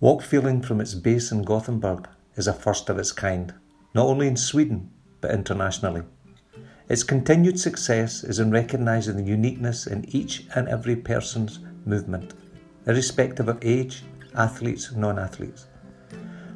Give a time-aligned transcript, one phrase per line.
[0.00, 3.52] Walk Feeling from its base in Gothenburg is a first of its kind,
[3.96, 6.02] not only in Sweden but internationally.
[6.88, 12.34] Its continued success is in recognising the uniqueness in each and every person's movement,
[12.86, 14.04] irrespective of age,
[14.36, 15.66] athletes, non athletes.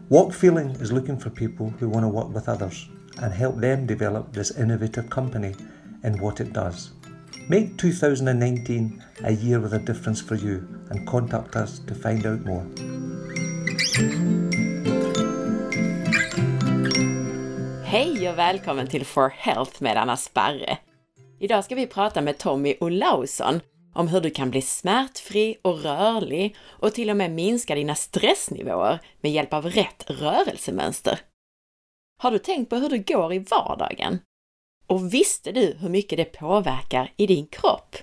[0.09, 2.89] Walk Feeling is looking for people who want to work with others
[3.21, 5.57] and help them develop this innovative company
[6.05, 6.93] in what it does.
[7.49, 12.45] Make 2019 a year with a difference for you and contact us to find out
[12.45, 12.65] more.
[17.85, 20.79] Hej och välkommen till For Health med Anna Sparre.
[21.41, 23.61] Idag ska vi prata med Tommy Olausson
[23.95, 28.99] om hur du kan bli smärtfri och rörlig och till och med minska dina stressnivåer
[29.21, 31.21] med hjälp av rätt rörelsemönster.
[32.19, 34.19] Har du tänkt på hur det går i vardagen?
[34.87, 37.97] Och visste du hur mycket det påverkar i din kropp?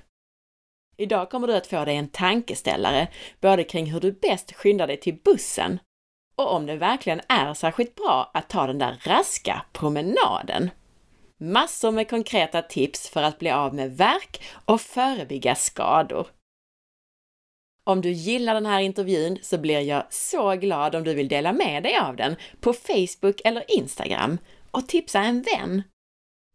[1.00, 3.08] Idag kommer du att få dig en tankeställare
[3.42, 5.80] både kring hur du bäst skyndar dig till bussen
[6.36, 10.70] och om det verkligen är särskilt bra att ta den där raska promenaden.
[11.38, 16.28] Massor med konkreta tips för att bli av med värk och förebygga skador.
[17.84, 21.54] Om du gillar den här intervjun så blir jag så glad om du vill dela
[21.54, 24.38] med dig av den på Facebook eller Instagram
[24.72, 25.84] och tipsa en vän.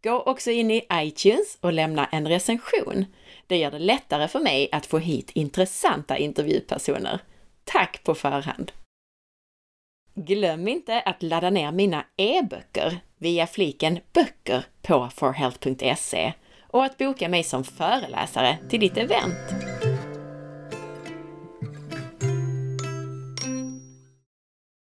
[0.02, 3.04] Gå också in i iTunes och lämna en recension.
[3.46, 7.20] Det gör det lättare för mig att få hit intressanta intervjupersoner.
[7.64, 8.72] Tack på förhand!
[10.14, 17.28] Glöm inte att ladda ner mina e-böcker via fliken Böcker på forhealth.se och att boka
[17.28, 19.54] mig som föreläsare till ditt event.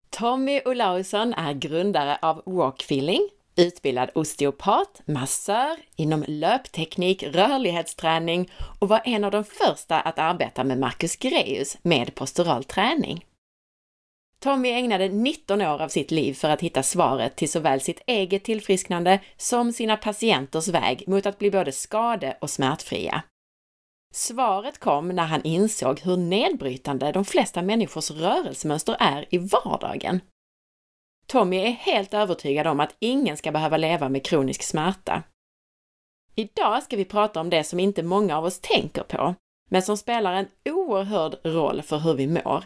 [0.09, 9.23] Tommy Olausson är grundare av Walkfeeling, utbildad osteopat, massör inom löpteknik, rörlighetsträning och var en
[9.23, 13.25] av de första att arbeta med Marcus Greus med postural träning.
[14.39, 18.43] Tommy ägnade 19 år av sitt liv för att hitta svaret till såväl sitt eget
[18.43, 23.23] tillfrisknande som sina patienters väg mot att bli både skade och smärtfria.
[24.13, 30.21] Svaret kom när han insåg hur nedbrytande de flesta människors rörelsemönster är i vardagen.
[31.27, 35.23] Tommy är helt övertygad om att ingen ska behöva leva med kronisk smärta.
[36.35, 39.35] Idag ska vi prata om det som inte många av oss tänker på,
[39.69, 42.63] men som spelar en oerhörd roll för hur vi mår,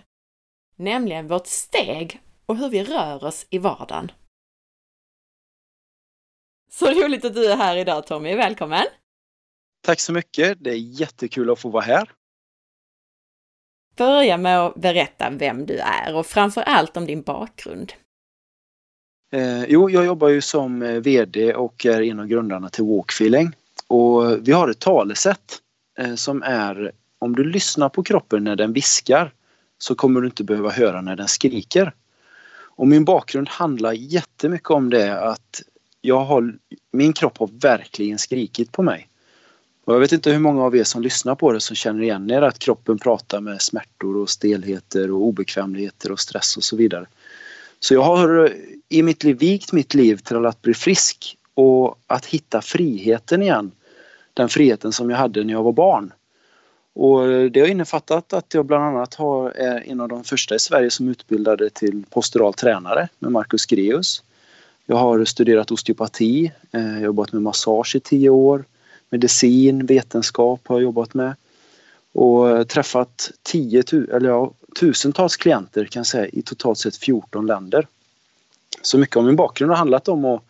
[0.75, 4.11] nämligen vårt steg och hur vi rör oss i vardagen.
[6.69, 8.85] Så roligt att du är här idag Tommy, välkommen!
[9.83, 12.11] Tack så mycket, det är jättekul att få vara här.
[13.95, 17.93] Börja med att berätta vem du är och framför allt om din bakgrund.
[19.33, 23.51] Eh, jo, jag jobbar ju som eh, VD och är en av grundarna till Walkfeeling.
[23.87, 25.59] Och vi har ett talesätt
[25.99, 29.31] eh, som är om du lyssnar på kroppen när den viskar
[29.77, 31.93] så kommer du inte behöva höra när den skriker.
[32.59, 35.61] Och min bakgrund handlar jättemycket om det att
[36.01, 36.53] jag har,
[36.91, 39.07] min kropp har verkligen skrikit på mig.
[39.85, 42.31] Och jag vet inte hur många av er som lyssnar på det som känner igen
[42.31, 47.05] er att kroppen pratar med smärtor och stelheter och obekvämligheter och stress och så vidare.
[47.83, 48.51] Så jag har eh,
[48.89, 53.71] i mitt liv vikt mitt liv till att bli frisk och att hitta friheten igen.
[54.33, 56.13] Den friheten som jag hade när jag var barn.
[56.93, 60.55] Och eh, det har innefattat att jag bland annat har, är en av de första
[60.55, 64.23] i Sverige som utbildade till postural tränare med Marcus Greus.
[64.85, 68.63] Jag har studerat osteopati, eh, jobbat med massage i tio år.
[69.09, 71.35] Medicin, vetenskap har jag jobbat med.
[72.13, 77.45] Och eh, träffat tio, eller ja, tusentals klienter kan jag säga i totalt sett 14
[77.45, 77.87] länder.
[78.81, 80.43] Så mycket av min bakgrund har handlat om att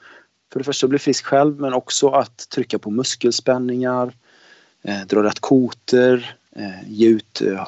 [0.52, 4.14] för det första bli frisk själv men också att trycka på muskelspänningar,
[4.82, 7.68] eh, dra rätt koter, eh, ge ut eh,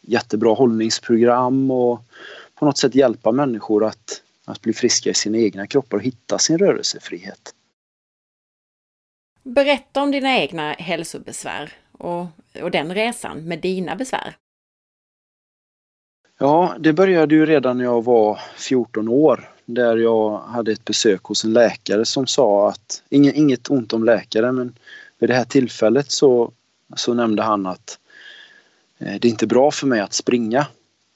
[0.00, 2.02] jättebra hållningsprogram och
[2.54, 6.38] på något sätt hjälpa människor att, att bli friska i sina egna kroppar och hitta
[6.38, 7.54] sin rörelsefrihet.
[9.42, 12.26] Berätta om dina egna hälsobesvär och,
[12.62, 14.36] och den resan med dina besvär.
[16.42, 21.22] Ja, det började ju redan när jag var 14 år där jag hade ett besök
[21.22, 24.74] hos en läkare som sa att, inget ont om läkare men
[25.18, 26.52] vid det här tillfället så,
[26.96, 27.98] så nämnde han att
[28.98, 30.66] eh, det är inte bra för mig att springa.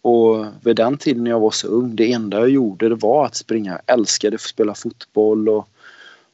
[0.03, 3.27] Och vid den tiden när jag var så ung, det enda jag gjorde det var
[3.27, 3.81] att springa.
[3.87, 5.69] Jag älskade att spela fotboll och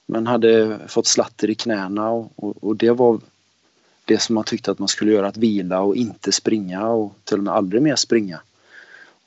[0.07, 3.21] men hade fått slatter i knäna och, och, och, det var
[4.05, 7.39] det som man tyckte att man skulle göra, att vila och inte springa och till
[7.39, 8.41] och med aldrig mer springa.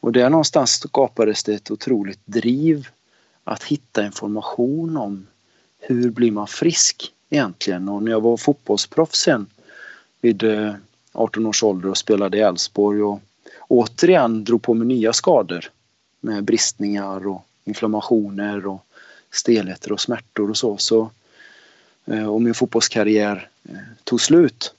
[0.04, 2.88] Och där någonstans skapades det ett otroligt driv
[3.44, 5.28] att hitta information om
[5.80, 7.90] hur blir man frisk egentligen.
[7.90, 9.48] Och när jag var fotbollsproffs sen
[10.22, 10.74] vid eh,
[11.12, 13.20] 18 års ålder och spelade i Elfsborg och
[13.68, 15.72] återigen drog på mig nya skador
[16.20, 18.86] med bristningar och inflammationer och
[19.32, 20.78] stelheter och smärtor och så.
[20.78, 21.10] så
[22.06, 24.74] eh, och min fotbollskarriär eh, tog slut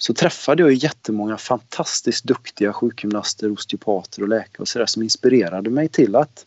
[0.00, 5.70] så träffade jag jättemånga fantastiskt duktiga sjukgymnaster, osteopater och läkare och så där, som inspirerade
[5.70, 6.46] mig till att,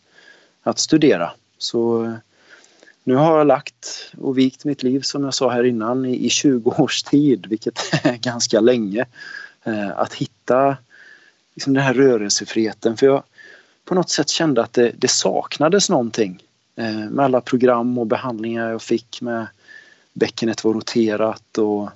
[0.62, 1.32] att studera.
[1.58, 2.14] Så eh,
[3.04, 6.30] nu har jag lagt och vikt mitt liv som jag sa här innan i, i
[6.30, 9.06] 20 års tid, vilket är ganska länge.
[9.64, 10.76] Eh, att hitta
[11.54, 12.96] liksom den här rörelsefriheten.
[12.96, 13.22] För jag
[13.84, 16.42] på något sätt kände att det, det saknades någonting
[16.76, 19.46] eh, med alla program och behandlingar jag fick med
[20.12, 21.90] bäckenet var roterat och,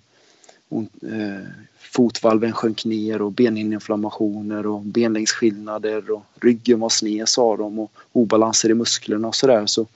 [0.70, 1.47] Eh,
[1.79, 8.70] fotvalven sjönk ner och benhinneinflammationer och benlängdsskillnader och ryggen var sned sa de och obalanser
[8.70, 9.67] i musklerna och sådär.
[9.67, 9.87] Så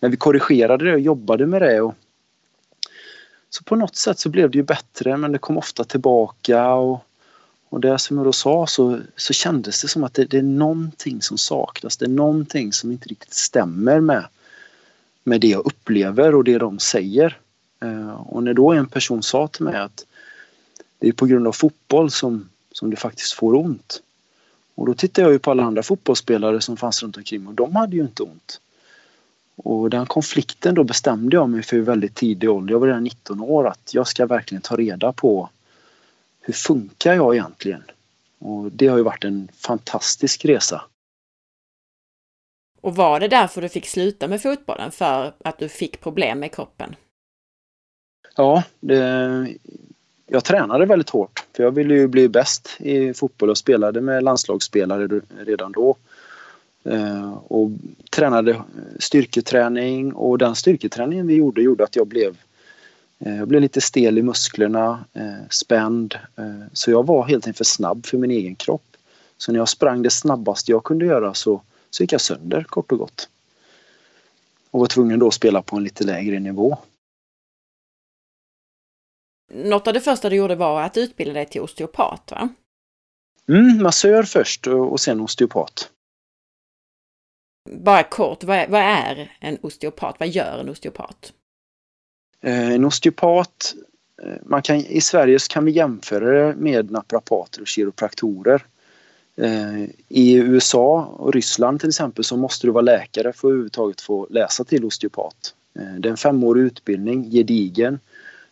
[0.00, 1.94] när vi korrigerade det och jobbade med det och
[3.50, 7.06] så på något sätt så blev det ju bättre men det kom ofta tillbaka och
[7.68, 10.42] och det som jag då sa så, så kändes det som att det, det, är
[10.42, 11.96] någonting som saknas.
[11.96, 14.24] Det är någonting som inte riktigt stämmer med,
[15.24, 17.38] med det jag upplever och det de säger.
[17.82, 20.06] Eh, och när då en person sa till mig att
[20.98, 24.02] det är på grund av fotboll som, som du faktiskt får ont.
[24.74, 27.76] Och då tittade jag ju på alla andra fotbollsspelare som fanns runt omkring och de
[27.76, 28.60] hade ju inte ont.
[29.56, 33.40] Och den konflikten då bestämde jag mig för väldigt tidig ålder, jag var redan 19
[33.40, 35.48] år, att jag ska verkligen ta reda på
[36.40, 37.82] hur funkar jag egentligen?
[38.38, 40.82] Och det har ju varit en fantastisk resa.
[42.80, 44.92] Och var det därför du fick sluta med fotbollen?
[44.92, 46.96] För att du fick problem med kroppen?
[48.36, 49.54] Ja, det,
[50.26, 51.44] jag tränade väldigt hårt.
[51.56, 55.96] För jag ville ju bli bäst i fotboll och spelade med landslagsspelare redan då.
[56.84, 57.70] Eh, och
[58.10, 58.62] tränade
[58.98, 62.36] styrketräning och den styrketräningen vi gjorde gjorde att jag blev
[63.18, 66.14] eh, jag blev lite stel i musklerna, eh, spänd.
[66.36, 68.96] Eh, så jag var helt enkelt för snabb för min egen kropp.
[69.38, 72.92] Så när jag sprang det snabbaste jag kunde göra så, så gick jag sönder kort
[72.92, 73.28] och gott.
[74.70, 76.78] Och var tvungen då att spela på en lite lägre nivå.
[79.52, 82.48] Något av det första du gjorde var att utbilda dig till osteopat, va?
[83.48, 85.90] Mm, massör först och sen osteopat.
[87.70, 90.16] Bara kort, vad är, vad är en osteopat?
[90.18, 91.32] Vad gör en osteopat?
[92.40, 93.74] Eh, en osteopat,
[94.22, 98.66] eh, man kan, i Sverige kan vi jämföra det med naprapater och kiropraktorer.
[99.36, 104.00] Eh, I USA och Ryssland till exempel så måste du vara läkare för att överhuvudtaget
[104.00, 105.54] få läsa till osteopat.
[105.98, 107.98] Det är en femårig utbildning, gedigen,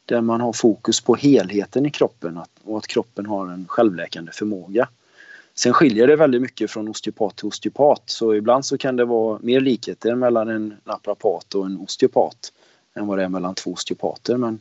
[0.06, 4.88] där man har fokus på helheten i kroppen och att kroppen har en självläkande förmåga.
[5.54, 9.38] Sen skiljer det väldigt mycket från osteopat till osteopat så ibland så kan det vara
[9.42, 12.52] mer likheter mellan en naprapat och en osteopat
[12.94, 14.36] än vad det är mellan två osteopater.
[14.36, 14.60] Men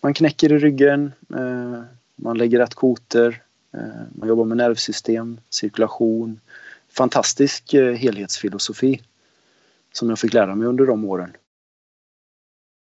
[0.00, 1.82] man knäcker i ryggen, eh,
[2.16, 3.42] man lägger rätt koter,
[3.72, 3.80] eh,
[4.12, 6.40] man jobbar med nervsystem, cirkulation.
[6.88, 9.00] Fantastisk eh, helhetsfilosofi
[9.92, 11.32] som jag fick lära mig under de åren.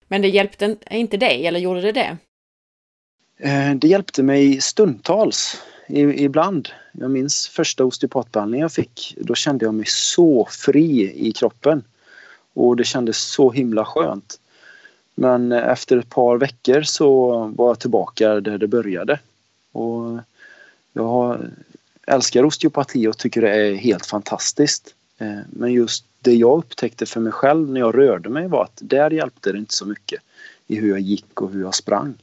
[0.08, 2.16] Men det hjälpte inte dig, eller gjorde det det?
[3.38, 6.68] Eh, det hjälpte mig stundtals, ibland.
[6.92, 9.16] Jag minns första osteopatbehandlingen jag fick.
[9.20, 11.84] Då kände jag mig så fri i kroppen.
[12.54, 14.40] Och det kändes så himla skönt.
[15.14, 19.18] Men efter ett par veckor så var jag tillbaka där det började.
[19.72, 20.18] Och
[20.92, 21.38] jag
[22.06, 24.94] älskar osteopati och tycker det är helt fantastiskt.
[25.18, 28.78] Eh, men just det jag upptäckte för mig själv när jag rörde mig var att
[28.82, 30.22] där hjälpte det inte så mycket
[30.66, 32.14] i hur jag gick och hur jag sprang.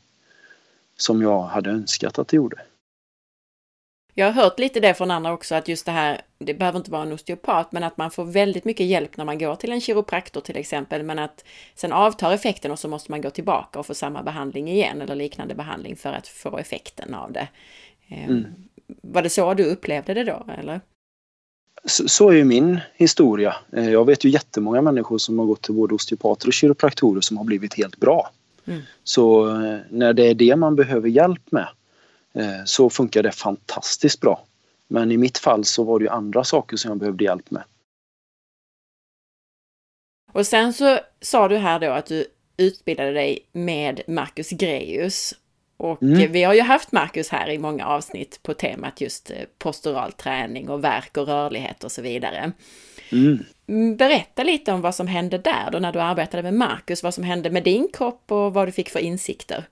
[0.97, 2.61] Som jag hade önskat att det gjorde.
[4.13, 6.91] Jag har hört lite det från andra också, att just det här, det behöver inte
[6.91, 9.81] vara en osteopat, men att man får väldigt mycket hjälp när man går till en
[9.81, 13.85] kiropraktor till exempel, men att sen avtar effekten och så måste man gå tillbaka och
[13.85, 17.47] få samma behandling igen eller liknande behandling för att få effekten av det.
[18.07, 18.45] Ehm, mm.
[19.01, 20.81] Var det så du upplevde det då, eller?
[21.85, 23.55] Så, är ju min historia.
[23.71, 27.37] Eh, jag vet ju jättemånga människor som har gått till både osteopater och kiropraktorer som
[27.37, 28.31] har blivit helt bra.
[28.65, 28.81] Mm.
[29.03, 31.67] Så eh, när det är det man behöver hjälp med
[32.33, 34.45] Eh, så funkar det fantastiskt bra.
[34.87, 37.63] Men i mitt fall så var det ju andra saker som jag behövde hjälp med.
[40.33, 42.25] Och sen så sa du här då att du
[42.57, 45.33] utbildade dig med Marcus Greus.
[45.81, 46.31] Och mm.
[46.31, 50.69] vi har ju haft Marcus här i många avsnitt på temat just eh, postural träning
[50.69, 52.51] och verk och rörlighet och så vidare.
[53.09, 53.39] Mm.
[53.67, 53.97] mm.
[53.97, 57.23] Berätta lite om vad som hände där då när du arbetade med Marcus, vad som
[57.23, 59.65] hände med din kropp och vad du fick för insikter.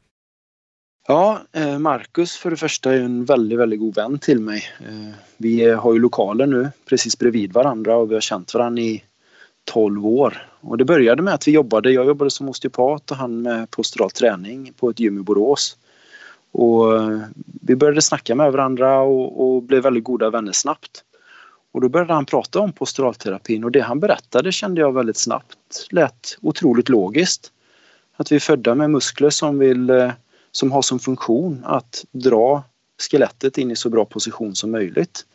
[1.08, 4.64] Ja, eh, Marcus för det första är en väldigt, väldigt god vän till mig.
[4.80, 9.04] Eh, vi har ju lokaler nu precis bredvid varandra och vi har känt varandra i
[9.64, 10.48] 12 år.
[10.62, 14.12] Och det började med att vi jobbade, jag jobbade som osteopat och han med postural
[14.12, 15.78] träning på ett gym i Borås.
[16.52, 17.20] Och eh,
[17.62, 21.04] vi började snacka med varandra och, och blev väldigt goda vänner snabbt.
[21.72, 25.88] Och då började han prata om posturalterapin och det han berättade kände jag väldigt snabbt
[25.92, 27.52] lät otroligt logiskt.
[28.16, 30.12] Att vi är födda med muskler som, vill, eh,
[30.52, 32.64] som har som funktion att dra
[33.10, 35.26] skelettet in i så bra position som möjligt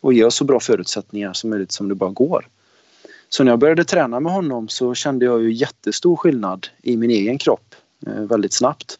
[0.00, 2.48] och ge oss så bra förutsättningar som möjligt som det bara går.
[3.28, 7.10] Så när jag började träna med honom så kände jag ju jättestor skillnad i min
[7.10, 7.74] egen kropp
[8.06, 8.98] eh, väldigt snabbt.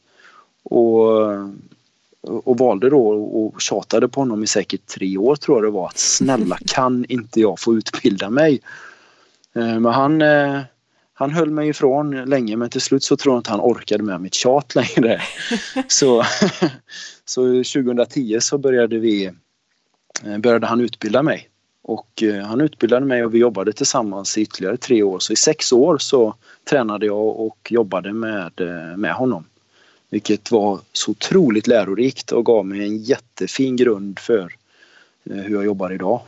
[0.63, 1.09] Och,
[2.23, 5.87] och valde då och tjatade på honom i säkert tre år tror jag det var
[5.87, 8.61] att snälla kan inte jag få utbilda mig?
[9.55, 10.61] Eh, men han, eh,
[11.15, 14.21] han höll mig ifrån länge men till slut så tror jag inte han orkade med
[14.21, 15.23] mitt tjat längre.
[15.89, 16.25] så,
[17.25, 19.33] så 2010 så började vi
[20.39, 21.51] började han utbilda mig
[21.83, 25.19] och eh, han utbildade mig och vi jobbade tillsammans i ytterligare tre år.
[25.19, 26.35] Så i sex år så
[26.71, 29.45] tränade jag och jobbade med, eh, med honom.
[30.11, 34.55] Vilket var så otroligt lärorikt och gav mig en jättefin grund för
[35.25, 36.23] eh, hur jag jobbar idag.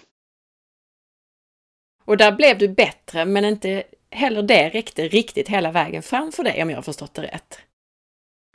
[2.04, 6.44] Och där blev du bättre men inte heller det räckte riktigt hela vägen fram för
[6.44, 7.58] dig om jag har förstått det rätt.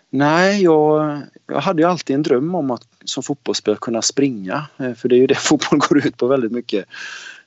[0.09, 4.67] Nej, jag, jag hade ju alltid en dröm om att som fotbollsspelare kunna springa.
[4.77, 6.85] Eh, för det är ju det fotboll går ut på väldigt mycket.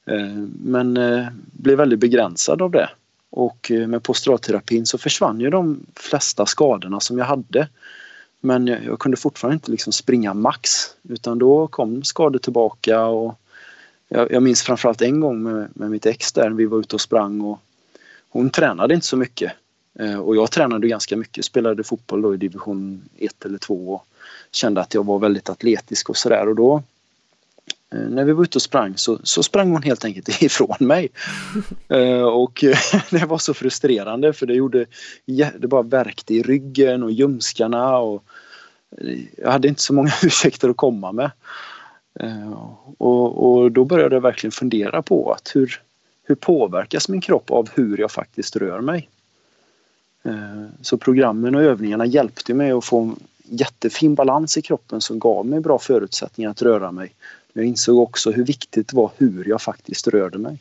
[0.07, 0.99] Eh, men
[1.53, 2.91] blev väldigt begränsad av det.
[3.31, 7.69] Och eh, med posturalterapin så försvann ju de flesta skadorna som jag hade.
[8.41, 10.71] Men jag kunde fortfarande inte liksom springa max
[11.03, 13.41] utan då kom skador tillbaka och
[14.09, 17.01] jag, jag minns framförallt en gång med, med mitt ex där vi var ute och
[17.01, 17.61] sprang och
[18.29, 19.53] hon tränade inte så mycket
[19.99, 24.07] eh, och jag tränade ganska mycket, spelade fotboll då i division 1 eller 2 och
[24.51, 26.83] kände att jag var väldigt atletisk och sådär och då
[27.95, 31.09] Eh, när vi var ute och sprang så, så sprang hon helt enkelt ifrån mig.
[31.89, 32.65] Eh, och
[33.11, 34.87] det var så frustrerande för det gjorde,
[35.59, 38.25] det bara värkte i ryggen och ljumskarna och
[38.99, 41.31] eh, jag hade inte så många ursäkter att komma med.
[42.21, 42.53] Eh,
[42.99, 45.81] och, och då började jag verkligen fundera på att hur,
[46.23, 49.09] hur påverkas min kropp av hur jag faktiskt rör mig?
[50.23, 55.19] Eh, så programmen och övningarna hjälpte mig att få en jättefin balans i kroppen som
[55.19, 57.15] gav mig bra förutsättningar att röra mig.
[57.53, 60.59] Jag insåg också hur viktigt det var hur jag faktiskt rörde mig.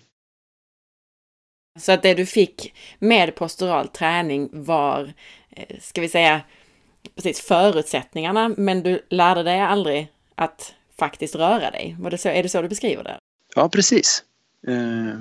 [1.80, 5.14] Så att det du fick med postural träning var,
[5.50, 6.42] eh, ska vi säga,
[7.16, 11.96] precis förutsättningarna, men du lärde dig aldrig att faktiskt röra dig.
[12.00, 13.18] Var det så, är det så du beskriver det?
[13.56, 14.24] Ja, precis.
[14.68, 15.20] Eh,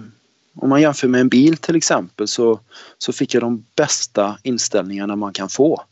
[0.55, 2.61] om man jämför med en bil till exempel så,
[2.99, 5.83] så fick jag de bästa inställningarna man kan få.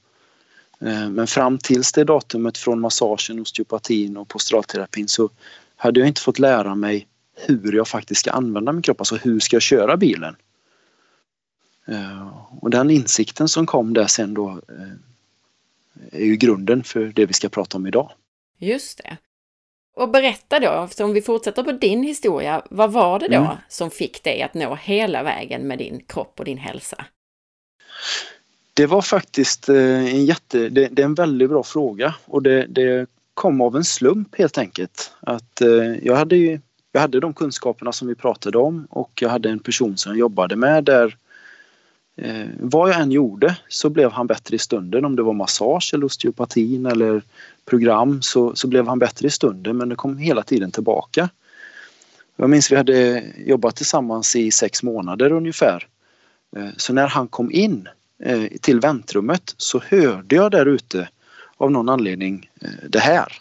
[0.80, 5.30] Eh, men fram tills det datumet från massagen, osteopatin och posturalterapin så
[5.76, 9.40] hade jag inte fått lära mig hur jag faktiskt ska använda min kropp, alltså hur
[9.40, 10.36] ska jag köra bilen?
[11.88, 12.28] Eh,
[12.60, 17.32] och den insikten som kom där sen då eh, är ju grunden för det vi
[17.32, 18.10] ska prata om idag.
[18.58, 19.16] Just det.
[19.96, 23.56] Och berätta då, om vi fortsätter på din historia, vad var det då mm.
[23.68, 27.04] som fick dig att nå hela vägen med din kropp och din hälsa?
[28.74, 32.66] Det var faktiskt eh, en jätte, det, det är en väldigt bra fråga och det,
[32.66, 33.06] det,
[33.36, 35.12] kom av en slump helt enkelt.
[35.20, 36.60] Att eh, jag hade ju,
[36.92, 40.18] jag hade de kunskaperna som vi pratade om och jag hade en person som jag
[40.18, 41.16] jobbade med där
[42.16, 45.90] eh, vad jag än gjorde så blev han bättre i stunden om det var massage
[45.94, 47.22] eller osteopatin eller
[47.64, 51.28] program så, så blev han bättre i stunden men det kom hela tiden tillbaka.
[52.36, 55.86] Jag minns vi hade jobbat tillsammans i sex månader ungefär.
[56.56, 57.88] Eh, så när han kom in
[58.22, 61.08] eh, till väntrummet så hörde jag där ute
[61.58, 63.32] av någon anledning eh, det här.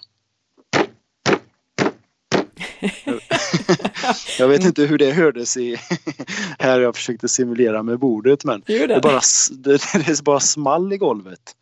[4.39, 5.77] jag vet inte hur det hördes i
[6.59, 11.55] här jag försökte simulera med bordet men det bara, det, det bara small i golvet.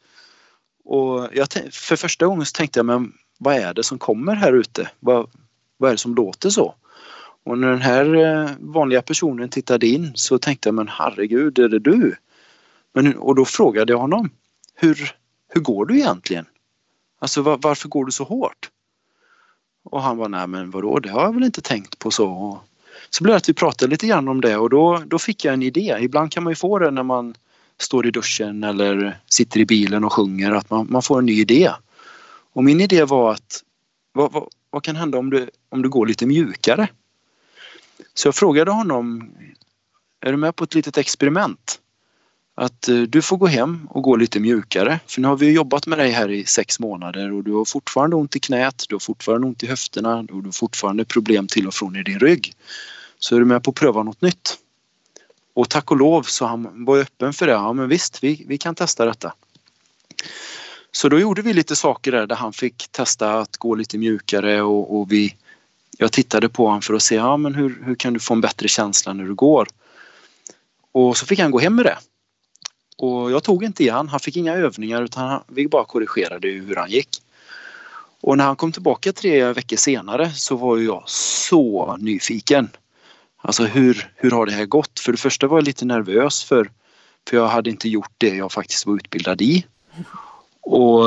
[0.85, 4.53] Och jag, för första gången så tänkte jag, men vad är det som kommer här
[4.53, 4.89] ute?
[4.99, 5.29] Vad,
[5.77, 6.75] vad är det som låter så?
[7.45, 11.69] Och när den här eh, vanliga personen tittade in så tänkte jag, men herregud, är
[11.69, 12.15] det du?
[12.93, 14.29] Men, och då frågade jag honom,
[14.75, 15.15] hur,
[15.53, 16.45] hur går du egentligen?
[17.19, 18.69] Alltså var, varför går du så hårt?
[19.83, 22.27] Och han var nej men vadå, det har jag väl inte tänkt på så.
[22.27, 22.57] Och
[23.09, 25.53] så blev det att vi pratade lite grann om det och då, då fick jag
[25.53, 25.97] en idé.
[25.99, 27.35] Ibland kan man ju få det när man
[27.79, 31.41] står i duschen eller sitter i bilen och sjunger, att man, man får en ny
[31.41, 31.71] idé.
[32.53, 33.63] Och min idé var att
[34.11, 36.87] vad, vad, vad kan hända om du, om du går lite mjukare?
[38.13, 39.31] Så jag frågade honom,
[40.19, 41.79] är du med på ett litet experiment?
[42.55, 44.99] Att eh, du får gå hem och gå lite mjukare.
[45.07, 48.15] För nu har vi jobbat med dig här i sex månader och du har fortfarande
[48.15, 51.67] ont i knät, du har fortfarande ont i höfterna och du har fortfarande problem till
[51.67, 52.53] och från i din rygg.
[53.19, 54.57] Så är du med på att pröva något nytt?
[55.53, 57.53] Och tack och lov så han var öppen för det.
[57.53, 59.33] Ja men visst, vi, vi kan testa detta.
[60.91, 64.61] Så då gjorde vi lite saker där, där han fick testa att gå lite mjukare
[64.61, 65.35] och, och vi,
[65.97, 68.41] jag tittade på honom för att se ja, men hur, hur kan du få en
[68.41, 69.67] bättre känsla när du går.
[70.91, 71.97] Och så fick han gå hem med det.
[72.97, 76.47] Och jag tog inte i han, han fick inga övningar utan han, vi bara korrigerade
[76.47, 77.09] hur han gick.
[78.21, 82.69] Och när han kom tillbaka tre veckor senare så var jag så nyfiken.
[83.37, 84.99] Alltså hur, hur har det här gått?
[84.99, 86.71] För det första var jag lite nervös för,
[87.29, 89.65] för jag hade inte gjort det jag faktiskt var utbildad i.
[90.61, 91.05] Och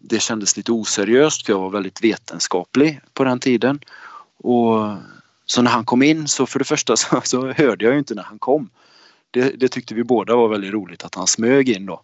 [0.00, 3.80] det kändes lite oseriöst för jag var väldigt vetenskaplig på den tiden.
[4.36, 4.96] Och
[5.46, 8.14] så när han kom in så för det första så, så hörde jag ju inte
[8.14, 8.70] när han kom.
[9.34, 12.02] Det, det, tyckte vi båda var väldigt roligt att han smög in då.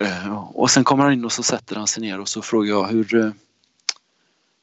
[0.00, 2.70] Eh, och sen kommer han in och så sätter han sig ner och så frågar
[2.70, 3.30] jag hur, eh,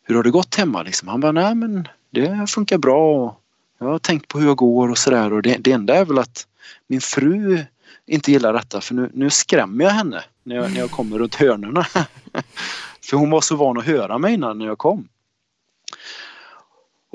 [0.04, 0.84] hur har det gått hemma?
[0.84, 1.08] Liksom.
[1.08, 3.38] Han bara, nej men det funkar bra.
[3.78, 6.20] Jag har tänkt på hur jag går och sådär och det, det enda är väl
[6.20, 6.48] att
[6.88, 7.66] min fru
[8.06, 11.36] inte gillar detta för nu, nu skrämmer jag henne när jag, när jag kommer runt
[11.36, 11.84] hörnorna.
[13.02, 15.08] för hon var så van att höra mig innan när jag kom.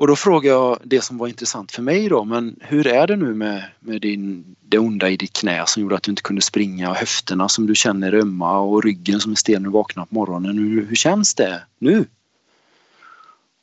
[0.01, 3.17] Och då frågade jag det som var intressant för mig då, men hur är det
[3.17, 6.43] nu med, med din, det onda i ditt knä som gjorde att du inte kunde
[6.43, 10.07] springa och höfterna som du känner ömma och ryggen som är stel när du vaknar
[10.07, 10.59] på morgonen.
[10.59, 12.07] Hur, hur känns det nu?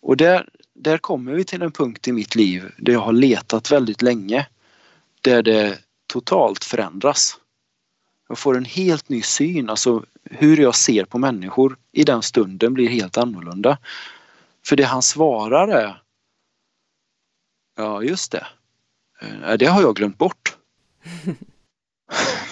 [0.02, 3.72] Och där, där kommer vi till en punkt i mitt liv där jag har letat
[3.72, 4.48] väldigt länge.
[5.22, 7.38] Där det totalt förändras.
[8.28, 12.74] Jag får en helt ny syn, alltså hur jag ser på människor i den stunden
[12.74, 13.78] blir helt annorlunda.
[14.66, 16.02] För det han svarar är
[17.78, 18.48] Ja, just det.
[19.22, 20.58] Eh, det har jag glömt bort.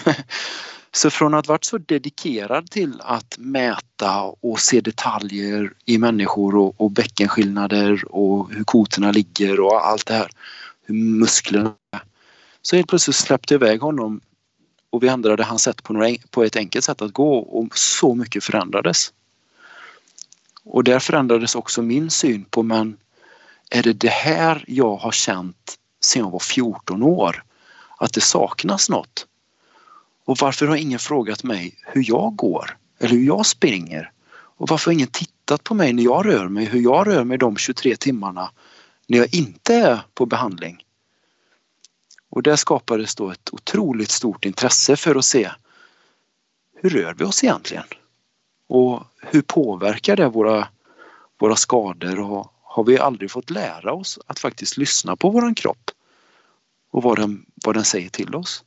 [0.92, 6.82] så från att varit så dedikerad till att mäta och se detaljer i människor och,
[6.82, 10.32] och bäckenskillnader och hur kotorna ligger och allt det här,
[10.84, 11.76] hur musklerna
[12.62, 14.22] så helt plötsligt släppte jag iväg honom
[14.90, 18.16] och vi ändrade hans sätt på, några, på ett enkelt sätt att gå och så
[18.16, 19.14] mycket förändrades.
[20.64, 22.98] Och där förändrades också min syn på men
[23.70, 27.44] är det det här jag har känt sedan jag var 14 år?
[27.98, 29.28] Att det saknas något?
[30.26, 34.12] Och varför har ingen frågat mig hur jag går eller hur jag springer?
[34.58, 37.38] Och varför har ingen tittat på mig när jag rör mig, hur jag rör mig
[37.38, 38.52] de 23 timmarna
[39.08, 40.86] när jag inte är på behandling?
[42.30, 45.52] Och där skapades då ett otroligt stort intresse för att se
[46.76, 47.84] hur rör vi oss egentligen?
[48.68, 50.68] Och hur påverkar det våra,
[51.40, 55.92] våra skador och har vi aldrig fått lära oss att faktiskt lyssna på våran kropp
[56.92, 58.64] och vad den, vad den säger till oss.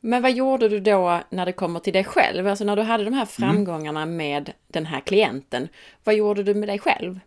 [0.00, 2.48] Men vad gjorde du då när det kommer till dig själv?
[2.48, 3.26] Alltså när du hade de här mm.
[3.26, 4.16] framgångarna mm.
[4.16, 5.68] med den här klienten.
[6.04, 7.20] Vad gjorde du med dig själv?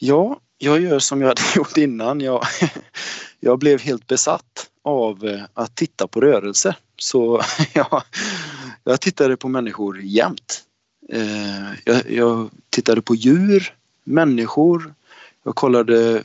[0.00, 2.20] Ja, jag gör som jag hade gjort innan.
[2.20, 2.42] Jag,
[3.40, 6.76] jag blev helt besatt av eh, att titta på rörelse.
[6.96, 8.02] Så ja,
[8.84, 10.62] jag tittade på människor jämt.
[11.12, 14.94] Eh, jag, jag tittade på djur människor.
[15.44, 16.22] Jag kollade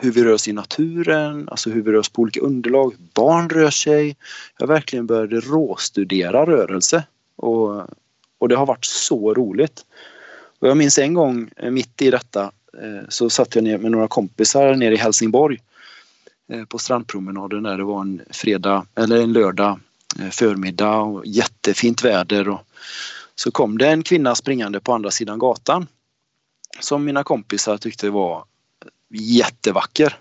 [0.00, 2.94] hur vi rör oss i naturen, alltså hur vi rör oss på olika underlag.
[3.14, 4.16] Barn rör sig.
[4.58, 7.04] Jag verkligen började råstudera rörelse
[7.36, 7.86] och,
[8.38, 9.84] och det har varit så roligt.
[10.58, 12.42] Och jag minns en gång eh, mitt i detta
[12.82, 15.58] eh, så satt jag ner med några kompisar nere i Helsingborg
[16.52, 19.80] eh, på strandpromenaden när det var en fredag eller en lördag
[20.30, 22.48] förmiddag och jättefint väder.
[22.48, 22.60] Och
[23.34, 25.86] så kom det en kvinna springande på andra sidan gatan
[26.84, 28.44] som mina kompisar tyckte var
[29.10, 30.18] jättevacker.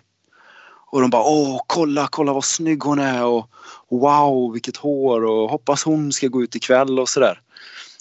[0.92, 3.50] Och de bara åh kolla, kolla vad snygg hon är och
[3.90, 7.42] wow vilket hår och hoppas hon ska gå ut ikväll och sådär.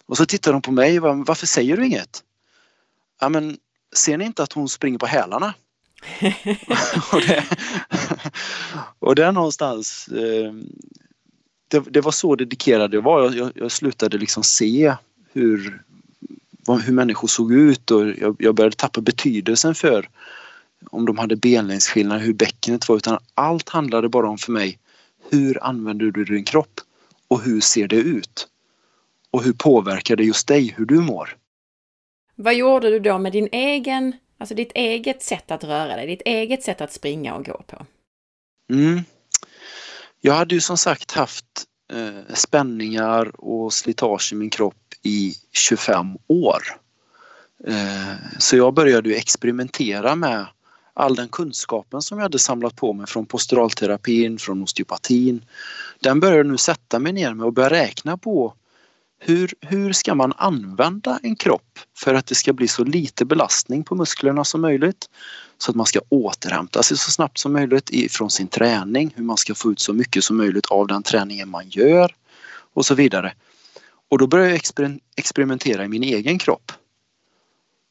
[0.07, 2.23] Och så tittar de på mig varför säger du inget?
[3.20, 3.59] Ja men
[3.96, 5.55] ser ni inte att hon springer på hälarna?
[7.12, 7.44] och, det,
[8.99, 10.53] och där någonstans eh,
[11.68, 13.35] det, det, var så dedikerad jag var.
[13.35, 14.94] Jag, jag slutade liksom se
[15.33, 15.83] hur
[16.66, 20.09] hur människor såg ut och jag, jag började tappa betydelsen för
[20.90, 24.79] om de hade benlängdsskillnader, hur bäckenet var utan allt handlade bara om för mig
[25.31, 26.81] hur använder du din kropp
[27.29, 28.49] och hur ser det ut?
[29.31, 31.37] Och hur påverkar det just dig, hur du mår?
[32.35, 36.23] Vad gjorde du då med din egen, alltså ditt eget sätt att röra dig, ditt
[36.25, 37.87] eget sätt att springa och gå på?
[38.73, 39.01] Mm.
[40.20, 41.44] Jag hade ju som sagt haft
[41.92, 46.62] eh, spänningar och slitage i min kropp i 25 år.
[47.66, 50.46] Eh, så jag började experimentera med
[50.94, 55.44] all den kunskapen som jag hade samlat på mig från posturalterapin, från osteopatin.
[56.00, 58.54] Den började nu sätta mig ner med och börja räkna på
[59.18, 63.84] hur, hur ska man använda en kropp för att det ska bli så lite belastning
[63.84, 65.08] på musklerna som möjligt
[65.58, 69.36] så att man ska återhämta sig så snabbt som möjligt ifrån sin träning, hur man
[69.36, 72.14] ska få ut så mycket som möjligt av den träningen man gör
[72.74, 73.32] och så vidare
[74.11, 76.73] och då började jag exper experimentera i min egen kropp.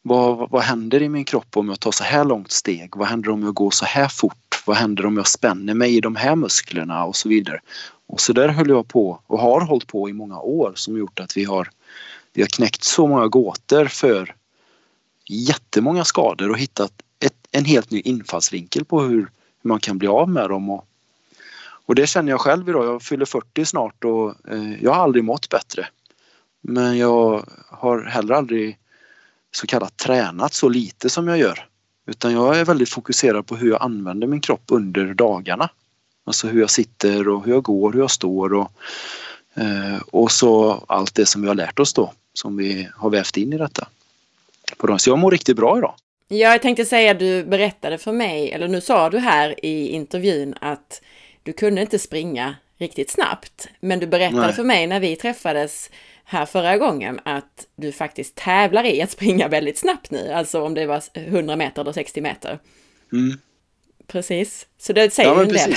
[0.01, 2.95] Vad, vad händer i min kropp om jag tar så här långt steg?
[2.95, 4.63] Vad händer om jag går så här fort?
[4.65, 7.59] Vad händer om jag spänner mig i de här musklerna och så vidare.
[8.07, 11.19] Och så där höll jag på och har hållit på i många år som gjort
[11.19, 11.69] att vi har,
[12.33, 14.35] vi har knäckt så många gåtor för
[15.29, 19.29] jättemånga skador och hittat ett, en helt ny infallsvinkel på hur,
[19.61, 20.69] hur man kan bli av med dem.
[20.69, 20.85] Och,
[21.85, 22.85] och det känner jag själv idag.
[22.85, 25.87] Jag fyller 40 snart och eh, jag har aldrig mått bättre.
[26.61, 28.77] Men jag har heller aldrig
[29.51, 31.65] så kallat tränat så lite som jag gör.
[32.07, 35.69] Utan jag är väldigt fokuserad på hur jag använder min kropp under dagarna.
[36.25, 38.71] Alltså hur jag sitter och hur jag går, hur jag står och,
[39.53, 43.37] eh, och så allt det som vi har lärt oss då som vi har vävt
[43.37, 43.87] in i detta.
[44.97, 45.93] Så jag mår riktigt bra idag.
[46.27, 50.55] Ja, jag tänkte säga, du berättade för mig, eller nu sa du här i intervjun
[50.61, 51.01] att
[51.43, 53.67] du kunde inte springa riktigt snabbt.
[53.79, 54.53] Men du berättade Nej.
[54.53, 55.89] för mig när vi träffades
[56.31, 60.73] här förra gången att du faktiskt tävlar i att springa väldigt snabbt nu, alltså om
[60.73, 62.59] det var 100 meter eller 60 meter.
[63.11, 63.37] Mm.
[64.07, 65.73] Precis, så det säger ja, en del.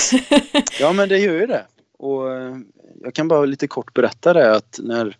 [0.81, 1.67] ja, men det gör ju det.
[1.99, 2.57] Och eh,
[3.03, 5.17] jag kan bara lite kort berätta det att när,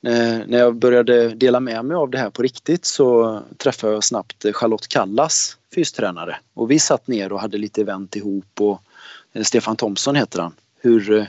[0.00, 4.44] när jag började dela med mig av det här på riktigt så träffade jag snabbt
[4.52, 6.36] Charlotte Kallas, fystränare.
[6.54, 8.82] Och vi satt ner och hade lite event ihop och
[9.32, 10.54] eh, Stefan Thomsson heter han.
[10.80, 11.24] Hur, eh,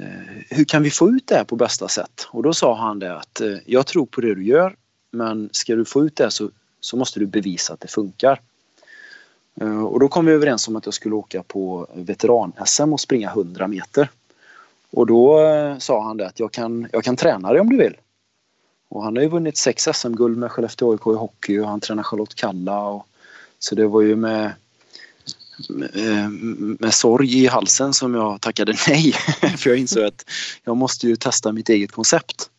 [0.00, 2.26] Eh, hur kan vi få ut det här på bästa sätt?
[2.30, 4.76] Och då sa han det att eh, jag tror på det du gör
[5.10, 8.40] men ska du få ut det så, så måste du bevisa att det funkar.
[9.60, 13.30] Eh, och då kom vi överens om att jag skulle åka på veteran-SM och springa
[13.30, 14.10] 100 meter.
[14.90, 15.40] Och då
[15.78, 17.96] sa han det att jag kan, jag kan träna dig om du vill.
[18.88, 22.02] Och han har ju vunnit sex SM-guld med Skellefteå AIK i hockey och han tränar
[22.02, 22.88] Charlotte Kalla.
[22.88, 23.06] Och,
[23.58, 24.52] så det var ju med,
[25.94, 26.28] Eh,
[26.78, 29.12] med, sorg i halsen som jag tackade nej.
[29.56, 30.24] För jag insåg att
[30.64, 32.50] jag måste ju testa mitt eget koncept.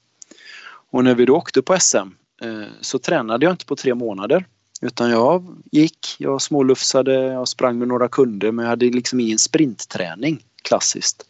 [0.92, 1.98] Och när vi då åkte på SM
[2.42, 4.46] eh, så tränade jag inte på tre månader.
[4.82, 9.40] Utan jag gick, jag smålufsade, jag sprang med några kunder men jag hade liksom ingen
[9.40, 11.26] sprintträning klassiskt.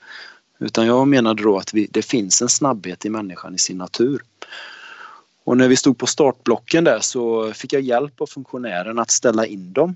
[0.60, 4.22] Utan jag menade då att vi, det finns en snabbhet i människan i sin natur.
[5.44, 9.46] Och när vi stod på startblocken där så fick jag hjälp av funktionären att ställa
[9.46, 9.96] in dem.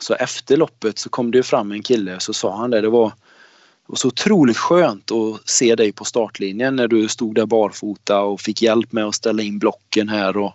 [0.00, 2.88] Så efter loppet så kom det fram en kille och så sa han det, det
[2.88, 7.46] var, det var så otroligt skönt att se dig på startlinjen när du stod där
[7.46, 10.52] barfota och fick hjälp med att ställa in blocken här och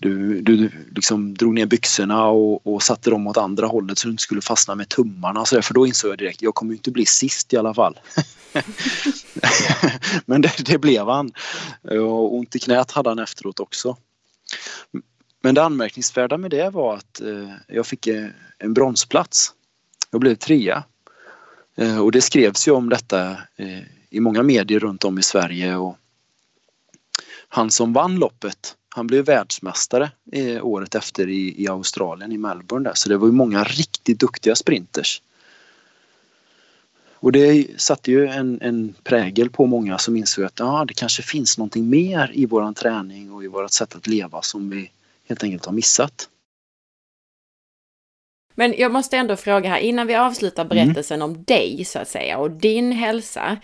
[0.00, 4.10] du, du liksom drog ner byxorna och, och satte dem åt andra hållet så du
[4.10, 5.44] inte skulle fastna med tummarna.
[5.44, 8.00] Så där, för då insåg jag direkt, jag kommer inte bli sist i alla fall.
[10.26, 11.32] Men det, det, blev han.
[11.82, 13.96] Och ont i knät hade han efteråt också.
[15.40, 18.26] Men det anmärkningsvärda med det var att eh, jag fick eh,
[18.58, 19.52] en bronsplats.
[20.10, 20.84] Jag blev trea.
[21.76, 25.76] Eh, och det skrevs ju om detta eh, i många medier runt om i Sverige.
[25.76, 25.96] Och
[27.48, 32.88] han som vann loppet han blev världsmästare eh, året efter i, i Australien, i Melbourne
[32.88, 32.94] där.
[32.94, 35.22] Så det var ju många riktigt duktiga sprinters.
[37.20, 41.22] Och det satte ju en, en prägel på många som insåg att ah, det kanske
[41.22, 44.90] finns någonting mer i våran träning och i vårt sätt att leva som vi
[45.28, 46.28] helt enkelt har missat.
[48.54, 50.68] Men jag måste ändå fråga här, innan vi avslutar mm.
[50.68, 51.30] berättelsen mm.
[51.30, 53.56] om dig så att säga och din hälsa.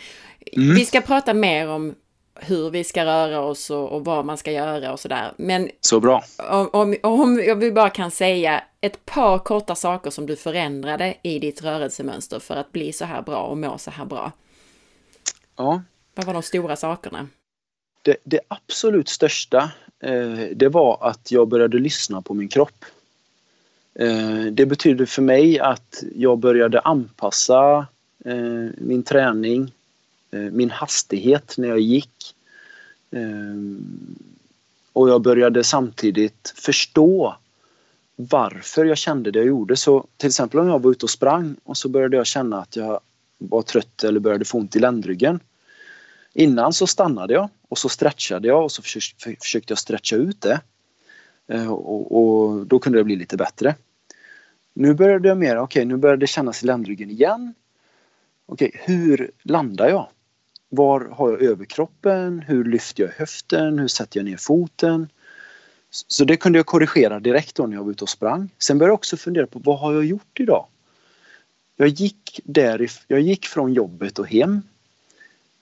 [0.52, 0.74] Mm.
[0.74, 1.94] Vi ska prata mer om
[2.34, 5.32] hur vi ska röra oss och, och vad man ska göra och sådär.
[5.36, 6.24] Men så bra.
[6.50, 11.38] Om, om, om jag bara kan säga ett par korta saker som du förändrade i
[11.38, 14.32] ditt rörelsemönster för att bli så här bra och må så här bra.
[15.56, 15.82] Ja.
[16.14, 17.28] Vad var de stora sakerna?
[18.02, 19.70] Det, det absolut största,
[20.04, 22.84] Eh, det var att jag började lyssna på min kropp.
[23.94, 27.86] Eh, det betyder för mig att jag började anpassa
[28.24, 29.72] eh, min träning
[30.34, 32.34] Eh, min hastighet när jag gick.
[33.10, 33.54] Eh,
[34.92, 37.36] och jag började samtidigt förstå
[38.16, 39.76] varför jag kände det jag gjorde.
[39.76, 42.76] Så till exempel om jag var ute och sprang och så började jag känna att
[42.76, 43.00] jag
[43.38, 45.40] var trött eller började få ont i ländryggen.
[46.34, 50.60] Innan så stannade jag och så stretchade jag och så försökte jag stretcha ut det.
[51.48, 53.74] Eh, och, och då kunde det bli lite bättre.
[54.74, 57.54] Nu började jag mer, okej okay, nu började det kännas i ländryggen igen.
[58.46, 60.08] Okej, okay, hur landar jag?
[60.68, 62.38] Var har jag överkroppen?
[62.40, 63.78] Hur lyfter jag höften?
[63.78, 65.08] Hur sätter jag ner foten?
[65.90, 68.50] Så det kunde jag korrigera direkt då när jag var ute och sprang.
[68.58, 70.66] Sen började jag också fundera på vad har jag gjort idag?
[71.76, 74.62] Jag gick, där, jag gick från jobbet och hem.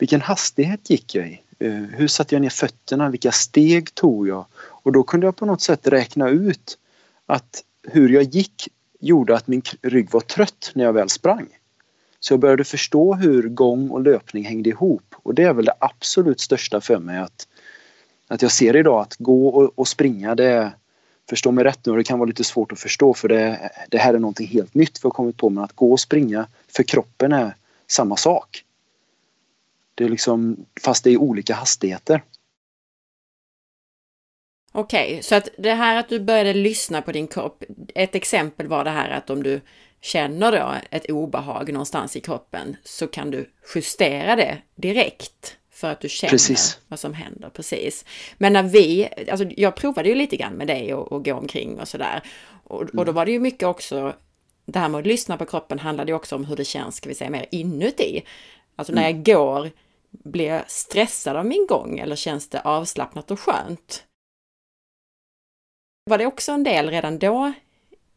[0.02, 1.40] Vilken hastighet gick jag i?
[1.58, 3.10] Eh, hur satte jag ner fötterna?
[3.10, 4.44] Vilka steg tog jag?
[4.54, 6.78] Och då kunde jag på något sätt räkna ut
[7.26, 8.68] att hur jag gick
[9.00, 11.46] gjorde att min rygg var trött när jag väl sprang.
[12.20, 15.74] Så jag började förstå hur gång och löpning hängde ihop och det är väl det
[15.78, 17.48] absolut största för mig att,
[18.28, 20.70] att jag ser idag att gå och, och springa det är
[21.28, 24.14] Förstå mig rätt nu, det kan vara lite svårt att förstå för det, det här
[24.14, 27.32] är någonting helt nytt för har kommit på men att gå och springa för kroppen
[27.32, 28.64] är samma sak.
[29.94, 32.22] Det är liksom, fast det är olika hastigheter.
[34.72, 38.66] Okej, okay, så att det här att du började lyssna på din kropp, ett exempel
[38.66, 39.60] var det här att om du
[40.00, 46.00] känner då ett obehag någonstans i kroppen så kan du justera det direkt för att
[46.00, 46.78] du känner precis.
[46.88, 47.48] vad som händer.
[47.48, 48.04] Precis.
[48.38, 51.80] Men när vi, alltså jag provade ju lite grann med dig och, och gå omkring
[51.80, 52.22] och sådär.
[52.64, 53.14] Och, och då mm.
[53.14, 54.14] var det ju mycket också,
[54.66, 57.08] det här med att lyssna på kroppen handlade ju också om hur det känns, ska
[57.08, 58.22] vi säga, mer inuti.
[58.76, 59.16] Alltså när mm.
[59.16, 59.70] jag går,
[60.10, 64.04] blir jag stressad av min gång eller känns det avslappnat och skönt?
[66.04, 67.52] Var det också en del redan då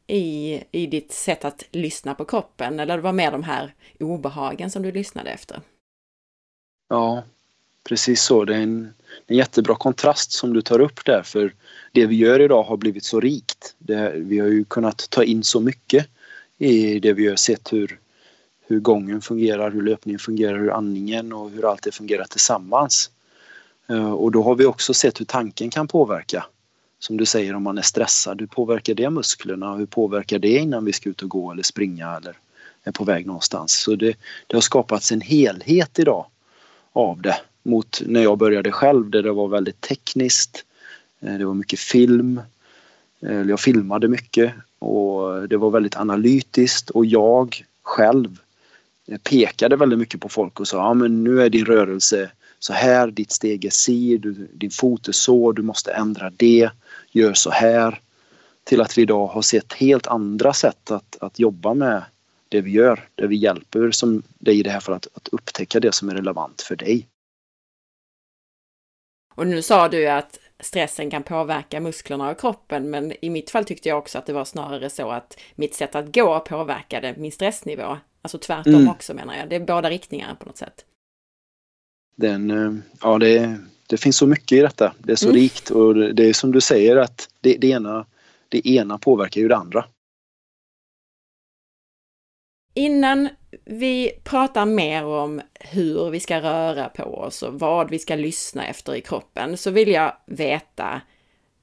[0.08, 4.72] i, i ditt sätt att lyssna på kroppen eller det var mer de här obehagen
[4.72, 5.62] som du lyssnade efter?
[6.90, 7.24] Ja,
[7.84, 8.46] precis så.
[8.46, 8.94] Det är en,
[9.28, 11.54] en jättebra kontrast som du tar upp där för
[11.92, 13.76] det vi gör idag har blivit så rikt.
[13.78, 16.08] Det, vi har ju kunnat ta in så mycket
[16.58, 18.00] i det vi har sett hur,
[18.68, 23.10] hur gången fungerar, hur löpningen fungerar, hur andningen och hur allt det fungerar tillsammans.
[23.88, 26.46] Eh, och då har vi också sett hur tanken kan påverka
[27.00, 29.76] som du säger om man är stressad, hur påverkar det musklerna?
[29.76, 32.38] Hur påverkar det innan vi ska ut och gå eller springa eller
[32.84, 33.74] är på väg någonstans?
[33.74, 34.16] Så det,
[34.48, 36.26] det har skapats en helhet idag
[36.94, 40.66] av det mot när jag började själv där det var väldigt tekniskt.
[41.20, 42.42] Eh, det var mycket film.
[43.20, 48.40] Jag filmade mycket och det var väldigt analytiskt och jag själv
[49.24, 53.12] pekade väldigt mycket på folk och sa ja men nu är din rörelse så här,
[53.12, 54.18] ditt steg är si,
[54.54, 56.70] din fot är så, du måste ändra det
[57.12, 58.02] gör så här.
[58.64, 62.04] Till att vi idag har sett helt andra sätt att, att jobba med
[62.50, 63.08] det vi gör.
[63.16, 66.16] Där vi hjälper som dig i det här för att, att upptäcka det som är
[66.16, 67.08] relevant för dig.
[69.36, 73.66] Och nu sa du att stressen kan påverka musklerna och kroppen, men i mitt fall
[73.66, 77.32] tyckte jag också att det var snarare så att mitt sätt att gå påverkade min
[77.32, 77.98] stressnivå.
[78.26, 78.90] Alltså tvärtom mm.
[78.90, 79.50] också menar jag.
[79.50, 80.86] Det är båda riktningar på något sätt.
[82.16, 83.58] Den, eh, ja det,
[83.88, 84.94] det finns så mycket i detta.
[84.98, 85.42] Det är så mm.
[85.42, 88.06] rikt och det är som du säger att det, det, ena,
[88.50, 89.86] det ena påverkar ju det andra.
[92.74, 93.30] Innan
[93.66, 98.68] vi pratar mer om hur vi ska röra på oss och vad vi ska lyssna
[98.68, 101.02] efter i kroppen så vill jag veta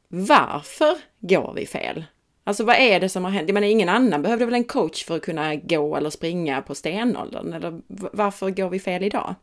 [0.09, 2.05] varför går vi fel?
[2.45, 3.49] Alltså vad är det som har hänt?
[3.49, 6.75] Jag menar ingen annan behövde väl en coach för att kunna gå eller springa på
[6.75, 7.53] stenåldern?
[7.53, 7.81] Eller
[8.13, 9.35] varför går vi fel idag?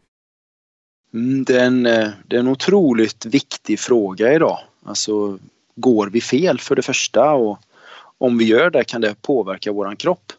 [1.14, 4.60] Mm, det, är en, eh, det är en otroligt viktig fråga idag.
[4.86, 5.40] Alltså,
[5.76, 7.60] går vi fel för det första och
[8.18, 10.32] om vi gör det kan det påverka våran kropp.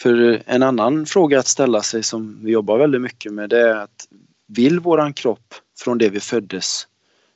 [0.00, 3.76] För en annan fråga att ställa sig som vi jobbar väldigt mycket med det är
[3.76, 4.08] att
[4.46, 6.88] vill våran kropp från det vi föddes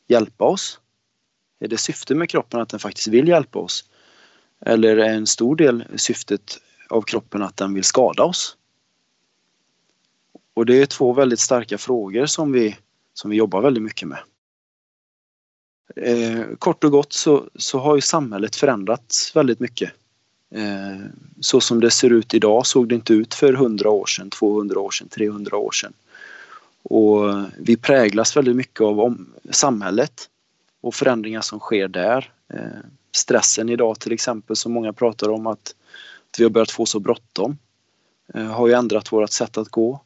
[0.08, 0.80] hjälpa oss?
[1.60, 3.84] Är det syftet med kroppen att den faktiskt vill hjälpa oss?
[4.66, 8.56] Eller är en stor del syftet av kroppen att den vill skada oss?
[10.54, 12.76] Och det är två väldigt starka frågor som vi,
[13.14, 14.18] som vi jobbar väldigt mycket med.
[15.96, 19.92] Eh, kort och gott så, så har ju samhället förändrats väldigt mycket.
[20.54, 21.06] Eh,
[21.40, 24.80] så som det ser ut idag såg det inte ut för 100 år sedan, 200
[24.80, 25.92] år sedan, 300 år sedan.
[26.82, 30.28] Och vi präglas väldigt mycket av om, samhället
[30.80, 32.32] och förändringar som sker där.
[32.54, 32.58] Eh,
[33.16, 35.74] stressen idag till exempel som många pratar om att,
[36.30, 37.58] att vi har börjat få så bråttom
[38.34, 40.00] eh, har ju ändrat vårt sätt att gå.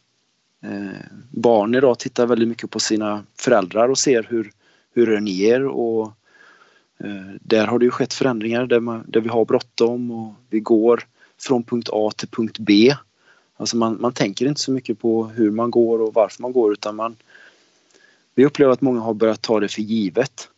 [0.62, 4.50] Eh, barn idag tittar väldigt mycket på sina föräldrar och ser hur,
[4.94, 6.12] hur rör ni er och
[6.98, 10.60] eh, där har det ju skett förändringar där, man, där vi har bråttom och vi
[10.60, 11.06] går
[11.40, 12.94] från punkt A till punkt B.
[13.56, 16.72] Alltså man, man tänker inte så mycket på hur man går och varför man går
[16.72, 17.16] utan man
[18.34, 20.48] vi upplever att många har börjat ta det för givet.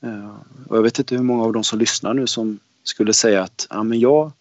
[0.00, 0.36] Eh,
[0.68, 3.66] och jag vet inte hur många av de som lyssnar nu som skulle säga att
[3.70, 4.32] ja, men jag,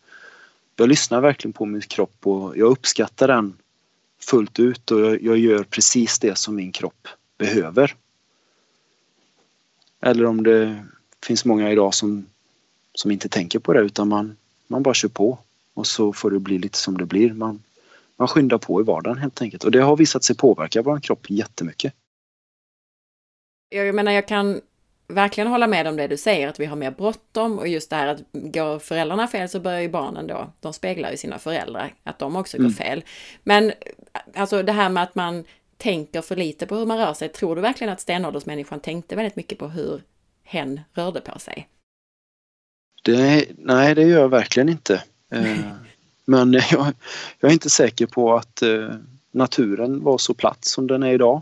[0.75, 3.57] jag lyssnar verkligen på min kropp och jag uppskattar den
[4.19, 7.95] fullt ut och jag, jag gör precis det som min kropp behöver.
[10.01, 10.85] Eller om det
[11.25, 12.25] finns många idag som,
[12.93, 14.35] som inte tänker på det utan man,
[14.67, 15.37] man bara kör på
[15.73, 17.33] och så får det bli lite som det blir.
[17.33, 17.63] Man,
[18.15, 21.29] man skyndar på i vardagen helt enkelt och det har visat sig påverka vår kropp
[21.29, 21.93] jättemycket.
[23.69, 24.61] Jag menar, jag kan
[25.07, 27.95] verkligen hålla med om det du säger, att vi har mer bråttom och just det
[27.95, 31.93] här att går föräldrarna fel så börjar ju barnen då, de speglar ju sina föräldrar,
[32.03, 32.69] att de också mm.
[32.69, 33.03] går fel.
[33.43, 33.71] Men
[34.35, 35.43] alltså det här med att man
[35.77, 39.35] tänker för lite på hur man rör sig, tror du verkligen att stenåldersmänniskan tänkte väldigt
[39.35, 40.01] mycket på hur
[40.43, 41.67] hen rörde på sig?
[43.03, 45.03] Det, nej, det gör jag verkligen inte.
[45.31, 45.57] Eh,
[46.25, 46.93] Men jag,
[47.39, 48.89] jag är inte säker på att eh,
[49.31, 51.41] naturen var så platt som den är idag.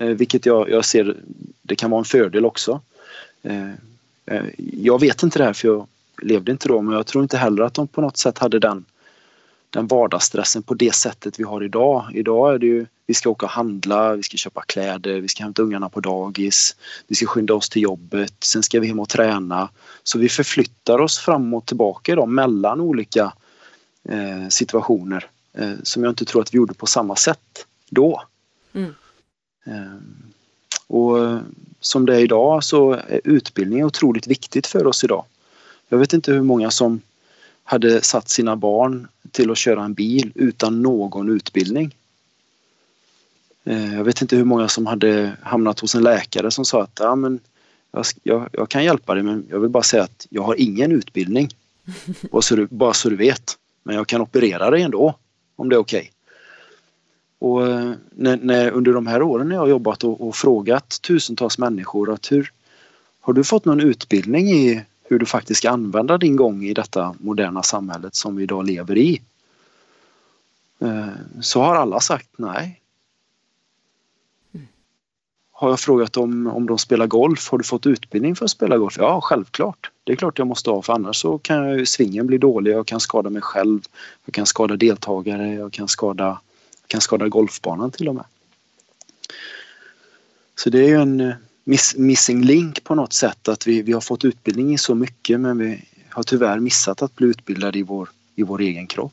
[0.00, 1.16] Eh, vilket jag, jag ser,
[1.62, 2.80] det kan vara en fördel också.
[3.44, 3.70] Eh,
[4.26, 5.86] eh, jag vet inte det här för jag
[6.22, 8.84] levde inte då men jag tror inte heller att de på något sätt hade den,
[9.70, 12.10] den vardagsstressen på det sättet vi har idag.
[12.14, 15.42] Idag är det ju, vi ska åka och handla, vi ska köpa kläder, vi ska
[15.42, 16.76] hämta ungarna på dagis,
[17.06, 19.68] vi ska skynda oss till jobbet, sen ska vi hem och träna.
[20.02, 23.32] Så vi förflyttar oss fram och tillbaka då, mellan olika
[24.08, 28.22] eh, situationer eh, som jag inte tror att vi gjorde på samma sätt då.
[28.72, 28.94] Mm.
[29.66, 29.96] Eh,
[30.86, 31.40] och
[31.86, 35.24] som det är idag så är utbildning otroligt viktigt för oss idag.
[35.88, 37.00] Jag vet inte hur många som
[37.64, 41.94] hade satt sina barn till att köra en bil utan någon utbildning.
[43.64, 46.98] Eh, jag vet inte hur många som hade hamnat hos en läkare som sa att
[47.00, 47.40] ja, men
[48.22, 51.48] jag, jag, kan hjälpa dig men jag vill bara säga att jag har ingen utbildning.
[52.30, 53.58] Och så du, bara så du vet.
[53.82, 55.14] Men jag kan operera dig ändå
[55.56, 56.00] om det är okej.
[56.00, 56.10] Okay.
[57.44, 61.00] Och eh, när, när, under de här åren när jag har jobbat och, och, frågat
[61.02, 62.52] tusentals människor att hur
[63.20, 67.14] har du fått någon utbildning i hur du faktiskt ska använda din gång i detta
[67.20, 69.22] moderna samhället som vi idag lever i?
[70.78, 71.06] Eh,
[71.40, 72.80] så har alla sagt nej.
[75.52, 78.78] Har jag frågat om, om de spelar golf, har du fått utbildning för att spela
[78.78, 78.96] golf?
[78.98, 79.90] Ja, självklart.
[80.04, 82.86] Det är klart jag måste ha för annars så kan jag, svingen bli dålig, jag
[82.86, 83.80] kan skada mig själv,
[84.24, 86.40] jag kan skada deltagare, jag kan skada
[86.86, 88.24] kan skada golfbanan till och med.
[90.54, 93.92] Så det är ju en eh, miss, missing link på något sätt att vi, vi
[93.92, 97.82] har fått utbildning i så mycket men vi har tyvärr missat att bli utbildade i
[97.82, 99.12] vår, i vår egen kropp.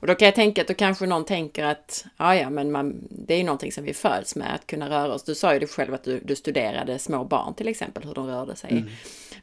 [0.00, 3.08] Och då kan jag tänka att då kanske någon tänker att ja, ja, men man,
[3.10, 5.24] det är ju någonting som vi föds med, att kunna röra oss.
[5.24, 8.26] Du sa ju det själv att du, du studerade små barn till exempel, hur de
[8.26, 8.70] rörde sig.
[8.70, 8.84] Mm.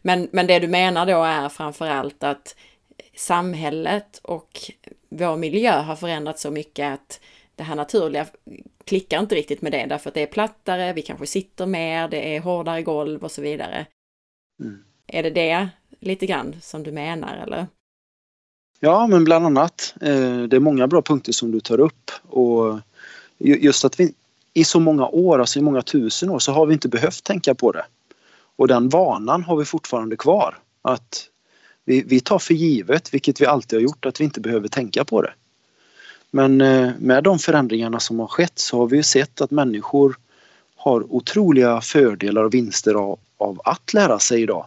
[0.02, 2.56] Men, men det du menar då är framför allt att
[3.16, 4.72] samhället och
[5.10, 7.20] vår miljö har förändrats så mycket att
[7.56, 8.26] det här naturliga
[8.84, 12.36] klickar inte riktigt med det därför att det är plattare, vi kanske sitter mer, det
[12.36, 13.86] är hårdare golv och så vidare.
[14.60, 14.84] Mm.
[15.08, 17.68] Är det det lite grann som du menar eller?
[18.80, 19.94] Ja, men bland annat.
[20.02, 22.80] Eh, det är många bra punkter som du tar upp och
[23.38, 24.14] just att vi
[24.54, 27.56] i så många år, alltså i många tusen år, så har vi inte behövt tänka
[27.56, 27.86] på det.
[28.56, 30.58] Och den vanan har vi fortfarande kvar.
[30.82, 31.30] Att
[31.86, 35.06] vi, vi tar för givet, vilket vi alltid har gjort, att vi inte behöver tänka
[35.06, 35.34] på det.
[36.32, 40.18] Men eh, med de förändringarna som har skett så har vi sett att människor
[40.76, 44.66] har otroliga fördelar och vinster av, av att lära sig idag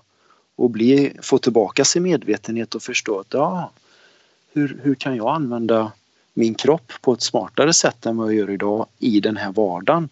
[0.56, 3.70] och bli, få tillbaka sin medvetenhet och förstå att ja,
[4.52, 5.92] hur, hur kan jag använda
[6.34, 10.08] min kropp på ett smartare sätt än vad jag gör idag i den här vardagen?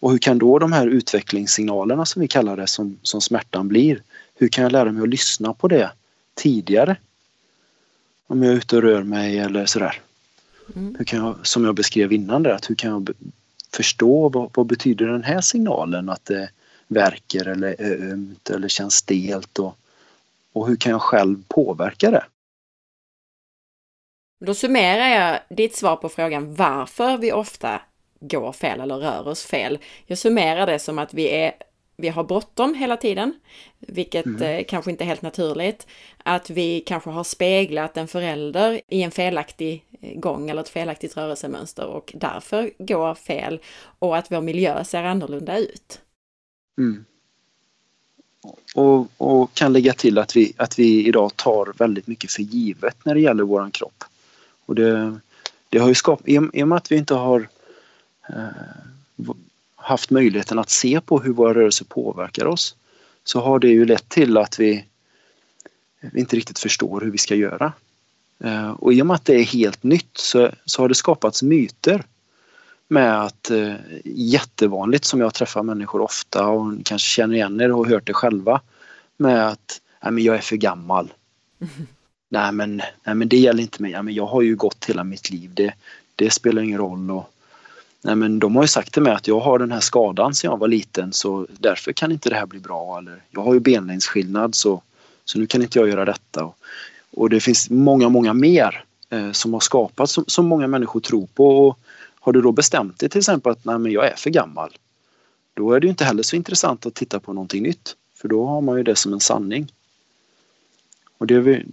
[0.00, 4.02] Och hur kan då de här utvecklingssignalerna som vi kallar det som, som smärtan blir,
[4.34, 5.90] hur kan jag lära mig att lyssna på det
[6.34, 6.96] tidigare.
[8.26, 10.00] Om jag är ute och rör mig eller sådär.
[10.76, 10.94] Mm.
[10.98, 13.10] Hur kan jag, som jag beskrev innan där, att hur kan jag
[13.72, 16.50] förstå vad, vad betyder den här signalen att det
[16.88, 19.76] verkar eller är ömt eller känns stelt och,
[20.52, 22.24] och hur kan jag själv påverka det?
[24.44, 27.80] Då summerar jag ditt svar på frågan varför vi ofta
[28.20, 29.78] går fel eller rör oss fel.
[30.06, 31.54] Jag summerar det som att vi är
[32.02, 33.34] vi har bråttom hela tiden,
[33.78, 34.42] vilket mm.
[34.42, 35.86] eh, kanske inte är helt naturligt.
[36.24, 41.16] Att vi kanske har speglat en förälder i en felaktig eh, gång eller ett felaktigt
[41.16, 43.60] rörelsemönster och därför går fel
[43.98, 46.00] och att vår miljö ser annorlunda ut.
[46.78, 47.04] Mm.
[48.74, 52.96] Och, och, kan lägga till att vi, att vi idag tar väldigt mycket för givet
[53.04, 54.04] när det gäller våran kropp.
[54.66, 55.18] Och det,
[55.68, 57.48] det har ju skapat, i, i och med att vi inte har
[58.28, 58.91] eh,
[59.82, 62.76] haft möjligheten att se på hur våra rörelser påverkar oss
[63.24, 64.84] så har det ju lett till att vi
[66.14, 67.72] inte riktigt förstår hur vi ska göra.
[68.44, 71.42] Eh, och i och med att det är helt nytt så, så har det skapats
[71.42, 72.04] myter
[72.88, 77.88] med att eh, jättevanligt som jag träffar människor ofta och kanske känner igen er och
[77.88, 78.60] hört det själva
[79.16, 81.12] med att nej, men jag är för gammal.
[81.60, 81.86] Mm.
[82.28, 83.90] Nej, men, nej men det gäller inte mig.
[83.90, 85.50] Ja, men jag har ju gått hela mitt liv.
[85.54, 85.74] Det,
[86.16, 87.10] det spelar ingen roll.
[87.10, 87.32] Och,
[88.04, 90.50] Nej men de har ju sagt till mig att jag har den här skadan sedan
[90.50, 93.60] jag var liten så därför kan inte det här bli bra eller jag har ju
[93.60, 94.82] benlängdsskillnad så,
[95.24, 96.44] så nu kan inte jag göra detta.
[96.44, 96.56] Och,
[97.16, 101.26] och det finns många, många mer eh, som har skapats som, som, många människor tror
[101.34, 101.68] på.
[101.68, 101.78] Och
[102.20, 104.70] har du då bestämt dig till exempel att nej men jag är för gammal
[105.54, 108.46] då är det ju inte heller så intressant att titta på någonting nytt för då
[108.46, 109.72] har man ju det som en sanning.
[111.18, 111.64] Och det, är vi,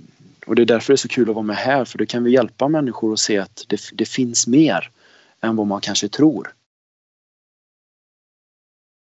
[0.45, 2.23] och det är därför det är så kul att vara med här för då kan
[2.23, 4.91] vi hjälpa människor att se att det, det finns mer
[5.41, 6.53] än vad man kanske tror.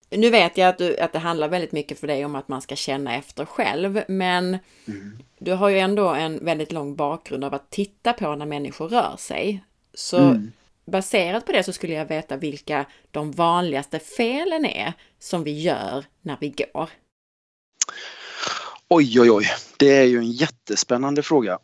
[0.10, 2.62] Nu vet jag att, du, att det handlar väldigt mycket för dig om att man
[2.62, 4.58] ska känna efter själv, men
[4.88, 5.20] mm.
[5.40, 9.16] du har ju ändå en väldigt lång bakgrund av att titta på när människor rör
[9.18, 9.64] sig.
[9.94, 10.52] Så mm.
[10.86, 16.06] baserat på det så skulle jag veta vilka de vanligaste felen är som vi gör
[16.22, 16.90] när vi går.
[18.90, 19.46] Oj, oj, oj.
[19.78, 21.60] Det är ju en jättespännande fråga.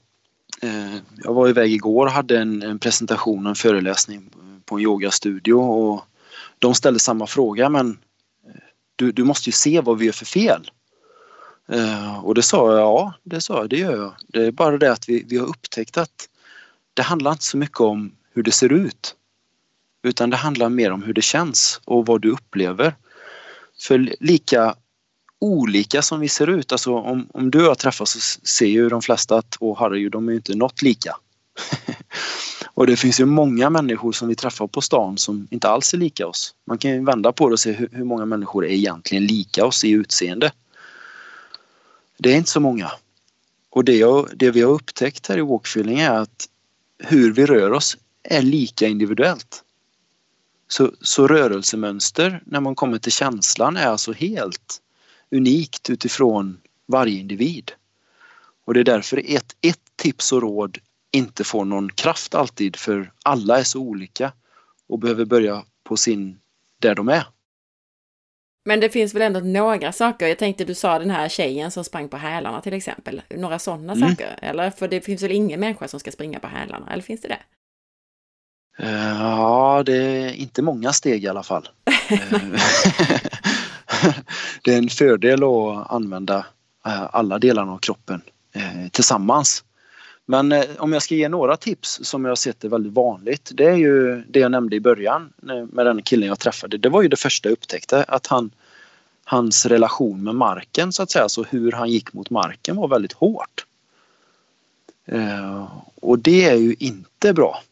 [0.64, 4.30] Eh, jag var iväg igår och hade en, en presentation, en föreläsning
[4.66, 6.06] på en yogastudio och
[6.60, 7.90] de ställde samma fråga men
[8.48, 8.62] eh,
[8.96, 10.72] du, du måste ju se vad vi gör för fel.
[11.70, 14.14] Eh, och det sa jag, ja det sa jag, det gör jag.
[14.28, 16.30] Det är bara det att vi, vi har upptäckt att
[16.94, 19.16] det handlar inte så mycket om hur det ser ut.
[20.04, 22.96] Utan det handlar mer om hur det känns och vad du upplever.
[23.82, 24.76] För lika
[25.44, 28.90] olika som vi ser ut, alltså om, om du och jag träffas så ser ju
[28.90, 31.16] de flesta att åh Harry, de är ju inte något lika.
[32.74, 35.98] och det finns ju många människor som vi träffar på stan som inte alls är
[35.98, 36.56] lika oss.
[36.66, 39.66] Man kan ju vända på det och se hur, hur många människor är egentligen lika
[39.66, 40.52] oss i utseende.
[42.18, 42.92] Det är inte så många.
[43.70, 46.48] Och det, jag, det vi har upptäckt här i Walkfilling är att
[46.98, 49.64] hur vi rör oss är lika individuellt.
[50.68, 54.80] Så, så rörelsemönster när man kommer till känslan är alltså helt
[55.34, 57.72] unikt utifrån varje individ.
[58.66, 60.78] Och det är därför ett, ett tips och råd
[61.12, 64.32] inte får någon kraft alltid för alla är så olika
[64.88, 66.40] och behöver börja på sin
[66.80, 67.26] där de är.
[68.66, 70.28] Men det finns väl ändå några saker.
[70.28, 73.22] Jag tänkte du sa den här tjejen som sprang på hälarna till exempel.
[73.30, 74.10] Några sådana mm.
[74.10, 74.40] saker?
[74.42, 74.72] Eller?
[74.72, 76.90] För det finns väl ingen människa som ska springa på hälarna?
[76.92, 77.40] Eller finns det det?
[78.84, 81.70] Uh, ja, det är inte många steg i alla fall.
[84.64, 86.46] det är en fördel att använda
[86.86, 88.22] eh, alla delarna av kroppen
[88.56, 89.64] eh, tillsammans.
[90.26, 93.52] Men eh, om jag ska ge några tips som jag har sett är väldigt vanligt.
[93.54, 95.34] Det är ju det jag nämnde i början
[95.72, 96.78] med den killen jag träffade.
[96.78, 98.52] Det var ju det första jag upptäckte att han
[99.26, 103.14] hans relation med marken så att säga, så hur han gick mot marken var väldigt
[103.14, 103.66] hårt.
[105.96, 107.64] Och det är ju inte bra.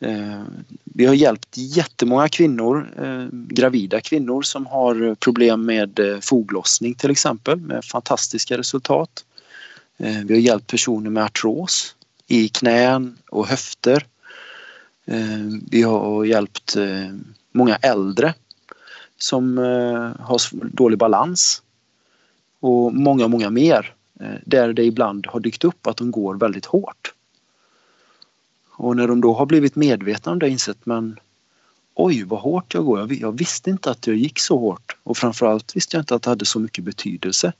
[0.00, 0.42] Eh,
[0.84, 7.10] vi har hjälpt jättemånga kvinnor, eh, gravida kvinnor som har problem med eh, foglossning till
[7.10, 9.24] exempel med fantastiska resultat.
[9.96, 11.94] Vi har hjälpt personer med artros
[12.26, 14.06] i knän och höfter.
[15.70, 16.76] Vi har hjälpt
[17.52, 18.34] många äldre
[19.18, 19.58] som
[20.20, 21.62] har dålig balans
[22.60, 23.94] och många, många mer
[24.44, 27.14] där det ibland har dykt upp att de går väldigt hårt.
[28.82, 31.20] Och när de då har blivit medvetna om det insett men
[31.94, 33.12] oj vad hårt jag går.
[33.12, 36.30] Jag, visste inte att jag gick så hårt och framförallt visste jag inte att det
[36.30, 37.52] hade så mycket betydelse.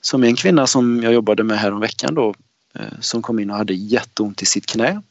[0.00, 2.34] Som en kvinna som jag jobbade med här om veckan då
[2.74, 5.02] eh, som kom in och hade jätteont i sitt knä.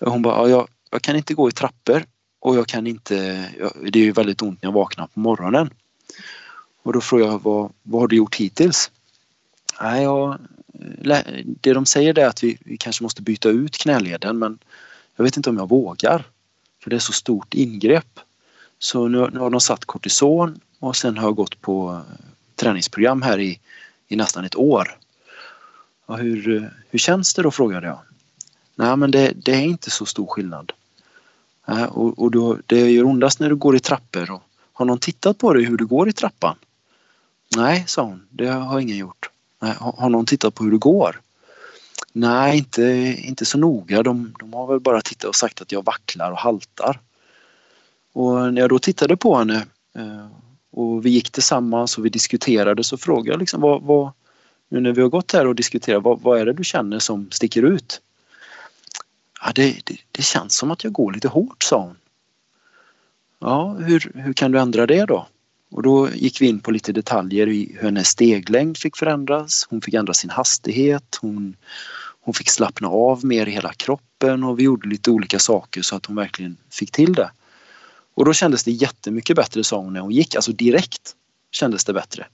[0.00, 2.04] Hon bara, jag, jag kan inte gå i trappor
[2.40, 3.14] och jag kan inte,
[3.82, 5.70] det är ju väldigt ont när jag vaknar på morgonen.
[6.82, 8.90] Och då frågade jag vad, vad har du gjort hittills?
[9.80, 10.38] Nej, jag,
[11.44, 14.58] det de säger är att vi, vi kanske måste byta ut knäleden men
[15.16, 16.24] jag vet inte om jag vågar.
[16.82, 18.20] För det är så stort ingrepp.
[18.78, 22.24] Så nu, nu har de satt kortison och sen har jag gått på eh,
[22.56, 23.60] träningsprogram här i,
[24.08, 24.98] i nästan ett år.
[26.06, 27.98] Ja, hur, eh, hur känns det då frågade jag.
[28.74, 30.72] Nej men det, det är inte så stor skillnad.
[31.66, 34.30] Ja, och, och då, det gör ondast när du går i trappor.
[34.30, 34.42] Och,
[34.72, 36.56] har någon tittat på dig hur du går i trappan?
[37.56, 39.30] Nej, sa hon, det har ingen gjort.
[39.78, 41.20] Har någon tittat på hur det går?
[42.12, 42.82] Nej, inte,
[43.18, 44.02] inte så noga.
[44.02, 47.00] De, de har väl bara tittat och sagt att jag vacklar och haltar.
[48.12, 50.26] Och när jag då tittade på henne eh,
[50.70, 54.12] och vi gick tillsammans och vi diskuterade så frågade jag liksom vad, vad
[54.68, 57.30] nu när vi har gått här och diskuterat, vad, vad är det du känner som
[57.30, 58.00] sticker ut?
[59.44, 61.96] Ja, det, det, det, känns som att jag går lite hårt, sa hon.
[63.38, 65.26] Ja, hur, hur kan du ändra det då?
[65.72, 69.66] Och då gick vi in på lite detaljer i hur hennes steglängd fick förändras.
[69.70, 71.18] Hon fick ändra sin hastighet.
[71.20, 71.56] Hon,
[72.20, 75.96] hon fick slappna av mer i hela kroppen och vi gjorde lite olika saker så
[75.96, 77.30] att hon verkligen fick till det.
[78.14, 81.16] Och då kändes det jättemycket bättre sa hon när hon gick, alltså direkt
[81.50, 82.26] kändes det bättre.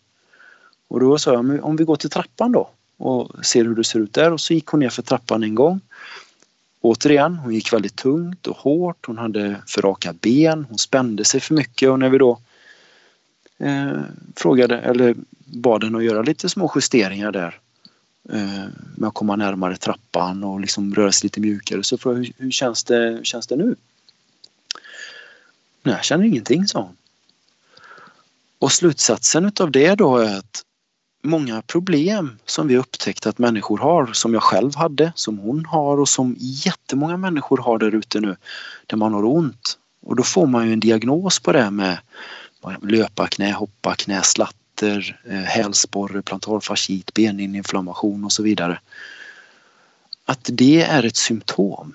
[0.89, 4.01] Och då sa jag, om vi går till trappan då och ser hur det ser
[4.01, 5.81] ut där och så gick hon ner för trappan en gång.
[6.81, 11.41] Återigen, hon gick väldigt tungt och hårt, hon hade för raka ben, hon spände sig
[11.41, 12.41] för mycket och när vi då
[13.59, 14.01] eh,
[14.37, 17.59] frågade eller bad henne att göra lite små justeringar där.
[18.33, 18.65] Eh,
[18.97, 21.83] med att komma närmare trappan och liksom röra sig lite mjukare.
[21.83, 23.77] Så frågade hur, hur, känns det, hur känns det nu?
[25.83, 26.97] Nej, jag känner ingenting, sa hon.
[28.59, 30.63] Och slutsatsen utav det då är att
[31.23, 36.01] många problem som vi upptäckt att människor har, som jag själv hade, som hon har
[36.01, 38.37] och som jättemånga människor har där ute nu,
[38.87, 39.79] där man har ont.
[40.01, 41.99] Och då får man ju en diagnos på det med
[42.83, 48.81] löpa knä, hoppa knä, slatter, eh, hälsporre, plantarfascit, beninflammation och så vidare.
[50.25, 51.95] Att det är ett symptom.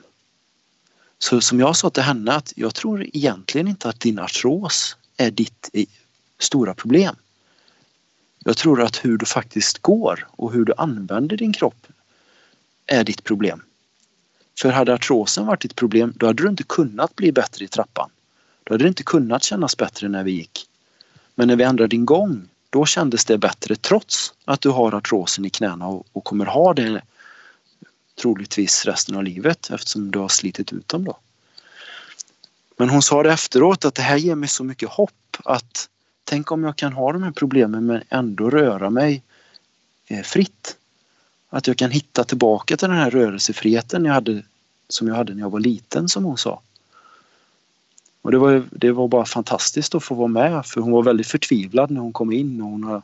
[1.20, 5.32] Så som jag sa till henne att jag tror egentligen inte att din artros är
[5.32, 5.86] ditt eh,
[6.40, 7.16] stora problem.
[8.40, 11.88] Jag tror att hur du faktiskt går och hur du använder din kropp
[12.86, 13.64] är ditt problem.
[14.62, 18.10] För hade artrosen varit ditt problem då hade du inte kunnat bli bättre i trappan.
[18.64, 20.68] Då hade det inte kunnat kännas bättre när vi gick.
[21.36, 25.46] Men när vi ändrade din gång då kändes det bättre trots att du har artrosen
[25.46, 27.02] i knäna och, och kommer ha det
[28.22, 31.18] troligtvis resten av livet eftersom du har slitit ut dem då.
[32.78, 35.90] Men hon sa det efteråt att det här ger mig så mycket hopp att
[36.24, 39.24] tänk om jag kan ha de här problemen men ändå röra mig
[40.08, 40.78] eh, fritt.
[41.50, 44.44] Att jag kan hitta tillbaka till den här rörelsefriheten jag hade,
[44.90, 46.62] som jag hade när jag var liten som hon sa.
[48.24, 51.28] Och det var, det var bara fantastiskt att få vara med för hon var väldigt
[51.28, 53.02] förtvivlad när hon kom in och hon har,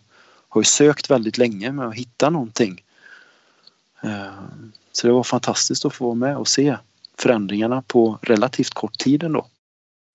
[0.49, 2.83] har sökt väldigt länge med att hitta någonting.
[4.03, 4.43] Eh,
[4.91, 6.77] så det var fantastiskt att få vara med och se
[7.17, 9.45] förändringarna på relativt kort tid ändå.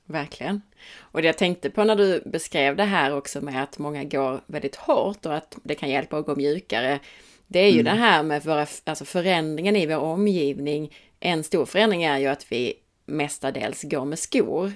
[0.07, 0.63] Verkligen.
[0.99, 4.41] Och det jag tänkte på när du beskrev det här också med att många går
[4.47, 7.01] väldigt hårt och att det kan hjälpa att gå mjukare.
[7.47, 7.85] Det är ju mm.
[7.85, 10.95] det här med våra, alltså förändringen i vår omgivning.
[11.21, 12.75] En stor förändring är ju att vi
[13.07, 14.73] mestadels går med skor.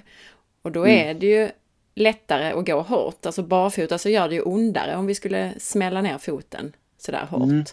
[0.61, 1.09] Och då mm.
[1.09, 1.51] är det ju
[1.95, 3.25] lättare att gå hårt.
[3.25, 7.43] Alltså barfota så gör det ju ondare om vi skulle smälla ner foten sådär hårt.
[7.43, 7.63] Mm.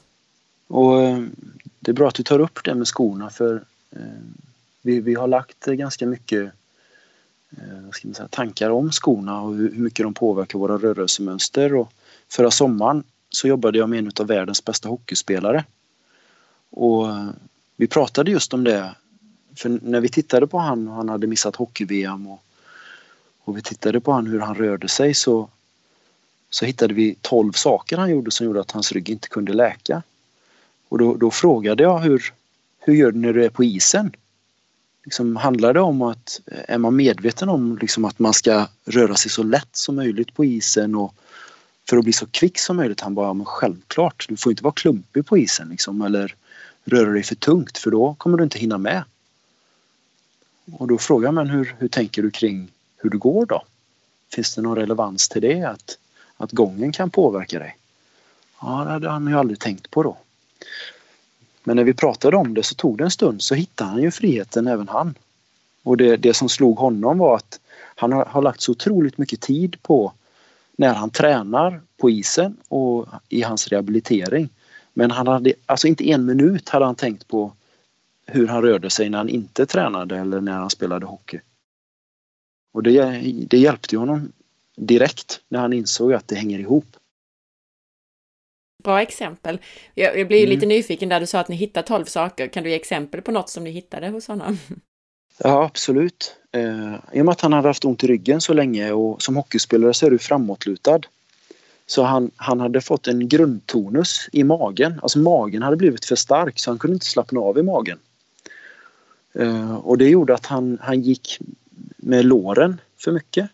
[0.66, 1.24] Och eh,
[1.80, 4.00] det är bra att du tar upp det med skorna för eh,
[4.82, 6.52] vi, vi har lagt ganska mycket
[7.50, 11.74] eh, ska man säga, tankar om skorna och hur, hur mycket de påverkar våra rörelsemönster.
[11.74, 11.92] Och
[12.28, 15.64] förra sommaren så jobbade jag med en av världens bästa hockeyspelare.
[16.70, 17.06] Och
[17.76, 18.94] vi pratade just om det.
[19.56, 22.42] För när vi tittade på han han hade missat hockey-VM och,
[23.44, 25.48] och vi tittade på han hur han rörde sig så,
[26.50, 30.02] så hittade vi 12 saker han gjorde som gjorde att hans rygg inte kunde läka.
[30.88, 32.34] Och då, då frågade jag hur,
[32.78, 34.12] hur gör du när du är på isen?
[35.04, 39.30] Liksom, handlar det om att, är man medveten om liksom att man ska röra sig
[39.30, 41.14] så lätt som möjligt på isen och
[41.88, 43.00] för att bli så kvick som möjligt?
[43.00, 46.34] Han bara, men självklart, du får inte vara klumpig på isen liksom, eller
[46.84, 49.04] röra dig för tungt för då kommer du inte hinna med.
[50.72, 53.62] Och då frågar man hur, hur tänker du kring hur det går då?
[54.32, 55.62] Finns det någon relevans till det?
[55.62, 55.98] Att,
[56.36, 57.76] att gången kan påverka dig?
[58.60, 60.16] Ja, det hade han ju aldrig tänkt på då.
[61.64, 64.10] Men när vi pratade om det så tog det en stund så hittade han ju
[64.10, 65.14] friheten även han.
[65.82, 67.60] Och det, det som slog honom var att
[67.96, 70.12] han har, har lagt så otroligt mycket tid på
[70.76, 74.48] när han tränar på isen och i hans rehabilitering.
[74.94, 77.52] Men han hade, alltså inte en minut hade han tänkt på
[78.26, 81.40] hur han rörde sig när han inte tränade eller när han spelade hockey.
[82.74, 84.32] Och det, det hjälpte honom
[84.76, 86.96] direkt när han insåg att det hänger ihop.
[88.84, 89.58] Bra exempel.
[89.94, 90.50] Jag, jag blir mm.
[90.50, 92.48] lite nyfiken där du sa att ni hittade 12 saker.
[92.48, 94.58] Kan du ge exempel på något som ni hittade hos honom?
[95.38, 96.36] Ja, absolut.
[96.52, 99.36] Eh, I och med att han hade haft ont i ryggen så länge och som
[99.36, 101.00] hockeyspelare så är du framåtlutad.
[101.86, 105.00] Så han, han hade fått en grundtonus i magen.
[105.02, 107.98] Alltså magen hade blivit för stark så han kunde inte slappna av i magen.
[109.38, 111.38] Eh, och det gjorde att han, han gick
[111.96, 113.50] med låren för mycket.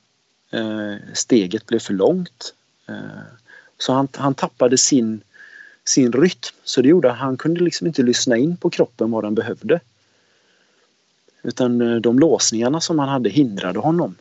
[0.50, 2.54] Eh, steget blev för långt.
[2.88, 2.96] Eh,
[3.78, 5.20] så han, han tappade sin,
[5.84, 6.54] sin rytm.
[6.64, 9.80] Så det gjorde att han kunde liksom inte lyssna in på kroppen vad den behövde.
[11.42, 14.14] Utan de låsningarna som han hade hindrade honom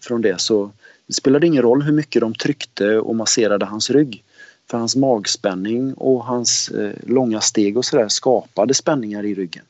[0.00, 0.40] från det.
[0.40, 0.70] Så
[1.06, 4.24] det spelade ingen roll hur mycket de tryckte och masserade hans rygg.
[4.70, 6.70] För hans magspänning och hans
[7.06, 9.64] långa steg och sådär skapade spänningar i ryggen.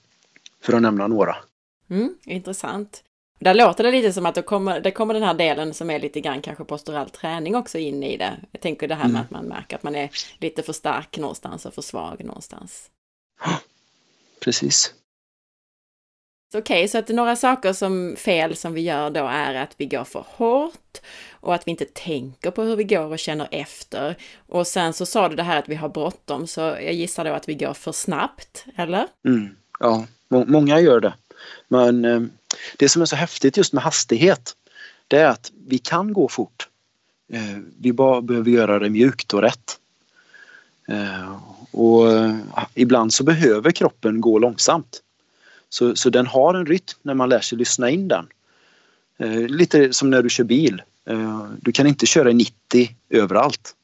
[0.63, 1.37] För att nämna några.
[1.91, 3.05] Mm, intressant.
[3.39, 6.01] Där låter det lite som att det kommer, det kommer den här delen som är
[6.01, 8.41] lite grann kanske postural träning också in i det.
[8.53, 9.23] Jag tänker det här med mm.
[9.23, 12.91] att man märker att man är lite för stark någonstans och för svag någonstans.
[14.41, 14.95] Precis.
[16.55, 19.87] Okej, okay, så att några saker som fel som vi gör då är att vi
[19.87, 20.99] går för hårt
[21.31, 24.17] och att vi inte tänker på hur vi går och känner efter.
[24.49, 27.33] Och sen så sa du det här att vi har bråttom, så jag gissar då
[27.33, 29.09] att vi går för snabbt, eller?
[29.29, 31.15] Mm, ja, många gör det.
[31.69, 32.23] Men eh,
[32.77, 34.57] det som är så häftigt just med hastighet
[35.09, 36.69] det är att vi kan gå fort.
[37.33, 39.79] Eh, vi bara behöver göra det mjukt och rätt.
[40.89, 41.37] Eh,
[41.71, 42.07] och
[42.75, 45.03] ibland så behöver kroppen gå långsamt.
[45.69, 48.27] Så, så den har en rytm när man lär sig lyssna in den.
[49.49, 50.83] Lite som när du kör bil.
[51.61, 53.75] Du kan inte köra i 90 överallt.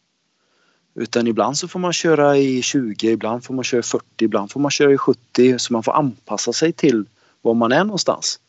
[0.99, 4.51] Utan ibland så får man köra i 20, ibland får man köra i 40, ibland
[4.51, 7.05] får man köra i 70 så man får anpassa sig till
[7.43, 8.41] var man är någonstans.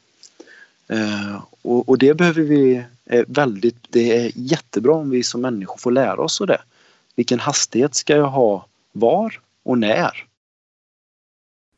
[0.88, 5.78] Eh, och, och, det behöver vi är väldigt, det är jättebra om vi som människor
[5.78, 6.62] får lära oss det.
[7.16, 10.26] Vilken hastighet ska jag ha var och när?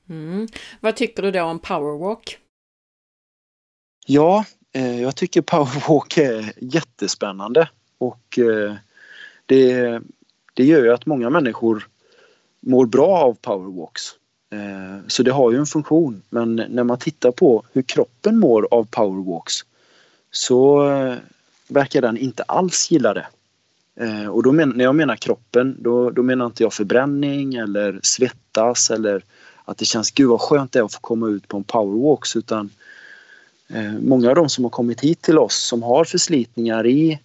[0.10, 0.48] Mm.
[0.80, 2.38] Vad tycker du då om powerwalk?
[4.06, 8.76] Ja, eh, jag tycker powerwalk är jättespännande och eh,
[9.46, 10.02] det,
[10.54, 11.88] det gör ju att många människor
[12.60, 14.16] mår bra av powerwalks.
[14.52, 18.68] Eh, så det har ju en funktion men när man tittar på hur kroppen mår
[18.72, 19.54] av powerwalks
[20.32, 21.16] så eh,
[21.68, 23.28] verkar den inte alls gilla det.
[23.96, 28.00] Eh, och då men, när jag menar kroppen då, då menar inte jag förbränning eller
[28.04, 29.24] svettas eller
[29.66, 32.36] att det känns gud vad skönt det är att få komma ut på en powerwalks
[32.36, 32.70] utan
[34.00, 37.20] många av de som har kommit hit till oss som har förslitningar i,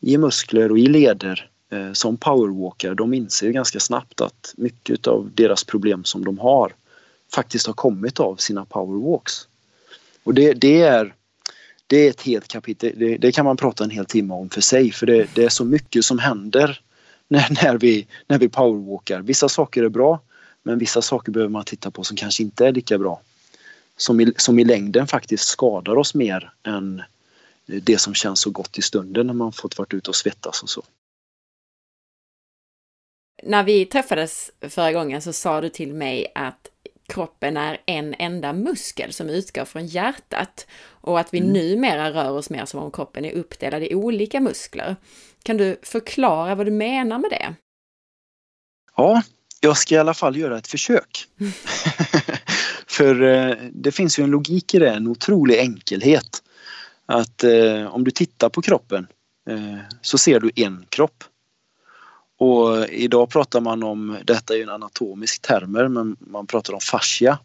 [0.00, 5.06] i muskler och i leder Eh, som powerwalkare, de inser ju ganska snabbt att mycket
[5.06, 6.72] av deras problem som de har
[7.34, 9.48] faktiskt har kommit av sina powerwalks.
[10.24, 11.14] Och det, det är
[11.86, 14.60] det är ett helt kapitel, det, det, kan man prata en hel timme om för
[14.60, 16.80] sig för det, det är så mycket som händer
[17.28, 19.20] när, när, vi, när vi powerwalkar.
[19.22, 20.20] Vissa saker är bra
[20.62, 23.20] men vissa saker behöver man titta på som kanske inte är lika bra.
[23.96, 27.02] Som i, som i längden faktiskt skadar oss mer än
[27.66, 30.68] det som känns så gott i stunden när man fått varit ute och svettas och
[30.68, 30.82] så.
[33.42, 36.68] När vi träffades förra gången så sa du till mig att
[37.08, 41.52] kroppen är en enda muskel som utgår från hjärtat och att vi mm.
[41.52, 44.96] numera rör oss mer som om kroppen är uppdelad i olika muskler.
[45.42, 47.54] Kan du förklara vad du menar med det?
[48.96, 49.22] Ja,
[49.60, 51.26] jag ska i alla fall göra ett försök.
[52.86, 56.42] För eh, det finns ju en logik i det, en otrolig enkelhet.
[57.06, 59.06] Att eh, om du tittar på kroppen
[59.50, 61.24] eh, så ser du en kropp.
[62.38, 66.80] Och idag pratar man om, detta är ju en anatomisk termer, men man pratar om
[66.80, 67.38] fascia.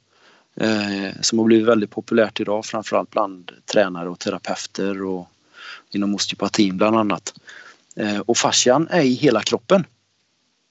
[0.55, 5.27] Eh, som har blivit väldigt populärt idag framförallt bland tränare och terapeuter och
[5.91, 7.33] inom osteopatin bland annat.
[7.95, 9.85] Eh, och fascian är i hela kroppen.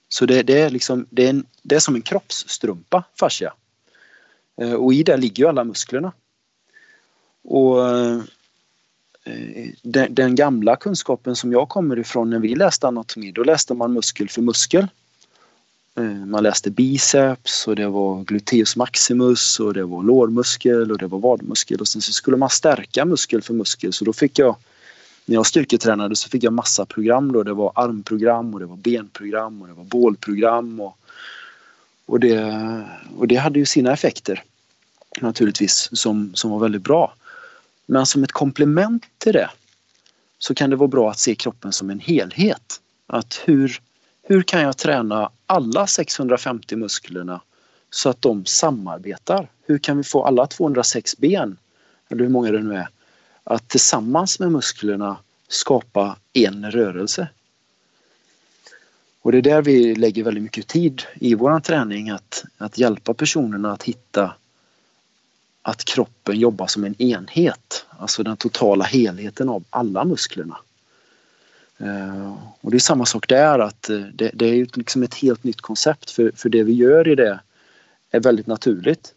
[0.09, 3.53] Så det, det är, liksom, det, är en, det är som en kroppsstrumpa, fascia.
[4.61, 6.11] Eh, och i det ligger ju alla musklerna.
[7.43, 8.21] Och eh,
[9.25, 13.73] Eh, den, den, gamla kunskapen som jag kommer ifrån när vi läste anatomi, då läste
[13.73, 14.87] man muskel för muskel.
[15.95, 21.07] Eh, man läste biceps och det var gluteus maximus och det var lårmuskel och det
[21.07, 24.55] var vadmuskel och sen så skulle man stärka muskel för muskel så då fick jag
[25.25, 27.43] när jag styrketränade så fick jag massa program då.
[27.43, 30.97] Det var armprogram och det var benprogram och det var bålprogram och,
[32.05, 32.53] och, det,
[33.17, 34.43] och det hade ju sina effekter
[35.21, 37.13] naturligtvis som, som var väldigt bra.
[37.85, 39.49] Men som ett komplement till det
[40.37, 42.81] så kan det vara bra att se kroppen som en helhet.
[43.07, 43.81] Att hur,
[44.23, 47.41] hur kan jag träna alla 650 musklerna
[47.89, 49.51] så att de samarbetar?
[49.65, 51.57] Hur kan vi få alla 206 ben,
[52.09, 52.87] eller hur många det nu är,
[53.43, 55.17] att tillsammans med musklerna
[55.47, 57.27] skapa en rörelse?
[59.21, 63.13] Och det är där vi lägger väldigt mycket tid i vår träning att, att hjälpa
[63.13, 64.33] personerna att hitta
[65.65, 70.57] att kroppen jobbar som en enhet, alltså den totala helheten av alla musklerna.
[71.77, 75.43] Eh, och det är samma sak där att eh, det, det är liksom ett helt
[75.43, 77.39] nytt koncept för, för det vi gör i det
[78.11, 79.13] är väldigt naturligt.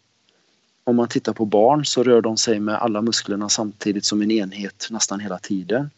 [0.83, 4.31] Om man tittar på barn så rör de sig med alla musklerna samtidigt som en
[4.31, 5.89] enhet nästan hela tiden.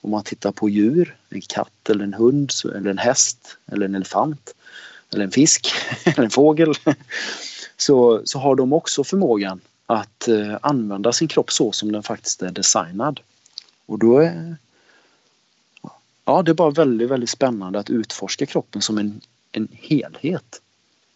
[0.00, 3.94] Om man tittar på djur, en katt eller en hund eller en häst eller en
[3.94, 4.54] elefant
[5.12, 5.72] eller en fisk
[6.04, 6.74] eller en fågel
[7.76, 12.42] så, så har de också förmågan att eh, använda sin kropp så som den faktiskt
[12.42, 13.20] är designad.
[13.86, 14.56] Och då är
[16.28, 19.20] Ja, det är bara väldigt, väldigt spännande att utforska kroppen som en,
[19.52, 20.62] en helhet.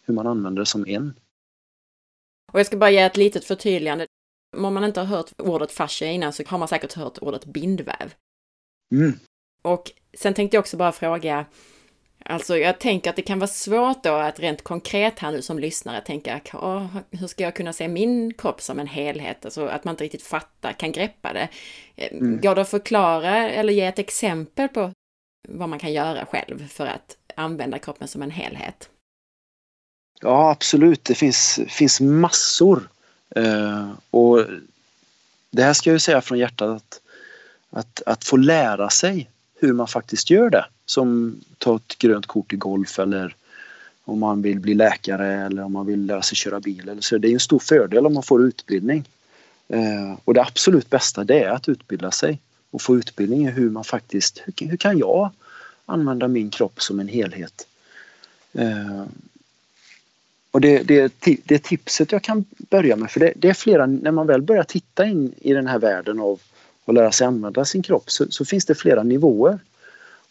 [0.05, 1.13] Hur man använder det som en.
[2.51, 4.07] Och jag ska bara ge ett litet förtydligande.
[4.57, 8.13] Om man inte har hört ordet fascia innan så har man säkert hört ordet bindväv.
[8.91, 9.19] Mm.
[9.61, 11.45] Och sen tänkte jag också bara fråga,
[12.25, 15.59] Alltså jag tänker att det kan vara svårt då att rent konkret här nu som
[15.59, 16.41] lyssnare tänka,
[17.11, 19.45] hur ska jag kunna se min kropp som en helhet?
[19.45, 21.49] Alltså att man inte riktigt fattar, kan greppa det.
[21.95, 22.41] Eh, mm.
[22.41, 24.91] Går det att förklara eller ge ett exempel på
[25.47, 28.89] vad man kan göra själv för att använda kroppen som en helhet?
[30.21, 31.03] Ja, absolut.
[31.05, 32.89] Det finns, finns massor.
[33.37, 34.45] Uh, och
[35.51, 37.01] det här ska jag ju säga från hjärtat att,
[37.69, 40.65] att, att få lära sig hur man faktiskt gör det.
[40.85, 43.35] Som ta ett grönt kort i golf eller
[44.05, 46.89] om man vill bli läkare eller om man vill lära sig köra bil.
[46.89, 47.17] Eller så.
[47.17, 49.09] Det är en stor fördel om man får utbildning.
[49.67, 52.39] Eh, och det absolut bästa det är att utbilda sig
[52.71, 55.29] och få utbildning i hur man faktiskt, hur, hur kan jag
[55.85, 57.67] använda min kropp som en helhet?
[58.53, 59.03] Eh,
[60.51, 61.13] och det, det,
[61.43, 64.63] det tipset jag kan börja med, för det, det, är flera, när man väl börjar
[64.63, 66.39] titta in i den här världen av,
[66.85, 69.59] och lära sig använda sin kropp så, så finns det flera nivåer.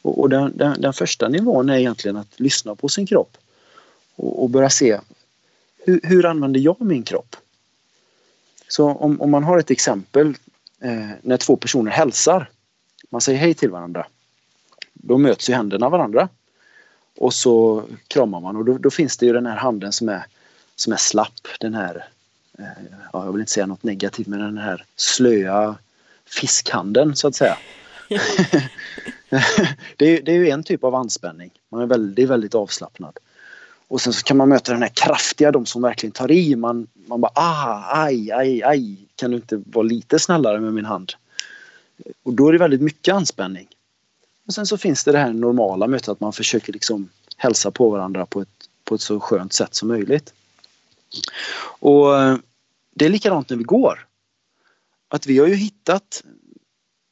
[0.03, 3.37] Och, och den, den, den, första nivån är egentligen att lyssna på sin kropp
[4.17, 4.99] och, och börja se
[5.85, 7.37] hur, hur använder jag min kropp?
[8.69, 10.35] Så om, om man har ett exempel
[10.81, 12.51] eh, när två personer hälsar.
[13.11, 14.07] Man säger hej till varandra.
[14.93, 16.29] Då möts ju händerna varandra.
[17.17, 20.25] Och så kramar man och då, då, finns det ju den här handen som är,
[20.77, 21.49] som är slapp.
[21.61, 22.09] Den här,
[22.59, 22.65] eh,
[23.13, 25.77] ja, jag vill inte säga något negativt, men den här slöa
[26.27, 27.59] fiskhanden så att säga.
[29.97, 31.51] det, är, det är ju en typ av anspänning.
[31.69, 33.19] Man är väldigt, väldigt avslappnad.
[33.89, 36.57] Och sen så kan man möta den här kraftiga, de som verkligen tar i.
[36.57, 38.97] Man, man bara ah, aj, aj, aj.
[39.17, 41.13] Kan du inte vara lite snällare med min hand?
[42.23, 43.69] Och då är det väldigt mycket anspänning.
[44.47, 47.91] Och sen så finns det det här normala mötet att man försöker liksom hälsa på
[47.91, 50.35] varandra på ett, på ett så skönt sätt som möjligt.
[51.81, 52.37] Och eh,
[52.95, 54.07] det är likadant när vi går.
[55.09, 56.23] Att vi har ju hittat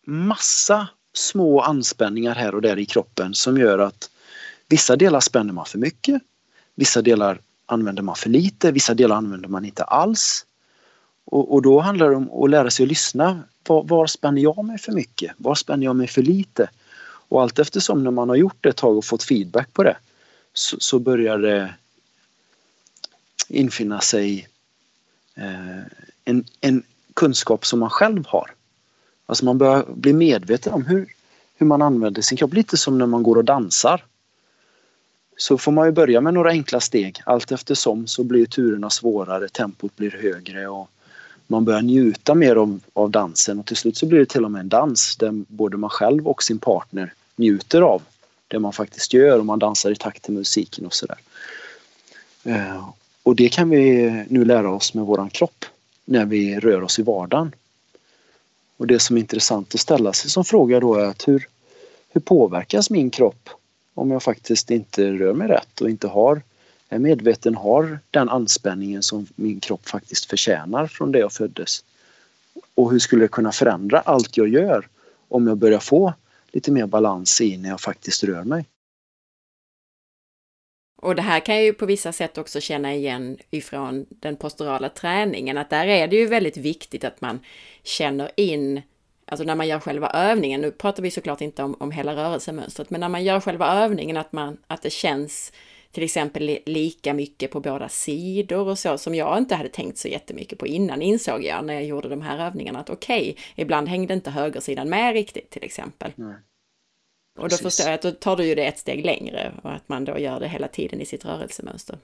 [0.07, 4.11] massa små anspänningar här och där i kroppen som gör att
[4.69, 6.23] vissa delar spänner man för mycket.
[6.75, 10.47] Vissa delar använder man för lite, vissa delar använder man inte alls.
[11.25, 13.43] Och, och då handlar det om att lära sig att lyssna.
[13.67, 15.33] Var, var spänner jag mig för mycket?
[15.37, 16.71] Var spänner jag mig för lite?
[17.31, 19.97] Och allt eftersom när man har gjort det ett tag och fått feedback på det
[20.53, 21.75] så, så börjar det
[23.49, 24.49] infinna sig
[25.35, 25.81] eh,
[26.25, 26.83] en, en
[27.15, 28.51] kunskap som man själv har.
[29.31, 31.07] Alltså man börjar bli medveten om hur,
[31.57, 32.55] hur man använder sin kropp.
[32.55, 34.05] Lite som när man går och dansar.
[35.37, 37.23] Så får man ju börja med några enkla steg.
[37.27, 40.91] Allt eftersom så blir turerna svårare, tempot blir högre och
[41.47, 44.51] man börjar njuta mer av, av dansen och till slut så blir det till och
[44.51, 48.03] med en dans där både man själv och sin partner njuter av
[48.49, 51.19] det man faktiskt gör och man dansar i takt till musiken och sådär.
[52.45, 52.89] Eh,
[53.23, 55.65] och det kan vi nu lära oss med våran kropp
[56.05, 57.53] när vi rör oss i vardagen.
[58.81, 61.49] Och det som är intressant att ställa sig som fråga då är att hur,
[62.09, 63.49] hur påverkas min kropp
[63.95, 66.43] om jag faktiskt inte rör mig rätt och inte har
[66.89, 71.85] är medveten har den anspänningen som min kropp faktiskt förtjänar från det jag föddes.
[72.75, 74.89] Och hur skulle jag kunna förändra allt jag gör
[75.29, 76.13] om jag börjar få
[76.53, 78.65] lite mer balans i när jag faktiskt rör mig?
[81.03, 84.89] Och det här kan jag ju på vissa sätt också känna igen ifrån den posturala
[84.89, 87.41] träningen, att där är det ju väldigt viktigt att man
[87.83, 88.83] känner in,
[89.27, 92.91] alltså när man gör själva övningen, nu pratar vi såklart inte om, om hela rörelsemönstret,
[92.91, 95.53] men när man gör själva övningen att, man, att det känns
[95.93, 100.09] till exempel lika mycket på båda sidor och så som jag inte hade tänkt så
[100.09, 103.89] jättemycket på innan insåg jag när jag gjorde de här övningarna att okej, okay, ibland
[103.89, 106.13] hängde inte högersidan med riktigt till exempel.
[106.17, 106.35] Nej.
[107.41, 109.89] Och då förstår jag att då tar du ju det ett steg längre och att
[109.89, 111.99] man då gör det hela tiden i sitt rörelsemönster.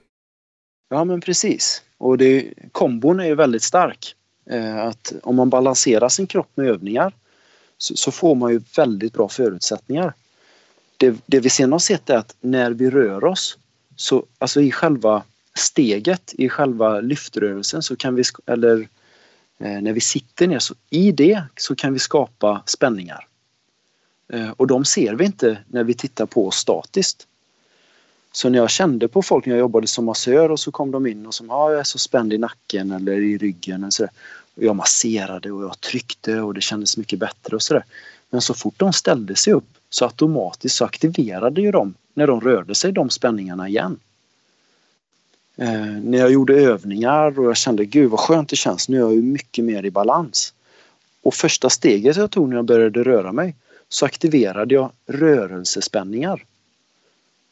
[0.89, 1.83] Ja men precis.
[1.97, 4.15] Och det, kombon är ju väldigt stark.
[4.49, 7.13] Eh, att om man balanserar sin kropp med övningar
[7.77, 10.13] så, så får man ju väldigt bra förutsättningar.
[10.97, 13.57] Det, det vi sen har sett är att när vi rör oss
[13.95, 15.23] så alltså i själva
[15.57, 18.87] steget, i själva lyftrörelsen så kan vi, eller
[19.59, 23.26] eh, när vi sitter ner, så i det så kan vi skapa spänningar.
[24.29, 27.27] Eh, och de ser vi inte när vi tittar på statiskt.
[28.31, 31.07] Så när jag kände på folk när jag jobbade som massör och så kom de
[31.07, 33.83] in och sa ah, jag är så spänd i nacken eller i ryggen.
[33.83, 34.11] Och, så där.
[34.55, 37.85] och Jag masserade och jag tryckte och det kändes mycket bättre och sådär.
[38.29, 42.41] Men så fort de ställde sig upp så automatiskt så aktiverade ju de när de
[42.41, 43.99] rörde sig de spänningarna igen.
[45.55, 49.01] Eh, när jag gjorde övningar och jag kände gud vad skönt det känns, nu är
[49.01, 50.53] jag ju mycket mer i balans.
[51.21, 53.55] Och första steget jag tog när jag började röra mig
[53.89, 56.45] så aktiverade jag rörelsespänningar.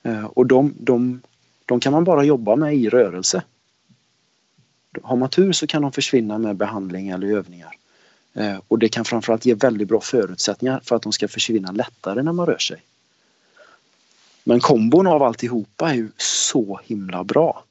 [0.04, 1.22] Eh, och de, de,
[1.66, 3.44] de kan man bara jobba med i rörelse.
[5.02, 7.76] Har man tur så kan de försvinna med behandling eller övningar.
[8.34, 12.24] Eh, och det kan framförallt ge väldigt bra förutsättningar för att de ska försvinna lättare
[12.24, 12.82] när man rör sig.
[14.44, 17.64] Men kombon av alltihopa är ju så himla bra.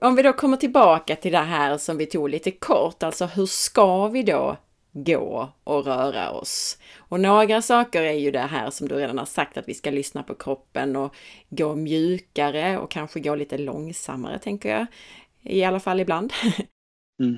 [0.00, 3.46] Om vi då kommer tillbaka till det här som vi tog lite kort, alltså hur
[3.46, 4.56] ska vi då
[5.04, 6.78] gå och röra oss.
[6.96, 9.90] Och några saker är ju det här som du redan har sagt att vi ska
[9.90, 11.14] lyssna på kroppen och
[11.48, 14.86] gå mjukare och kanske gå lite långsammare tänker jag.
[15.42, 16.32] I alla fall ibland.
[17.20, 17.36] Mm.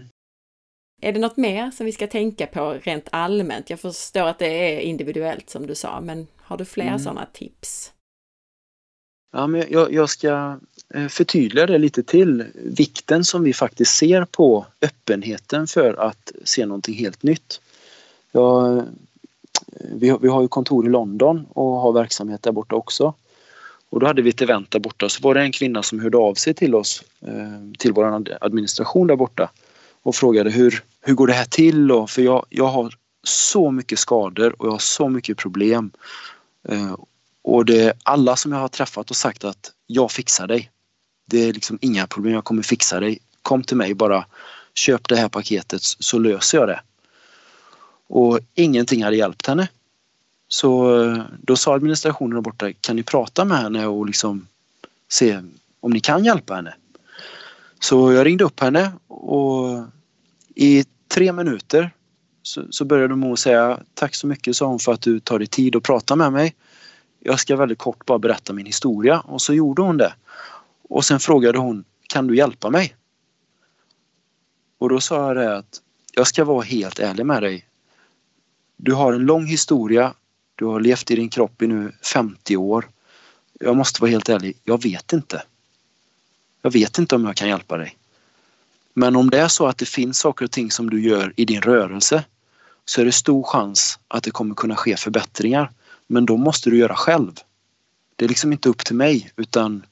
[1.02, 3.70] Är det något mer som vi ska tänka på rent allmänt?
[3.70, 6.98] Jag förstår att det är individuellt som du sa, men har du fler mm.
[6.98, 7.92] sådana tips?
[9.32, 10.60] Ja, men jag, jag ska
[10.94, 12.44] Eh, förtydliga det lite till.
[12.54, 17.60] Vikten som vi faktiskt ser på öppenheten för att se någonting helt nytt.
[18.32, 18.82] Ja, eh,
[19.94, 23.14] vi, vi har ju kontor i London och har verksamhet där borta också.
[23.90, 26.18] Och då hade vi ett event där borta så var det en kvinna som hörde
[26.18, 29.50] av sig till oss, eh, till vår administration där borta
[30.02, 31.92] och frågade hur, hur går det här till?
[31.92, 35.90] Och, för jag, jag har så mycket skador och jag har så mycket problem.
[37.42, 40.70] Och det alla som jag har träffat och sagt att jag fixar dig.
[41.30, 43.18] Det är liksom inga problem, jag kommer fixa dig.
[43.42, 44.26] Kom till mig bara,
[44.74, 46.80] köp det här paketet så löser jag det.
[48.08, 49.68] Och ingenting hade hjälpt henne.
[50.48, 54.46] Så eh, då sa administrationen där borta, kan ni prata med henne och liksom
[55.08, 55.42] se
[55.80, 56.74] om ni kan hjälpa henne?
[57.80, 59.84] Så jag ringde upp henne och
[60.54, 61.90] i tre minuter
[62.42, 65.48] så, så började hon säga tack så mycket sa hon för att du tar dig
[65.48, 66.54] tid att prata med mig.
[67.20, 70.14] Jag ska väldigt kort bara berätta min historia och så gjorde hon det.
[70.90, 72.96] Och sen frågade hon kan du hjälpa mig?
[74.78, 75.80] Och då sa jag det att
[76.12, 77.66] jag ska vara helt ärlig med dig.
[78.76, 80.14] Du har en lång historia.
[80.54, 82.88] Du har levt i din kropp i nu 50 år.
[83.60, 85.42] Jag måste vara helt ärlig, jag vet inte.
[86.62, 87.96] Jag vet inte om jag kan hjälpa dig.
[88.94, 91.44] Men om det är så att det finns saker och ting som du gör i
[91.44, 92.24] din rörelse
[92.84, 95.70] så är det stor chans att det kommer kunna ske förbättringar.
[96.06, 97.32] Men då måste du göra själv.
[98.16, 99.82] Det är liksom inte upp till mig utan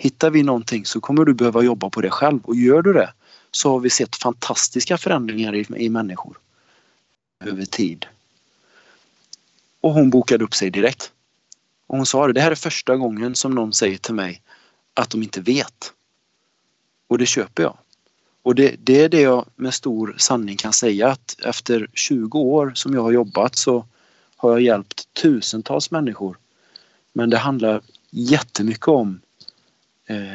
[0.00, 3.12] hittar vi någonting så kommer du behöva jobba på det själv och gör du det
[3.50, 6.38] så har vi sett fantastiska förändringar i, i människor
[7.44, 8.06] över tid.
[9.80, 11.12] Och hon bokade upp sig direkt.
[11.86, 14.42] Och hon sa det, det här är första gången som någon säger till mig
[14.94, 15.92] att de inte vet.
[17.08, 17.76] Och det köper jag.
[18.42, 22.72] Och det, det, är det jag med stor sanning kan säga att efter 20 år
[22.74, 23.86] som jag har jobbat så
[24.36, 26.38] har jag hjälpt tusentals människor.
[27.12, 29.20] Men det handlar jättemycket om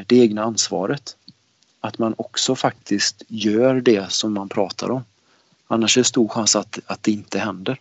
[0.06, 1.18] det egna ansvaret.
[1.80, 5.04] Att man också faktiskt gör det som man pratar om.
[5.68, 7.80] Annars är det stor chans att, att det inte händer.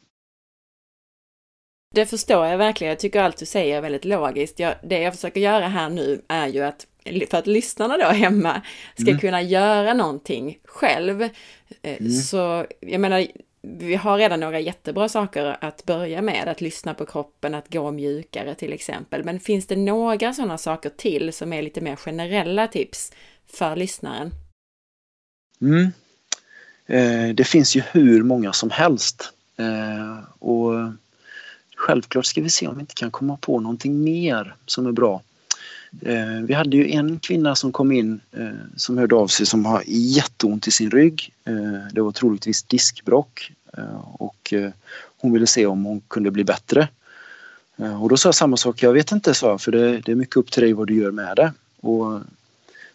[1.95, 2.89] Det förstår jag verkligen.
[2.89, 4.59] Jag tycker allt du säger är väldigt logiskt.
[4.59, 6.87] Jag, det jag försöker göra här nu är ju att
[7.31, 8.63] för att lyssnarna då hemma
[8.95, 9.21] ska mm.
[9.21, 11.23] kunna göra någonting själv.
[11.23, 11.31] Eh,
[11.83, 12.11] mm.
[12.11, 13.27] Så jag menar,
[13.65, 17.91] vi har redan några jättebra saker att börja med, att lyssna på kroppen, att gå
[17.91, 19.25] mjukare till exempel.
[19.25, 23.13] Men finns det några sådana saker till som är lite mer generella tips
[23.47, 24.31] för lyssnaren?
[25.61, 25.93] Mm.
[26.87, 29.33] Eh, det finns ju hur många som helst.
[29.57, 30.73] Eh, och
[31.77, 35.23] självklart ska vi se om vi inte kan komma på någonting mer som är bra.
[36.01, 39.65] Eh, vi hade ju en kvinna som kom in eh, som hörde av sig som
[39.65, 41.33] har jätteont i sin rygg.
[41.45, 43.53] Eh, det var troligtvis diskbrock
[44.13, 44.55] och
[45.17, 46.89] hon ville se om hon kunde bli bättre.
[48.01, 50.37] Och då sa jag samma sak, jag vet inte så för det, det, är mycket
[50.37, 51.53] upp till dig vad du gör med det.
[51.81, 52.21] Och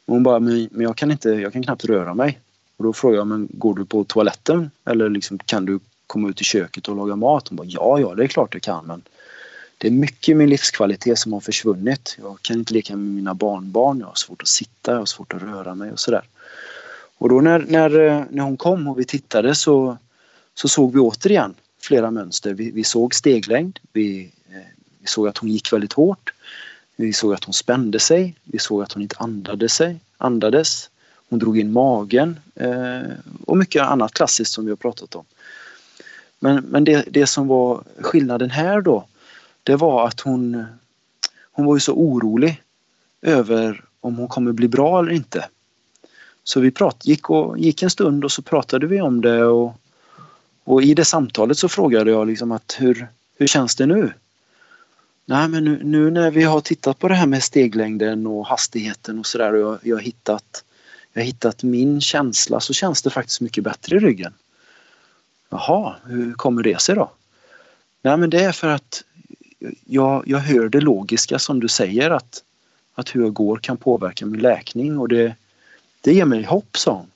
[0.05, 2.39] hon bara, men jag kan inte, jag kan knappt röra mig.
[2.77, 4.71] Och då frågade jag, men går du på toaletten?
[4.85, 7.47] Eller liksom, kan du komma ut i köket och laga mat?
[7.47, 9.01] Hon bara, ja, ja, det är klart jag kan, men
[9.81, 12.17] det är mycket i min livskvalitet som har försvunnit.
[12.21, 15.33] Jag kan inte leka med mina barnbarn, jag har svårt att sitta, jag har svårt
[15.33, 16.23] att röra mig och sådär.
[17.17, 19.97] Och då när, när, eh, när hon kom och vi tittade så,
[20.53, 22.53] så såg vi återigen flera mönster.
[22.53, 24.67] Vi, vi såg steglängd, vi, eh,
[24.99, 26.33] vi såg att hon gick väldigt hårt.
[26.95, 30.89] Vi såg att hon spände sig, vi såg att hon inte andade sig, andades.
[31.29, 33.01] Hon drog in magen eh,
[33.45, 35.25] och mycket annat klassiskt som vi har pratat om.
[36.39, 39.05] Men, men det, det som var skillnaden här då
[39.69, 40.65] det var att hon,
[41.51, 42.63] hon var ju så orolig
[43.21, 45.45] över om hon kommer bli bra eller inte.
[46.43, 49.73] Så vi prat, gick, och, gick en stund och så pratade vi om det och,
[50.63, 53.07] och i det samtalet så frågade jag liksom att hur,
[53.37, 54.13] hur känns det nu?
[55.25, 59.19] Nej men nu, nu, när vi har tittat på det här med steglängden och hastigheten
[59.19, 60.63] och sådär och jag, jag, har hittat,
[61.13, 64.33] jag har hittat min känsla så känns det faktiskt mycket bättre i ryggen.
[65.49, 67.11] Jaha, hur kommer det sig då?
[68.01, 69.03] Nej men det är för att
[69.85, 72.43] jag, jag hör det logiska som du säger att,
[72.95, 75.35] att hur jag går kan påverka min läkning och det,
[76.01, 77.11] det ger mig hopp, sa hon.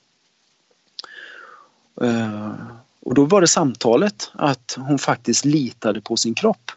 [2.08, 2.54] Uh,
[3.00, 6.70] och då var det samtalet att hon faktiskt litade på sin kropp.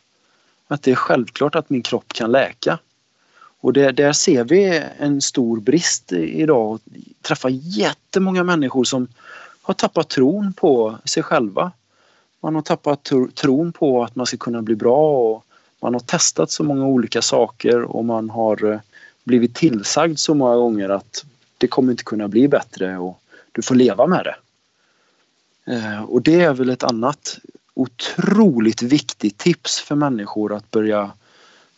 [0.67, 2.79] Att det är självklart att min kropp kan läka.
[3.59, 6.79] Och det, där ser vi en stor brist idag.
[7.21, 9.07] Träffar jättemånga människor som
[9.61, 11.71] har tappat tron på sig själva.
[12.41, 15.46] Man har tappat tron på att man ska kunna bli bra och
[15.81, 18.79] man har testat så många olika saker och man har eh,
[19.23, 21.25] blivit tillsagd så många gånger att
[21.57, 23.21] det kommer inte kunna bli bättre och
[23.51, 24.35] du får leva med det.
[25.73, 27.39] Eh, och det är väl ett annat
[27.73, 31.11] otroligt viktigt tips för människor att börja,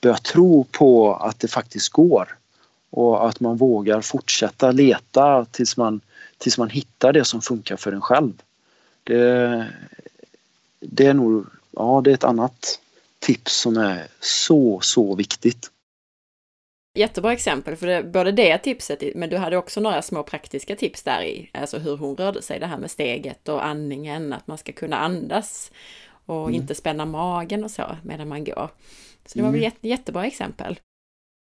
[0.01, 2.35] börja tro på att det faktiskt går.
[2.89, 6.01] Och att man vågar fortsätta leta tills man,
[6.37, 8.33] tills man hittar det som funkar för en själv.
[9.03, 9.67] Det,
[10.79, 12.79] det är nog ja, det är ett annat
[13.19, 15.71] tips som är så, så viktigt.
[16.93, 21.03] jättebra exempel, för det, både det tipset, men du hade också några små praktiska tips
[21.03, 24.57] där i, alltså hur hon rörde sig, det här med steget och andningen, att man
[24.57, 25.71] ska kunna andas
[26.25, 26.53] och mm.
[26.61, 28.69] inte spänna magen och så medan man går.
[29.25, 29.63] Så det var väl mm.
[29.63, 30.79] jätte, jättebra exempel.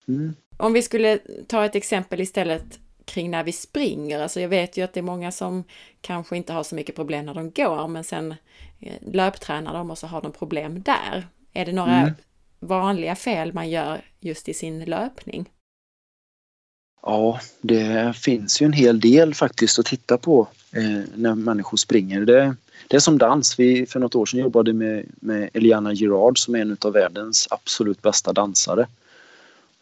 [0.07, 0.35] Mm.
[0.57, 4.81] Om vi skulle ta ett exempel istället kring när vi springer, alltså jag vet ju
[4.81, 5.63] att det är många som
[6.01, 8.35] kanske inte har så mycket problem när de går, men sen
[8.79, 11.27] eh, löptränar de och så har de problem där.
[11.53, 12.13] Är det några mm.
[12.59, 15.49] vanliga fel man gör just i sin löpning?
[17.01, 22.21] Ja, det finns ju en hel del faktiskt att titta på eh, när människor springer.
[22.21, 22.55] Det,
[22.87, 23.59] det är som dans.
[23.59, 27.47] Vi för något år sedan jobbade med, med Eliana Girard som är en av världens
[27.51, 28.87] absolut bästa dansare.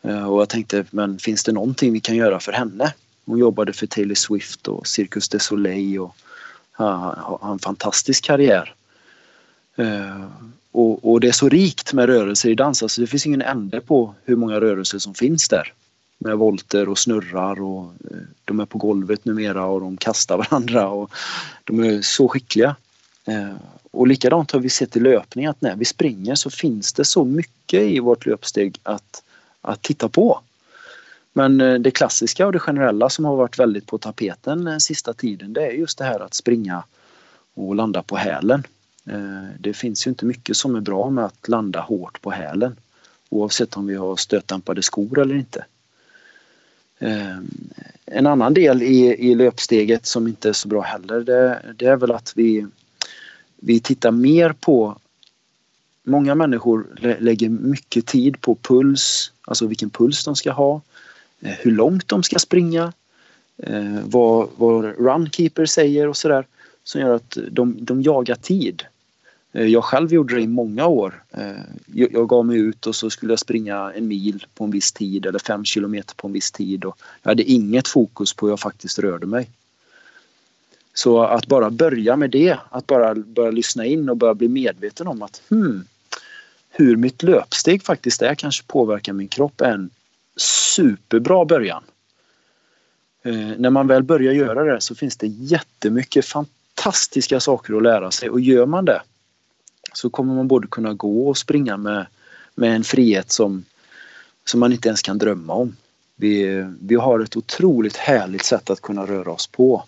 [0.01, 2.93] Eh, och jag tänkte, men finns det någonting vi kan göra för henne?
[3.25, 6.15] Hon jobbade för Taylor Swift och Circus du Soleil och
[6.71, 8.75] har en fantastisk karriär.
[9.75, 10.25] Eh,
[10.71, 13.81] och, och, det är så rikt med rörelser i dans, alltså det finns ingen ände
[13.81, 15.73] på hur många rörelser som finns där.
[16.17, 20.89] Med volter och snurrar och eh, de är på golvet numera och de kastar varandra
[20.89, 21.11] och
[21.63, 22.75] de är så skickliga.
[23.25, 23.55] Eh,
[23.91, 27.25] och likadant har vi sett i löpning att när vi springer så finns det så
[27.25, 29.23] mycket i vårt löpsteg att,
[29.61, 30.39] att titta på.
[31.33, 35.53] Men det klassiska och det generella som har varit väldigt på tapeten den sista tiden
[35.53, 36.83] det är just det här att springa
[37.53, 38.63] och landa på hälen.
[39.11, 42.75] Eh, det finns ju inte mycket som är bra med att landa hårt på hälen
[43.29, 45.65] oavsett om vi har stötdämpade skor eller inte.
[46.99, 47.49] Ehm,
[48.05, 51.95] en annan del i, i löpsteget som inte är så bra heller det, det är
[51.95, 52.67] väl att vi
[53.55, 54.97] vi tittar mer på
[56.03, 56.87] Många människor
[57.19, 60.81] lägger mycket tid på puls, alltså vilken puls de ska ha,
[61.41, 62.93] eh, hur långt de ska springa,
[63.57, 66.47] eh, vad, vad runkeeper säger och sådär
[66.83, 68.83] som gör att de, de jagar tid.
[69.51, 71.23] Eh, jag själv gjorde det i många år.
[71.31, 71.61] Eh,
[71.93, 75.25] jag gav mig ut och så skulle jag springa en mil på en viss tid
[75.25, 76.85] eller fem kilometer på en viss tid.
[76.85, 79.49] Och jag hade inget fokus på hur jag faktiskt rörde mig.
[80.93, 85.07] Så att bara börja med det, att bara börja lyssna in och börja bli medveten
[85.07, 85.85] om att hmm,
[86.69, 89.89] hur mitt löpsteg faktiskt är kanske påverkar min kropp är en
[90.37, 91.83] superbra början.
[93.23, 98.11] Eh, när man väl börjar göra det så finns det jättemycket fantastiska saker att lära
[98.11, 99.01] sig och gör man det
[99.93, 102.05] så kommer man både kunna gå och springa med,
[102.55, 103.65] med en frihet som,
[104.45, 105.75] som man inte ens kan drömma om.
[106.15, 109.83] Vi, vi har ett otroligt härligt sätt att kunna röra oss på.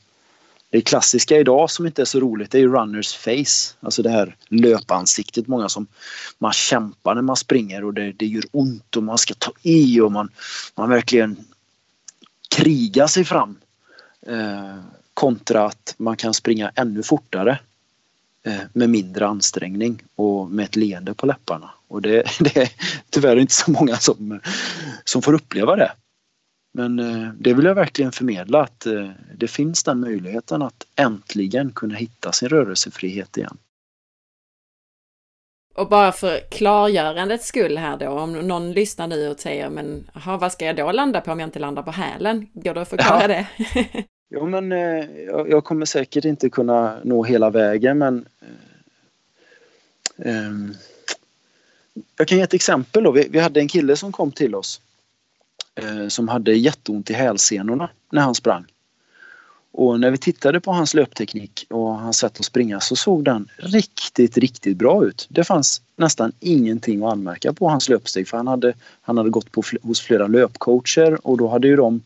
[0.69, 3.77] Det klassiska idag som inte är så roligt det är runners face.
[3.79, 5.47] Alltså det här löpansiktet.
[5.47, 5.87] Många som
[6.37, 9.99] man kämpar när man springer och det, det gör ont och man ska ta i
[9.99, 10.29] och man,
[10.75, 11.37] man verkligen
[12.55, 13.57] krigar sig fram.
[14.27, 14.77] Eh,
[15.13, 17.59] kontra att man kan springa ännu fortare
[18.73, 21.69] med mindre ansträngning och med ett leende på läpparna.
[21.87, 22.69] Och det, det är
[23.09, 24.39] tyvärr inte så många som,
[25.03, 25.91] som får uppleva det.
[26.73, 31.71] Men eh, det vill jag verkligen förmedla att eh, det finns den möjligheten att äntligen
[31.71, 33.57] kunna hitta sin rörelsefrihet igen.
[35.75, 40.37] Och bara för klargörandets skull här då, om någon lyssnar nu och säger men aha,
[40.37, 42.47] vad ska jag då landa på om jag inte landar på hälen?
[42.53, 43.27] Går det att förklara ja.
[43.27, 43.47] det?
[44.33, 48.25] jo men eh, jag, kommer säkert inte kunna nå hela vägen men
[50.17, 50.73] eh, ehm,
[52.17, 53.11] jag kan ge ett exempel då.
[53.11, 54.81] Vi, vi hade en kille som kom till oss
[55.75, 58.65] eh, som hade jätteont i hälsenorna när han sprang.
[59.71, 63.49] Och när vi tittade på hans löpteknik och hans sätt att springa så såg den
[63.57, 65.27] riktigt, riktigt bra ut.
[65.29, 69.51] Det fanns nästan ingenting att anmärka på hans löpsteg för han hade, han hade gått
[69.51, 72.01] på, hos flera löpcoacher och då hade ju de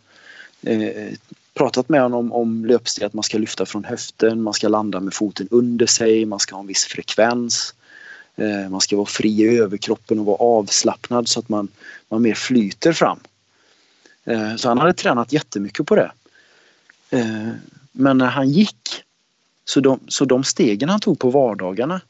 [0.61, 1.13] eh,
[1.57, 5.13] pratat med honom om löpsteg, att man ska lyfta från höften, man ska landa med
[5.13, 7.73] foten under sig, man ska ha en viss frekvens.
[8.35, 11.67] Eh, man ska vara fri i överkroppen och vara avslappnad så att man,
[12.09, 13.19] man mer flyter fram.
[14.25, 16.11] Eh, så han hade tränat jättemycket på det.
[17.09, 17.49] Eh,
[17.91, 19.03] men när han gick,
[19.65, 22.01] så de, så de stegen han tog på vardagarna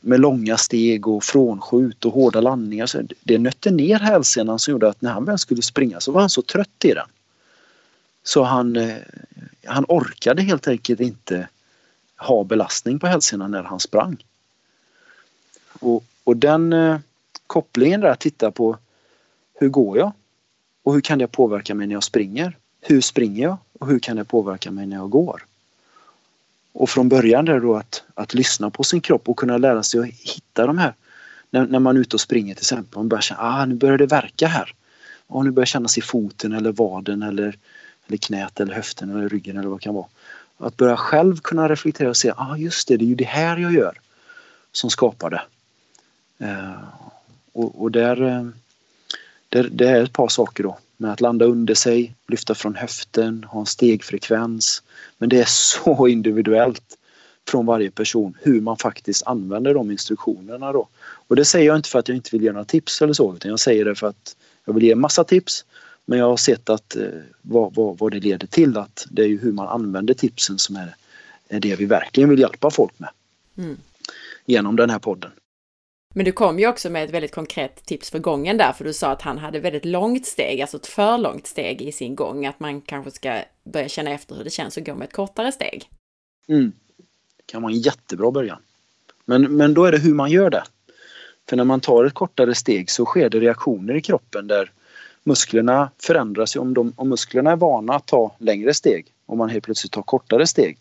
[0.00, 4.88] med långa steg och frånskjut och hårda landningar, så det nötte ner hälsenan som gjorde
[4.88, 7.06] att när han väl skulle springa så var han så trött i den.
[8.28, 8.96] Så han, eh,
[9.64, 11.48] han orkade helt enkelt inte
[12.16, 14.24] ha belastning på hälsenan när han sprang.
[15.80, 16.98] Och, och den eh,
[17.46, 18.76] kopplingen där att titta på
[19.54, 20.12] hur går jag?
[20.82, 22.56] Och hur kan det påverka mig när jag springer?
[22.80, 23.56] Hur springer jag?
[23.78, 25.44] Och hur kan det påverka mig när jag går?
[26.72, 30.00] Och från början där då att, att lyssna på sin kropp och kunna lära sig
[30.00, 30.94] att hitta de här.
[31.50, 33.98] När, när man är ute och springer till exempel, man börjar känna ah, nu börjar
[33.98, 34.74] det verka här.
[35.26, 37.58] Och nu börjar kännas i foten eller vaden eller,
[38.08, 40.06] eller knät eller höften eller ryggen eller vad det kan vara.
[40.56, 43.56] Att börja själv kunna reflektera och se, ah just det, det är ju det här
[43.56, 44.00] jag gör
[44.72, 45.42] som skapar det.
[46.46, 46.82] Eh,
[47.52, 48.46] och, och där, eh,
[49.48, 52.74] där, det, det är ett par saker då med att landa under sig, lyfta från
[52.74, 54.82] höften, ha en stegfrekvens.
[55.18, 56.98] Men det är så individuellt
[57.48, 60.88] från varje person hur man faktiskt använder de instruktionerna då.
[61.00, 63.34] Och det säger jag inte för att jag inte vill ge några tips eller så
[63.34, 65.64] utan jag säger det för att jag vill ge massa tips
[66.08, 67.08] men jag har sett att eh,
[67.42, 70.76] vad, vad, vad det leder till att det är ju hur man använder tipsen som
[70.76, 70.94] är,
[71.48, 73.10] är det vi verkligen vill hjälpa folk med.
[73.58, 73.76] Mm.
[74.46, 75.30] Genom den här podden.
[76.14, 78.92] Men du kom ju också med ett väldigt konkret tips för gången där, för du
[78.92, 82.46] sa att han hade väldigt långt steg, alltså ett för långt steg i sin gång,
[82.46, 85.52] att man kanske ska börja känna efter hur det känns att gå med ett kortare
[85.52, 85.90] steg.
[86.48, 86.72] Mm.
[87.36, 88.58] Det kan vara en jättebra början.
[89.24, 90.64] Men, men då är det hur man gör det.
[91.48, 94.72] För när man tar ett kortare steg så sker det reaktioner i kroppen där
[95.28, 96.56] musklerna förändras.
[96.56, 100.02] Om, de, om musklerna är vana att ta längre steg, om man helt plötsligt tar
[100.02, 100.78] kortare steg,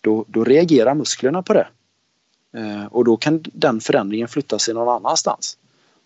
[0.00, 1.66] då, då reagerar musklerna på det.
[2.52, 5.56] Eh, och då kan den förändringen flytta sig någon annanstans.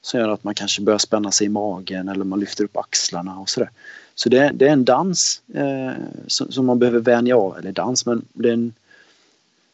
[0.02, 3.38] Som gör att man kanske börjar spänna sig i magen eller man lyfter upp axlarna
[3.38, 3.70] och sådär.
[4.14, 5.92] Så det, det är en dans eh,
[6.26, 8.72] som, som, man behöver vänja av, eller dans men det är, en,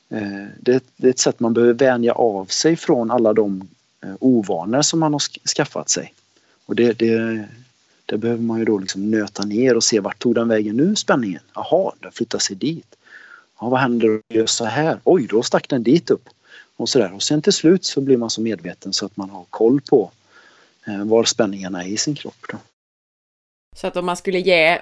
[0.09, 3.69] eh, det, det, är ett sätt man behöver vänja av sig från alla de
[4.01, 5.21] eh, ovanor som man har
[5.57, 6.15] skaffat sig.
[6.67, 7.45] Och det, det,
[8.13, 10.97] det behöver man ju då liksom nöta ner och se vart tog den vägen nu
[10.97, 11.41] spänningen?
[11.55, 12.97] Jaha, den flyttar sig dit.
[13.61, 15.01] Ja, vad händer om jag gör så här?
[15.05, 16.29] Oj, då stack den dit upp
[16.77, 17.15] och sådär.
[17.15, 20.11] Och sen till slut så blir man så medveten så att man har koll på
[20.87, 22.45] eh, var spänningarna är i sin kropp.
[22.53, 22.59] Då.
[23.77, 24.81] Så att om man skulle ge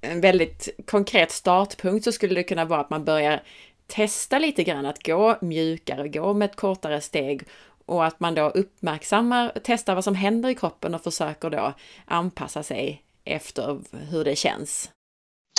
[0.00, 3.42] en väldigt konkret startpunkt så skulle det kunna vara att man börjar
[3.86, 7.42] testa lite grann att gå mjukare, gå med ett kortare steg
[7.90, 11.74] och att man då uppmärksammar, testar vad som händer i kroppen och försöker då
[12.04, 13.80] anpassa sig efter
[14.10, 14.90] hur det känns.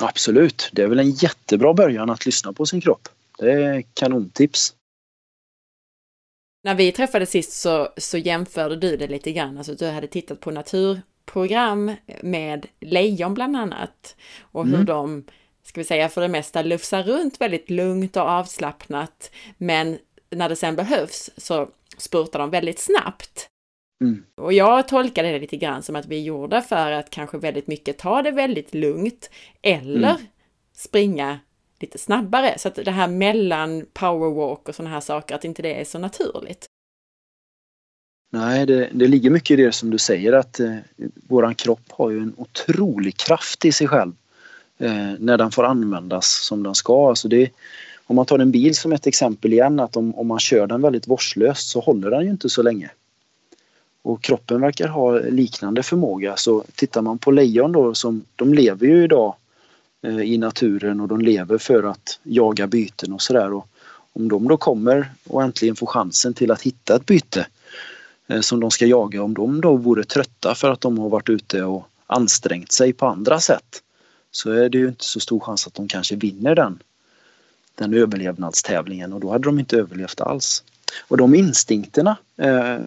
[0.01, 3.09] Absolut, det är väl en jättebra början att lyssna på sin kropp.
[3.37, 4.75] Det är kanontips.
[6.63, 10.39] När vi träffades sist så, så jämförde du det lite grann, alltså du hade tittat
[10.39, 14.85] på naturprogram med lejon bland annat och hur mm.
[14.85, 15.23] de,
[15.63, 19.97] ska vi säga för det mesta, lufsar runt väldigt lugnt och avslappnat, men
[20.29, 21.69] när det sen behövs så
[22.01, 23.47] spurtar de väldigt snabbt.
[24.03, 24.23] Mm.
[24.35, 27.67] Och jag tolkade det lite grann som att vi är gjorda för att kanske väldigt
[27.67, 29.29] mycket ta det väldigt lugnt
[29.61, 30.21] eller mm.
[30.73, 31.39] springa
[31.79, 32.53] lite snabbare.
[32.57, 35.99] Så att det här mellan powerwalk och sådana här saker, att inte det är så
[35.99, 36.65] naturligt.
[38.33, 40.75] Nej, det, det ligger mycket i det som du säger att eh,
[41.27, 44.11] våran kropp har ju en otrolig kraft i sig själv
[44.77, 47.09] eh, när den får användas som den ska.
[47.09, 47.49] Alltså det,
[48.11, 50.81] om man tar en bil som ett exempel igen, att om, om man kör den
[50.81, 52.91] väldigt vårdslöst så håller den ju inte så länge.
[54.03, 56.37] Och kroppen verkar ha liknande förmåga.
[56.37, 59.35] Så tittar man på lejon då, som, de lever ju idag
[60.03, 63.61] Eh, i naturen och de lever för att jaga byten och sådär.
[64.13, 67.47] Om de då kommer och äntligen får chansen till att hitta ett byte
[68.27, 71.29] eh, som de ska jaga, om de då vore trötta för att de har varit
[71.29, 73.81] ute och ansträngt sig på andra sätt
[74.31, 76.79] så är det ju inte så stor chans att de kanske vinner den,
[77.75, 80.63] den överlevnadstävlingen och då hade de inte överlevt alls.
[81.07, 82.77] Och de instinkterna eh,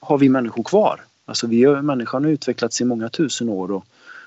[0.00, 1.00] har vi människor kvar.
[1.24, 3.84] Alltså vi, människan har utvecklats i många tusen år och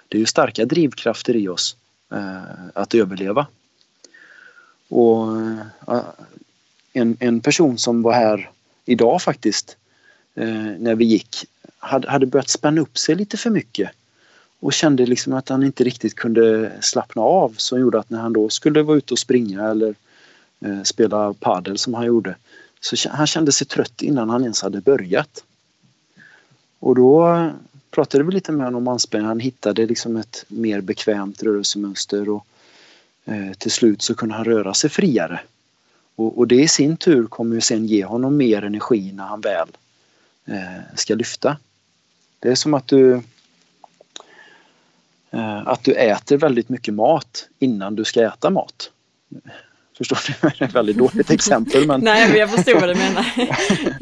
[0.07, 1.75] det är ju starka drivkrafter i oss
[2.09, 2.41] Eh,
[2.73, 3.47] att överleva.
[4.89, 5.41] Och
[5.87, 6.03] eh,
[6.93, 8.49] en, en person som var här
[8.85, 9.77] idag faktiskt
[10.35, 11.45] eh, när vi gick
[11.79, 13.89] hade, hade börjat spänna upp sig lite för mycket
[14.59, 18.33] och kände liksom att han inte riktigt kunde slappna av som gjorde att när han
[18.33, 19.95] då skulle vara ute och springa eller
[20.59, 22.35] eh, spela padel som han gjorde
[22.79, 25.43] så han kände sig trött innan han ens hade börjat.
[26.79, 27.49] Och då
[27.91, 29.27] pratade vi lite med honom om anspänning.
[29.27, 32.45] Han hittade liksom ett mer bekvämt rörelsemönster och
[33.25, 35.39] eh, till slut så kunde han röra sig friare.
[36.15, 39.41] Och, och, det i sin tur kommer ju sen ge honom mer energi när han
[39.41, 39.67] väl
[40.45, 41.57] eh, ska lyfta.
[42.39, 43.21] Det är som att du
[45.65, 48.91] att du äter väldigt mycket mat innan du ska äta mat.
[49.97, 50.49] Förstår du?
[50.49, 51.87] Det är ett väldigt dåligt exempel.
[51.87, 52.01] Men...
[52.01, 53.25] Nej, men jag förstår vad du menar.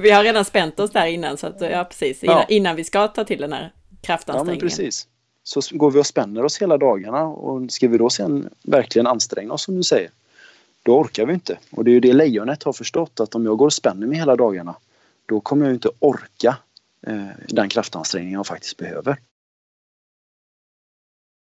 [0.02, 2.46] Vi har redan spänt oss där innan, så att, ja precis, innan, ja.
[2.50, 4.60] innan vi ska ta till den här kraftansträngningen.
[4.60, 5.08] Ja, men precis.
[5.44, 9.54] Så går vi och spänner oss hela dagarna och ska vi då sen verkligen anstränga
[9.54, 10.10] oss som du säger,
[10.84, 11.58] då orkar vi inte.
[11.72, 14.18] Och det är ju det lejonet har förstått att om jag går och spänner mig
[14.18, 14.76] hela dagarna,
[15.26, 16.58] då kommer jag inte orka
[17.08, 19.18] eh, den kraftansträngning jag faktiskt behöver.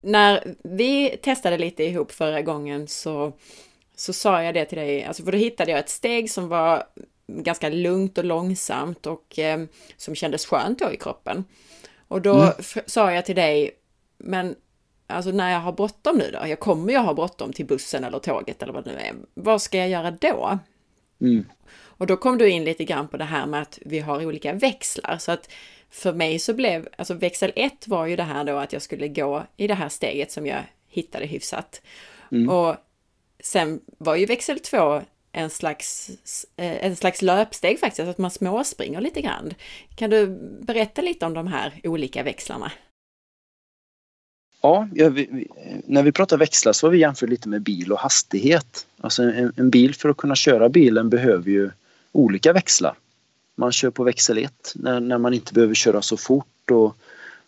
[0.05, 3.33] När vi testade lite ihop förra gången så
[3.97, 6.85] så sa jag det till dig, alltså för då hittade jag ett steg som var
[7.27, 9.65] ganska lugnt och långsamt och eh,
[9.97, 11.45] som kändes skönt då i kroppen.
[12.09, 12.55] Och då mm.
[12.87, 13.71] sa jag till dig,
[14.19, 14.55] men
[15.07, 18.19] alltså när jag har bråttom nu då, jag kommer ju ha bråttom till bussen eller
[18.19, 20.59] tåget eller vad det nu är, vad ska jag göra då?
[21.21, 21.45] Mm.
[21.97, 24.53] Och då kom du in lite grann på det här med att vi har olika
[24.53, 25.19] växlar.
[25.19, 25.51] Så att
[25.95, 29.09] för mig så blev, alltså växel 1 var ju det här då att jag skulle
[29.09, 31.83] gå i det här steget som jag hittade hyfsat.
[32.33, 32.49] Mm.
[32.49, 32.77] Och
[33.41, 35.03] sen var ju växel 2
[35.33, 36.11] en slags,
[36.57, 39.55] eh, en slags löpsteg faktiskt, att man småspringer lite grann.
[39.97, 40.27] Kan du
[40.61, 42.73] berätta lite om de här olika växlarna?
[44.63, 45.49] Ja, vi,
[45.87, 48.87] när vi pratar växlar så har vi jämfört lite med bil och hastighet.
[49.01, 51.71] Alltså en, en, bil för att kunna köra bilen behöver ju
[52.13, 52.97] olika växlar.
[53.55, 56.97] Man kör på växel 1 när, när man inte behöver köra så fort och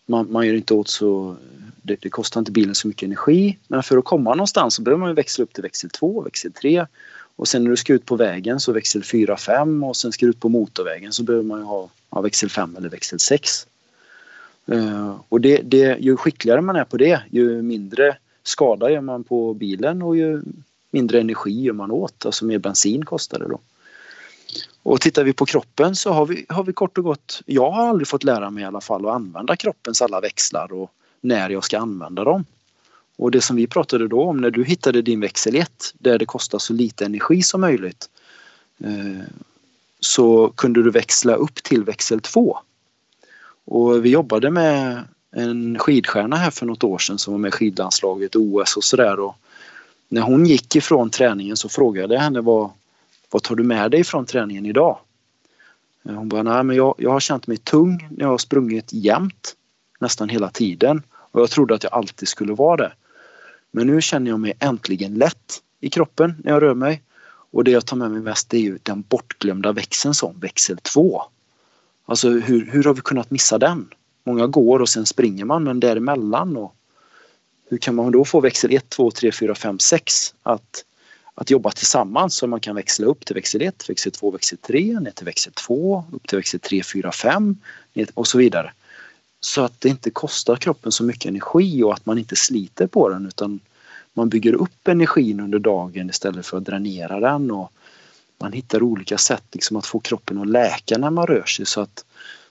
[0.07, 1.37] man, man gör inte åt så...
[1.83, 3.59] Det, det, kostar inte bilen så mycket energi.
[3.69, 6.87] Men för att komma någonstans så behöver man växla upp till växel 2, växel 3
[7.37, 10.27] och sen när du ska ut på vägen så växel 4, 5 och sen ska
[10.27, 13.67] du ut på motorvägen så behöver man ha, ja, växel 5 eller växel 6.
[14.73, 19.01] Uh, eh, och det, det, ju skickligare man är på det ju mindre skada gör
[19.01, 20.43] man på bilen och ju
[20.91, 23.61] mindre energi gör man åt, alltså mer bensin kostar det då.
[24.87, 27.89] Och tittar vi på kroppen så har vi, har vi kort och gott, jag har
[27.89, 30.91] aldrig fått lära mig i alla fall att använda kroppens alla växlar och
[31.21, 32.45] när jag ska använda dem.
[33.17, 36.27] Och det som vi pratade då om när du hittade din växel 1 där det
[36.27, 38.09] kostar så lite energi som möjligt
[38.85, 39.27] eh,
[40.01, 42.59] så kunde du växla upp till växel 2.
[43.65, 45.03] Och vi jobbade med
[45.33, 49.33] en skidstjärna här för något år sedan som var med i skidlandslaget, OS och sådär.
[50.09, 52.71] När hon gick ifrån träningen så frågade jag henne vad,
[53.31, 54.99] vad tar du med dig från träningen idag?
[56.03, 59.55] Hon bara, nej men jag, jag har känt mig tung när jag har sprungit jämt
[60.01, 62.93] nästan hela tiden och jag trodde att jag alltid skulle vara det.
[63.71, 67.03] Men nu känner jag mig äntligen lätt i kroppen när jag rör mig.
[67.51, 71.23] Och det jag tar med mig mest är ju den bortglömda växeln som växel 2.
[72.07, 73.89] Alltså hur, hur har vi kunnat missa den?
[74.25, 76.75] Många går och sen springer man men däremellan och
[77.69, 80.85] hur kan man då få växel 1, 2, 3, 4, 5, 6 att,
[81.39, 85.01] att jobba tillsammans så man kan växla upp till växel 1, växel 2, växel 3,
[85.01, 87.57] ner till växel 2, upp till växel 3, 4, 5
[88.15, 88.73] och så vidare.
[89.41, 93.09] Så att det inte kostar kroppen så mycket energi och att man inte sliter på
[93.09, 93.61] den utan
[94.15, 97.73] man bygger upp energin under dagen istället för att dränera den och
[98.39, 101.81] man hittar olika sätt liksom att få kroppen att läka när man rör sig så
[101.81, 102.05] att,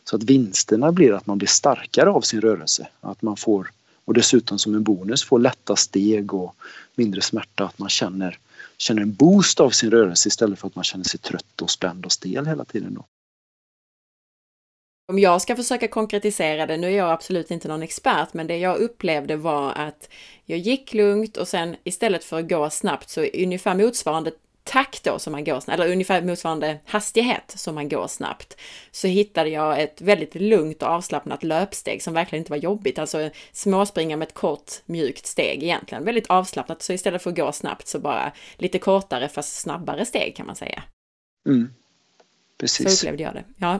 [0.04, 2.88] så att vinsterna blir att man blir starkare av sin rörelse.
[3.02, 3.72] Att man får,
[4.06, 6.56] och dessutom som en bonus får lätta steg och
[6.96, 7.66] mindre smärta.
[7.66, 8.38] Att man känner,
[8.78, 12.06] känner en boost av sin rörelse istället för att man känner sig trött och spänd
[12.06, 12.94] och stel hela tiden.
[12.94, 13.06] Då.
[15.08, 18.58] Om jag ska försöka konkretisera det, nu är jag absolut inte någon expert, men det
[18.58, 20.10] jag upplevde var att
[20.46, 24.32] jag gick lugnt och sen istället för att gå snabbt så ungefär motsvarande
[24.66, 28.58] takt då som man går snabbt, eller ungefär motsvarande hastighet som man går snabbt,
[28.92, 33.30] så hittade jag ett väldigt lugnt och avslappnat löpsteg som verkligen inte var jobbigt, alltså
[33.52, 37.88] småspringa med ett kort mjukt steg egentligen, väldigt avslappnat, så istället för att gå snabbt
[37.88, 40.84] så bara lite kortare fast snabbare steg kan man säga.
[41.48, 41.70] Mm.
[42.58, 43.00] Precis.
[43.00, 43.44] Så upplevde jag det.
[43.58, 43.80] Ja,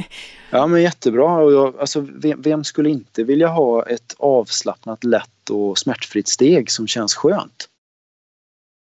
[0.50, 1.36] ja men jättebra.
[1.36, 6.70] Och jag, alltså, vem, vem, skulle inte vilja ha ett avslappnat, lätt och smärtfritt steg
[6.70, 7.68] som känns skönt?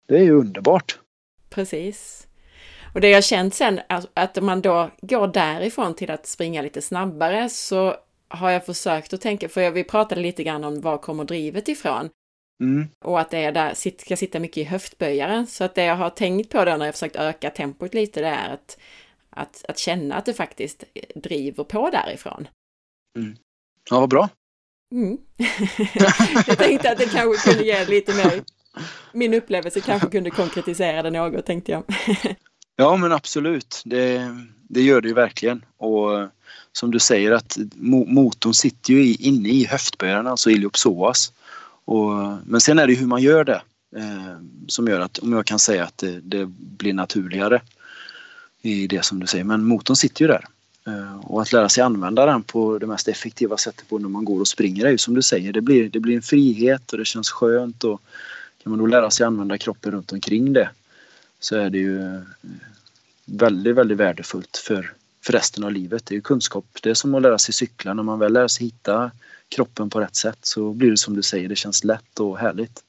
[0.07, 1.00] Det är ju underbart.
[1.51, 2.27] Precis.
[2.93, 3.79] Och det jag känt sen,
[4.13, 7.95] att man då går därifrån till att springa lite snabbare, så
[8.27, 12.09] har jag försökt att tänka, för vi pratade lite grann om var kommer drivet ifrån?
[12.63, 12.87] Mm.
[13.05, 15.47] Och att det är där, ska sitta mycket i höftböjaren.
[15.47, 18.27] Så att det jag har tänkt på då när jag försökt öka tempot lite, det
[18.27, 18.77] är att
[19.31, 20.83] att, att känna att det faktiskt
[21.15, 22.47] driver på därifrån.
[23.19, 23.37] Mm.
[23.89, 24.29] Ja, vad bra.
[24.91, 25.17] Mm.
[26.47, 28.43] jag tänkte att det kanske kunde ge lite mer,
[29.13, 31.83] min upplevelse kanske kunde konkretisera det något tänkte jag.
[32.75, 34.35] ja men absolut, det,
[34.67, 35.65] det gör det ju verkligen.
[35.77, 36.27] Och eh,
[36.71, 41.33] som du säger att motorn sitter ju inne i höftböjaren, alltså iliopsoas.
[41.85, 42.11] Och,
[42.45, 43.61] men sen är det hur man gör det
[43.95, 44.37] eh,
[44.67, 47.61] som gör att, om jag kan säga att det, det blir naturligare
[48.61, 49.43] i det som du säger.
[49.43, 50.45] Men motorn sitter ju där.
[50.87, 54.25] Eh, och att lära sig använda den på det mest effektiva sättet på när man
[54.25, 56.97] går och springer är ju som du säger, det blir, det blir en frihet och
[56.97, 58.01] det känns skönt och
[58.63, 60.69] kan man då lära sig använda kroppen runt omkring det
[61.39, 62.21] så är det ju eh,
[63.25, 64.93] väldigt, väldigt värdefullt för,
[65.25, 66.05] för resten av livet.
[66.05, 67.93] Det är ju kunskap, det är som att lära sig cykla.
[67.93, 69.11] När man väl lär sig hitta
[69.49, 72.83] kroppen på rätt sätt så blir det som du säger, det känns lätt och härligt.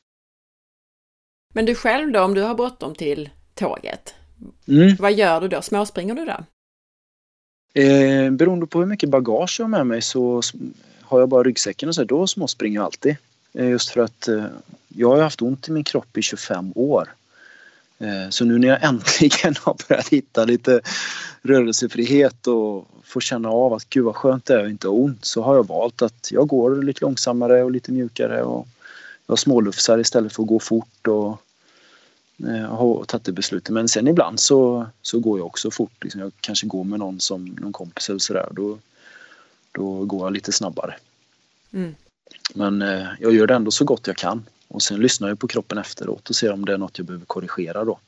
[1.55, 4.15] Men du själv då, om du har bråttom till tåget,
[4.69, 4.97] Mm.
[4.99, 5.63] Vad gör du då?
[5.63, 6.45] Småspringer du då?
[7.81, 10.43] Eh, beroende på hur mycket bagage jag har med mig så
[11.01, 13.17] har jag bara ryggsäcken och så, då småspringer jag alltid.
[13.55, 14.45] Eh, just för att eh,
[14.89, 17.15] jag har haft ont i min kropp i 25 år.
[17.99, 20.81] Eh, så nu när jag äntligen har börjat hitta lite
[21.43, 25.25] rörelsefrihet och får känna av att gud vad skönt det är att inte ha ont
[25.25, 28.69] så har jag valt att jag går lite långsammare och lite mjukare och
[29.27, 31.39] jag smålufsar istället för att gå fort och
[32.37, 33.71] Jag har tagit det beslutet.
[33.71, 36.05] Men sen ibland så, så går jag också fort.
[36.05, 38.49] Liksom jag kanske går med någon som någon kompis eller sådär.
[38.51, 38.79] Då,
[39.73, 40.95] då går jag lite snabbare.
[41.73, 41.95] Mm.
[42.55, 44.45] Men eh, jag gör det ändå så gott jag kan.
[44.69, 47.27] Och sen lyssnar jag på kroppen efteråt och ser om det är något jag behöver
[47.27, 47.99] korrigera då.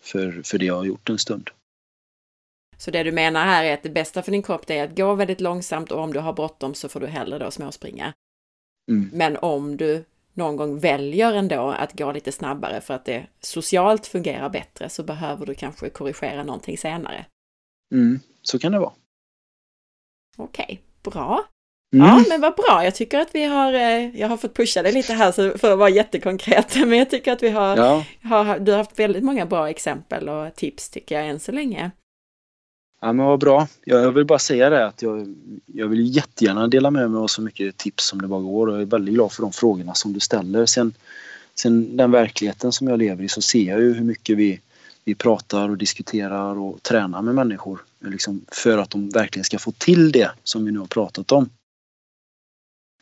[0.00, 1.50] För, för det jag har gjort en stund.
[2.78, 5.14] Så det du menar här är att det bästa för din kropp är att gå
[5.14, 8.12] väldigt långsamt och om du har bråttom så får du hellre då småspringa.
[8.90, 9.10] Mm.
[9.12, 10.04] Men om du
[10.34, 15.02] någon gång väljer ändå att gå lite snabbare för att det socialt fungerar bättre så
[15.02, 17.26] behöver du kanske korrigera någonting senare.
[17.94, 18.92] Mm, så kan det vara.
[20.36, 21.44] Okej, okay, bra.
[21.92, 22.06] Mm.
[22.06, 22.84] Ja, men vad bra.
[22.84, 25.78] Jag tycker att vi har, eh, jag har fått pusha dig lite här för att
[25.78, 28.04] vara jättekonkret, men jag tycker att vi har, ja.
[28.22, 31.90] har, du har haft väldigt många bra exempel och tips tycker jag än så länge.
[33.00, 33.68] Ja men vad bra.
[33.84, 35.34] Jag vill bara säga det att jag,
[35.66, 38.74] jag vill jättegärna dela med mig av så mycket tips som det bara går och
[38.74, 40.66] jag är väldigt glad för de frågorna som du ställer.
[40.66, 40.94] Sen,
[41.54, 44.60] sen den verkligheten som jag lever i så ser jag ju hur mycket vi,
[45.04, 47.80] vi pratar och diskuterar och tränar med människor.
[48.00, 51.50] Liksom för att de verkligen ska få till det som vi nu har pratat om.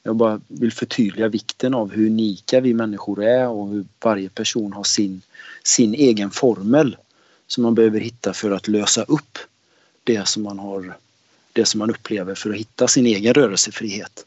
[0.07, 4.73] Jag bara vill förtydliga vikten av hur unika vi människor är och hur varje person
[4.73, 5.23] har sin,
[5.65, 6.97] sin egen formel
[7.47, 9.39] som man behöver hitta för att lösa upp
[10.05, 10.97] det som man har
[11.53, 14.27] det som man upplever för att hitta sin egen rörelsefrihet.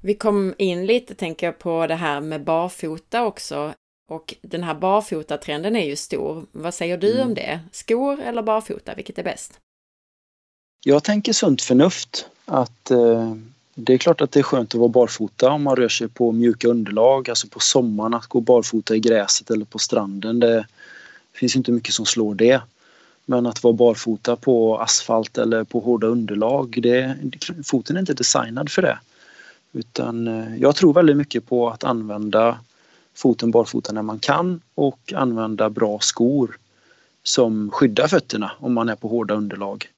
[0.00, 3.74] Vi kom in lite, tänker jag, på det här med barfota också.
[4.08, 6.46] Och den här barfota-trenden är ju stor.
[6.52, 7.28] Vad säger du mm.
[7.28, 7.60] om det?
[7.72, 9.60] Skor eller barfota, vilket är bäst?
[10.88, 12.26] Jag tänker sunt förnuft.
[12.44, 13.34] Att eh,
[13.74, 16.32] det är klart att det är skönt att vara barfota om man rör sig på
[16.32, 20.40] mjuka underlag, alltså på sommaren att gå barfota i gräset eller på stranden.
[20.40, 20.66] Det
[21.32, 22.60] finns inte mycket som slår det.
[23.24, 27.16] Men att vara barfota på asfalt eller på hårda underlag, det,
[27.64, 28.98] foten är inte designad för det.
[29.72, 32.58] Utan eh, jag tror väldigt mycket på att använda
[33.14, 36.58] foten barfota när man kan och använda bra skor
[37.22, 39.90] som skyddar fötterna om man är på hårda underlag.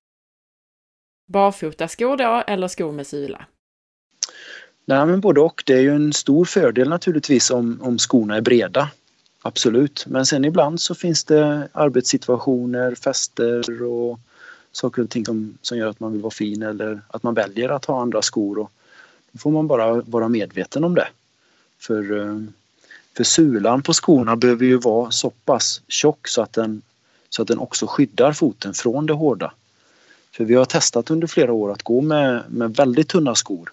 [1.29, 3.47] Barfotaskor då eller skor med sula?
[4.85, 5.63] Nej men både och.
[5.67, 8.91] Det är ju en stor fördel naturligtvis om, om skorna är breda.
[9.43, 10.05] Absolut.
[10.07, 14.21] Men sen ibland så finns det arbetssituationer, fester och
[14.73, 17.69] saker och ting som, som gör att man vill vara fin eller att man väljer
[17.69, 18.59] att ha andra skor.
[18.59, 18.71] Och
[19.33, 21.09] då får man bara vara medveten om det.
[21.79, 22.41] För, eh,
[23.17, 26.83] för sulan på skorna behöver ju vara så pass tjock så att den,
[27.29, 29.53] så att den också skyddar foten från det hårda.
[30.39, 33.73] För vi har testat under flera år att gå med, med väldigt tunna skor.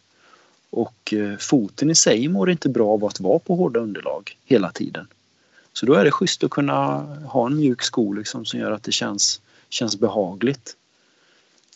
[0.69, 4.71] Och eh, foten i sig mår inte bra av att vara på hårda underlag hela
[4.71, 5.07] tiden.
[5.73, 8.83] Så då är det schysst att kunna ha en mjuk sko liksom, som gör att
[8.83, 10.75] det känns, känns behagligt.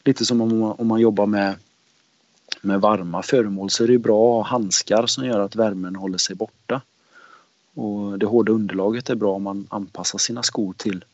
[0.03, 1.55] Lite som om man, om man jobbar med,
[2.61, 6.17] med varma föremål så är det bra att ha handskar som gör att värmen håller
[6.17, 6.81] sig borta.
[7.73, 11.05] Och det hårda underlaget är bra om man anpassar sina skor till,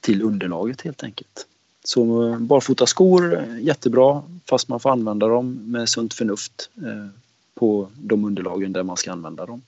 [0.00, 1.46] till underlaget helt enkelt.
[1.86, 7.06] Så eh, barfotaskor, jättebra fast man får använda dem med sunt förnuft eh,
[7.54, 9.62] på de underlagen där man ska använda dem.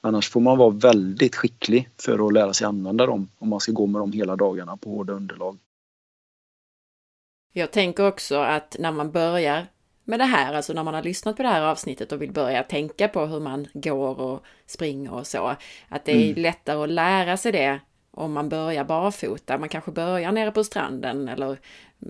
[0.00, 3.72] Annars får man vara väldigt skicklig för att lära sig använda dem om man ska
[3.72, 5.58] gå med dem hela dagarna på hårda underlag.
[7.52, 9.66] Jag tänker också att när man börjar
[10.04, 12.62] med det här, alltså när man har lyssnat på det här avsnittet och vill börja
[12.62, 15.56] tänka på hur man går och springer och så,
[15.88, 16.42] att det är mm.
[16.42, 17.80] lättare att lära sig det
[18.10, 19.58] om man börjar barfota.
[19.58, 21.58] Man kanske börjar nere på stranden eller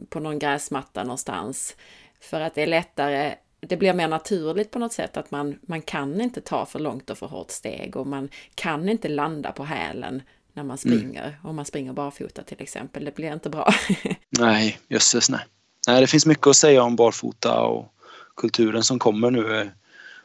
[0.09, 1.77] på någon gräsmatta någonstans.
[2.21, 5.83] För att det är lättare det blir mer naturligt på något sätt att man, man
[5.83, 9.65] kan inte ta för långt och för hårt steg och man kan inte landa på
[9.65, 10.23] hälen
[10.53, 10.99] när man mm.
[10.99, 11.25] springer.
[11.25, 11.35] Mm.
[11.43, 13.05] Om man springer barfota till exempel.
[13.05, 13.75] Det blir inte bra.
[14.39, 15.41] nej, jösses nej.
[15.89, 17.93] Nej, det finns mycket att säga om barfota och
[18.37, 19.67] kulturen som kommer nu eh,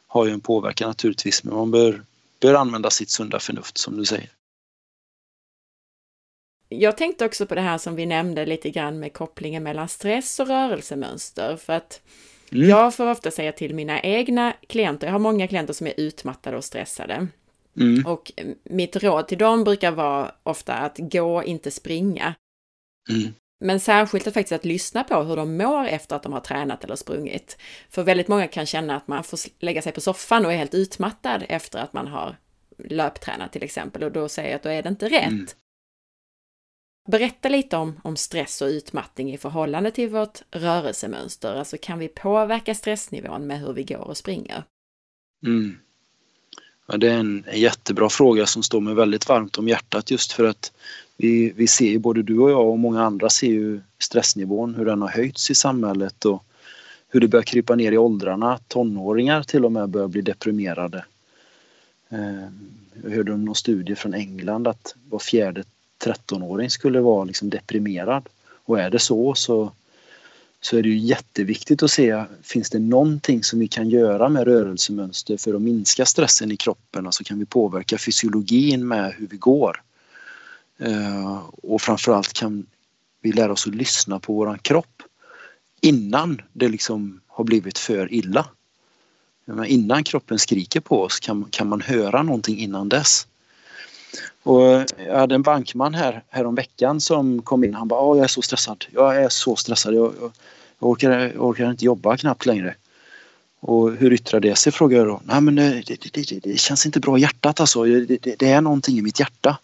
[0.07, 2.01] har ju en påverkan naturligtvis, men man bör,
[2.39, 4.29] bör använda sitt sunda förnuft som du säger.
[6.69, 10.39] Jag tänkte också på det här som vi nämnde lite grann med kopplingen mellan stress
[10.39, 12.01] och rörelsemönster, för att
[12.51, 12.69] Mm.
[12.69, 16.57] Jag får ofta säga till mina egna klienter, jag har många klienter som är utmattade
[16.57, 17.27] och stressade.
[17.77, 18.05] Mm.
[18.05, 18.31] Och
[18.63, 22.35] mitt råd till dem brukar vara ofta att gå, inte springa.
[23.09, 23.33] Mm.
[23.59, 26.83] Men särskilt att faktiskt att lyssna på hur de mår efter att de har tränat
[26.83, 27.57] eller sprungit.
[27.89, 30.73] För väldigt många kan känna att man får lägga sig på soffan och är helt
[30.73, 32.37] utmattad efter att man har
[32.77, 35.27] löptränat till exempel och då säger jag att då är det inte rätt.
[35.27, 35.47] Mm.
[37.05, 41.55] Berätta lite om, om stress och utmattning i förhållande till vårt rörelsemönster.
[41.55, 44.63] Alltså kan vi påverka stressnivån med hur vi går och springer?
[45.45, 45.77] Mm.
[46.87, 50.31] Ja, det är en, en jättebra fråga som står mig väldigt varmt om hjärtat just
[50.31, 50.71] för att
[51.17, 54.85] vi, vi ser ju, både du och jag och många andra ser ju stressnivån, hur
[54.85, 56.43] den har höjts i samhället och
[57.09, 58.59] hur det börjar krypa ner i åldrarna.
[58.67, 61.05] Tonåringar till och med börjar bli deprimerade.
[62.09, 62.49] Eh,
[63.03, 65.63] jag hörde om någon studie från England att var fjärde
[66.03, 68.29] 13-åring skulle vara liksom deprimerad.
[68.65, 69.71] Och är det så så,
[70.61, 74.43] så är det ju jätteviktigt att se, finns det någonting som vi kan göra med
[74.43, 77.05] rörelsemönster för att minska stressen i kroppen?
[77.05, 79.81] Alltså kan vi påverka fysiologin med hur vi går?
[80.77, 82.65] Eh, och framförallt kan
[83.21, 85.01] vi lära oss att lyssna på våran kropp
[85.81, 88.45] innan det liksom har blivit för illa.
[89.65, 93.27] Innan kroppen skriker på oss kan, kan man höra någonting innan dess.
[94.43, 94.61] Och
[95.07, 97.73] jag hade en bankman här häromveckan som kom in.
[97.73, 98.85] Han bara, jag är så stressad.
[98.91, 99.93] Jag är så stressad.
[99.93, 100.31] Jag, jag,
[100.79, 102.75] jag, orkar, jag orkar inte jobba knappt längre.
[103.59, 105.21] Och hur yttrar det sig frågar jag då.
[105.23, 107.83] Nej men eh, det, det, det, det känns inte bra i hjärtat alltså.
[107.83, 109.57] Det, det, är någonting i mitt hjärta.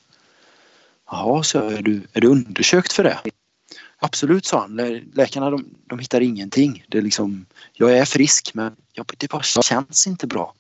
[1.12, 3.20] Jaha, så är du, är du undersökt för det?
[3.98, 4.76] Absolut, sa han.
[5.14, 6.86] Läkarna de, de hittar ingenting.
[6.88, 10.54] Det är liksom, jag är frisk men jag, det bara känns inte bra.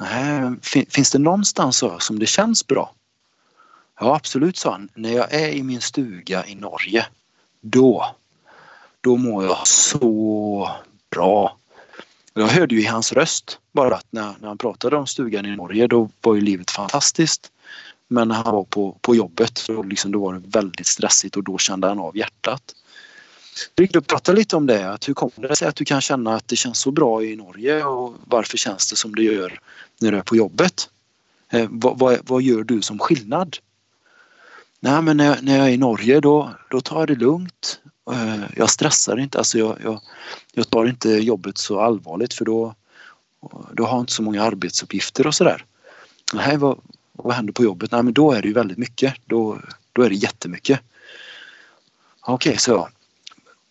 [0.00, 0.52] Nej,
[0.88, 2.94] finns det någonstans som det känns bra?
[4.00, 4.88] Ja, absolut, sa han.
[4.94, 7.06] När jag är i min stuga i Norge,
[7.60, 8.14] då,
[9.00, 10.70] då mår jag så
[11.10, 11.56] bra.
[12.34, 15.56] Jag hörde ju i hans röst bara att när, när han pratade om stugan i
[15.56, 17.52] Norge, då var ju livet fantastiskt.
[18.08, 21.44] Men när han var på, på jobbet då, liksom, då var det väldigt stressigt och
[21.44, 22.62] då kände han av hjärtat.
[23.76, 24.92] Vi och pratade lite om det.
[24.92, 27.36] Att hur kommer det sig att du kan känna att det känns så bra i
[27.36, 29.60] Norge och varför känns det som det gör
[30.00, 30.88] när du är på jobbet?
[31.50, 33.56] Eh, vad, vad, vad, gör du som skillnad?
[34.80, 37.80] Nej men när, när jag är i Norge då, då tar jag det lugnt.
[38.12, 40.00] Eh, jag stressar inte, alltså jag, jag,
[40.52, 42.74] jag tar inte jobbet så allvarligt för då,
[43.72, 45.64] då har jag inte så många arbetsuppgifter och sådär.
[46.34, 46.78] Nej, vad,
[47.12, 47.92] vad händer på jobbet?
[47.92, 49.14] Nej men då är det ju väldigt mycket.
[49.26, 49.58] Då,
[49.92, 50.80] då är det jättemycket.
[52.20, 52.88] Okej, okay, så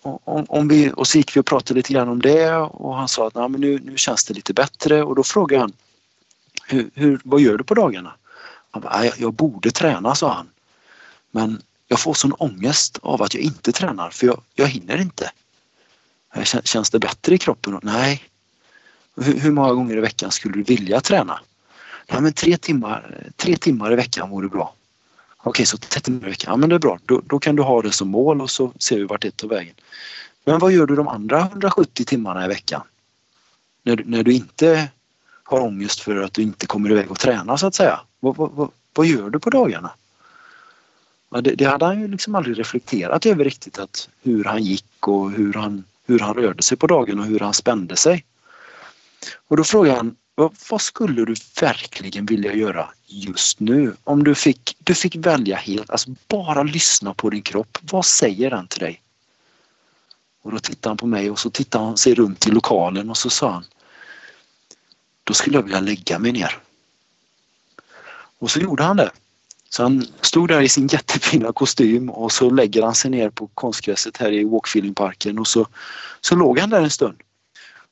[0.08, 3.08] om, om vi, och så gick vi och pratade lite grann om det och han
[3.08, 5.74] sa att Nej, men nu, nu känns det lite bättre och då frågade han
[6.68, 8.14] hur, hur, vad gör du på dagarna?
[8.72, 10.50] Han bara, jag, jag borde träna, sa han.
[11.32, 15.32] Men jag får sån ångest av att jag inte tränar för jag, jag hinner inte.
[16.64, 17.80] Känns det bättre i kroppen?
[17.84, 18.24] Nej.
[19.16, 21.40] Hur, hur många gånger i veckan skulle du vilja träna?
[22.12, 24.74] Nej men tre, timmar, tre timmar i veckan vore bra.
[25.48, 27.00] Okej, så 30 timmar i veckan, ja men det är bra.
[27.06, 29.48] Då, då kan du ha det som mål och så ser vi vart det tar
[29.48, 29.74] vägen.
[30.46, 32.82] Men vad gör du de andra 170 timmarna i veckan?
[33.84, 34.90] När, när du inte
[35.44, 38.00] har ångest för att du inte kommer iväg och tränar så att säga.
[38.20, 39.92] Vad, vad, vad gör du på dagarna?
[41.30, 45.08] Ja, det, det, hade han ju liksom aldrig reflekterat över riktigt att hur han gick
[45.08, 48.26] och hur han, hur han rörde sig på dagen och hur han spände sig.
[49.48, 50.16] Och då frågade han
[50.70, 53.96] vad skulle du verkligen vilja göra just nu?
[54.04, 57.78] Om du fick, du fick välja helt, alltså bara lyssna på din kropp.
[57.82, 59.02] Vad säger den till dig?
[60.42, 63.18] Och då tittade han på mig och så tittade han sig runt i lokalen och
[63.18, 63.66] så sa han
[65.24, 66.58] Då skulle jag vilja lägga mig ner.
[68.40, 69.12] Och så gjorde han det.
[69.70, 73.48] Så han stod där i sin jättefina kostym och så lägger han sig ner på
[73.48, 75.68] konstgräset här i Walkfieldingparken och så,
[76.22, 77.22] så låg han där en stund.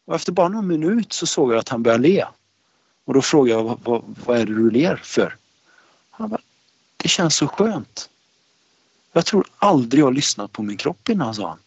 [0.05, 2.25] Och efter bara någon minut så såg jag att han började le.
[3.05, 5.35] Och då frågade jag vad, vad är det du ler för?
[6.09, 6.41] Han bara,
[6.97, 8.09] det känns så skönt.
[9.11, 11.57] Jag tror aldrig jag lyssnat på min kropp innan, sa han.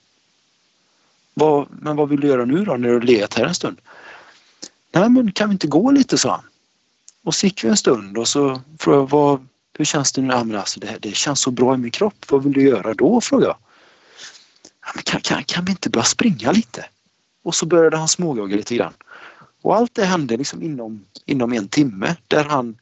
[1.34, 3.80] Vad, men vad vill du göra nu då när du har legat här en stund?
[4.92, 6.44] Nej men kan vi inte gå lite, sa han.
[7.24, 9.46] Och så gick vi en stund och så frågade jag vad,
[9.78, 10.34] hur känns det nu?
[10.34, 12.24] Ja, men alltså, det, det känns så bra i min kropp.
[12.30, 13.20] Vad vill du göra då?
[13.20, 13.56] frågade jag.
[14.80, 16.86] Ja, men kan, kan, kan vi inte börja springa lite?
[17.48, 18.92] Och så började han småjogga lite grann.
[19.62, 22.78] Och allt det hände liksom inom, inom en timme där han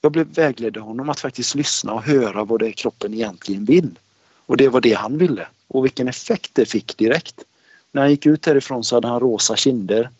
[0.00, 3.98] jag blev vägledde honom att faktiskt lyssna och höra vad det är kroppen egentligen vill.
[4.46, 5.46] Och det var det han ville.
[5.68, 7.44] Och vilken effekt det fick direkt.
[7.92, 10.10] När han gick ut härifrån så hade han rosa kinder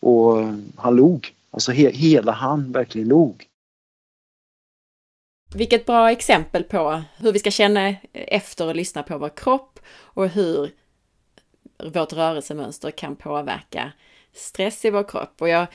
[0.00, 0.36] och
[0.76, 1.34] han log.
[1.50, 3.46] Alltså he hela han verkligen log.
[5.54, 10.28] Vilket bra exempel på hur vi ska känna efter och lyssna på vår kropp och
[10.28, 10.70] hur
[11.84, 13.92] vårt rörelsemönster kan påverka
[14.32, 15.42] stress i vår kropp.
[15.42, 15.66] Och jag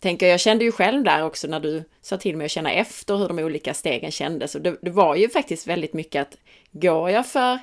[0.00, 3.16] tänker, jag kände ju själv där också när du sa till mig att känna efter
[3.16, 4.54] hur de olika stegen kändes.
[4.54, 6.36] Och det, det var ju faktiskt väldigt mycket att
[6.72, 7.58] går jag för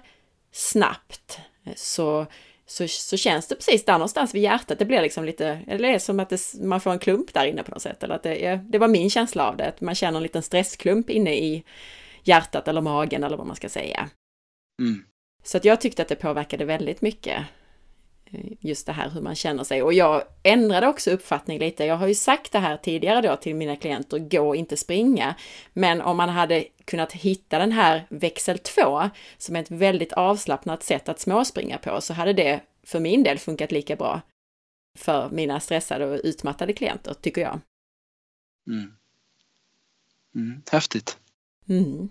[0.51, 1.39] snabbt
[1.75, 2.25] så,
[2.65, 4.79] så, så känns det precis där någonstans vid hjärtat.
[4.79, 7.45] Det blir liksom lite, eller det är som att det, man får en klump där
[7.45, 8.03] inne på något sätt.
[8.03, 11.09] Eller att det, det var min känsla av det, att man känner en liten stressklump
[11.09, 11.63] inne i
[12.23, 14.09] hjärtat eller magen eller vad man ska säga.
[14.81, 15.03] Mm.
[15.43, 17.45] Så att jag tyckte att det påverkade väldigt mycket
[18.59, 19.83] just det här hur man känner sig.
[19.83, 21.85] Och jag ändrade också uppfattning lite.
[21.85, 25.35] Jag har ju sagt det här tidigare då till mina klienter, gå inte springa.
[25.73, 30.83] Men om man hade kunnat hitta den här växel 2 som är ett väldigt avslappnat
[30.83, 34.21] sätt att småspringa på så hade det för min del funkat lika bra
[34.97, 37.59] för mina stressade och utmattade klienter, tycker jag.
[38.67, 38.95] Mm.
[40.35, 40.61] Mm.
[40.71, 41.17] Häftigt.
[41.69, 42.09] Mm.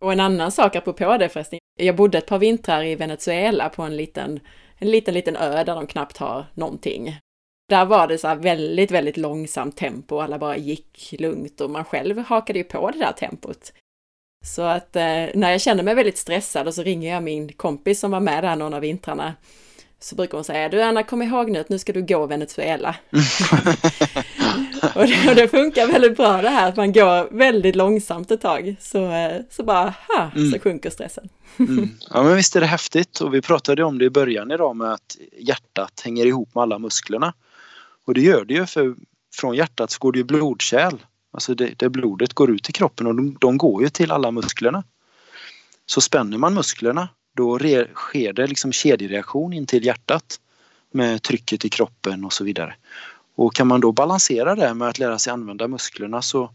[0.00, 1.58] Och en annan sak apropå det förresten.
[1.78, 4.40] Jag bodde ett par vintrar i Venezuela på en liten,
[4.80, 7.18] en liten, liten ö där de knappt har någonting.
[7.68, 10.18] Där var det så här väldigt, väldigt långsamt tempo.
[10.18, 13.72] Alla bara gick lugnt och man själv hakade ju på det där tempot.
[14.46, 18.00] Så att eh, när jag känner mig väldigt stressad och så ringer jag min kompis
[18.00, 19.34] som var med där någon av vintrarna.
[19.98, 22.96] Så brukar hon säga, du Anna kom ihåg nu att nu ska du gå Venezuela.
[24.94, 28.40] och, det, och, det, funkar väldigt bra det här att man går väldigt långsamt ett
[28.40, 28.76] tag.
[28.80, 30.52] Så, eh, så bara, ha, mm.
[30.52, 31.28] så sjunker stressen.
[31.58, 31.88] mm.
[32.10, 34.92] Ja men visst är det häftigt och vi pratade om det i början idag med
[34.92, 37.32] att hjärtat hänger ihop med alla musklerna.
[38.06, 38.94] Och det gör det ju för
[39.34, 40.96] från hjärtat så går det ju blodkärl
[41.32, 44.30] Alltså det, det blodet går ut i kroppen och de, de, går ju till alla
[44.30, 44.84] musklerna.
[45.86, 50.40] Så spänner man musklerna då re, sker det liksom kedjereaktion in till hjärtat
[50.92, 52.74] med trycket i kroppen och så vidare.
[53.40, 56.50] Och kan man då balansera det med att lära sig använda musklerna så,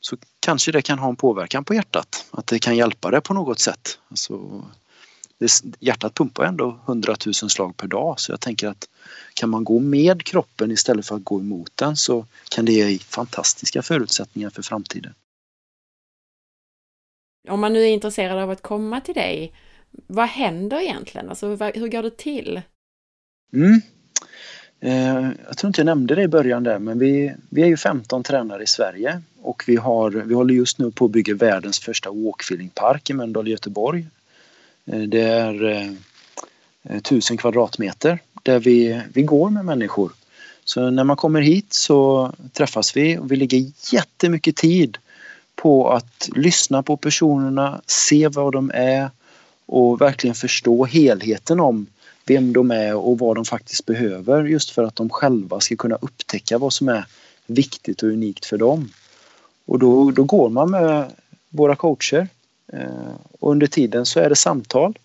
[0.00, 2.26] så kanske det kan ha en påverkan på hjärtat.
[2.30, 3.98] Att det kan hjälpa det på något sätt.
[4.08, 4.64] Alltså,
[5.38, 8.88] det, hjärtat pumpar ändå 100 000 slag per dag så jag tänker att
[9.34, 12.98] kan man gå med kroppen istället för att gå emot den så kan det ge
[12.98, 15.14] fantastiska förutsättningar för framtiden.
[17.48, 19.52] Om man nu är intresserad av att komma till dig,
[20.06, 21.28] vad händer egentligen?
[21.28, 22.62] Alltså, hur går det till?
[23.52, 23.80] Mm.
[24.80, 27.76] Eh, jag tror inte jag nämnde det i början där, men vi, vi är ju
[27.76, 31.78] 15 tränare i Sverige och vi, har, vi håller just nu på att bygga världens
[31.80, 34.06] första walkfeelingpark i Mölndal i Göteborg.
[34.86, 35.92] Eh, det är eh,
[36.96, 40.12] 1000 kvadratmeter där vi, vi går med människor.
[40.64, 44.98] Så när man kommer hit så träffas vi och vi lägger jättemycket tid
[45.56, 49.10] på att lyssna på personerna, se vad de är
[49.66, 51.86] och verkligen förstå helheten om
[52.30, 55.98] vem de är och vad de faktiskt behöver just för att de själva ska kunna
[56.00, 57.06] upptäcka vad som är
[57.46, 58.90] viktigt och unikt för dem.
[59.66, 61.12] Och då, då går man med
[61.48, 62.28] våra coacher
[62.72, 64.98] eh, och under tiden så är det samtal.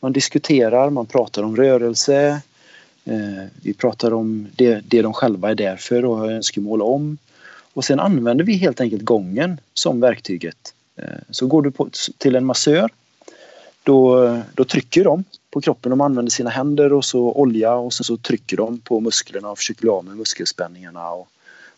[0.00, 2.42] Man diskuterar, man pratar om rörelse,
[3.04, 7.18] Eh, vi pratar om det, det de själva är där för och har önskemål om.
[7.74, 10.74] Och sen använder vi helt enkelt gången som verktyget.
[10.96, 12.90] Eh, så går du på, till en massör
[13.82, 15.90] då, då trycker de på kroppen.
[15.90, 19.58] De använder sina händer och så olja och sen så trycker de på musklerna och
[19.58, 21.10] försöker bli av med muskelspänningarna.
[21.10, 21.28] Och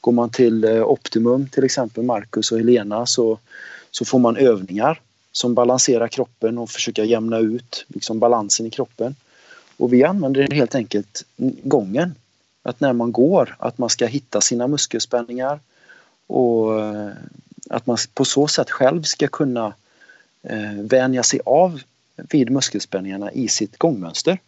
[0.01, 3.39] går man till eh, Optimum, till exempel Marcus och Helena, så,
[3.91, 5.01] så får man övningar
[5.33, 9.17] som balanserar kroppen och försöker jämna ut liksom balansen i kroppen.
[9.77, 11.25] Och vi använder helt enkelt
[11.63, 12.15] gången.
[12.63, 15.61] Att när man går, att man ska hitta sina muskelspänningar
[16.27, 17.11] och eh,
[17.71, 19.73] att man på så sätt själv ska kunna
[20.43, 21.81] eh, vänja sig av
[22.17, 24.39] vid muskelspänningarna i sitt gångmönster.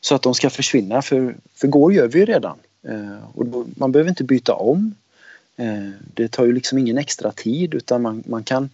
[0.00, 2.58] Så att de ska försvinna, för, för går gör vi ju redan.
[2.82, 4.94] Eh, och då, man behöver inte byta om.
[5.56, 8.70] Eh, det tar ju liksom ingen extra tid utan man, man kan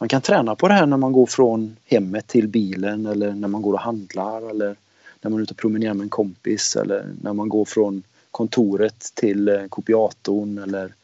[0.00, 3.48] man kan träna på det här när man går från hemmet till bilen eller när
[3.48, 4.76] man går och handlar eller
[5.20, 9.12] när man är ute och promenerar med en kompis eller när man går från kontoret
[9.14, 10.94] till eh, kopiatorn eller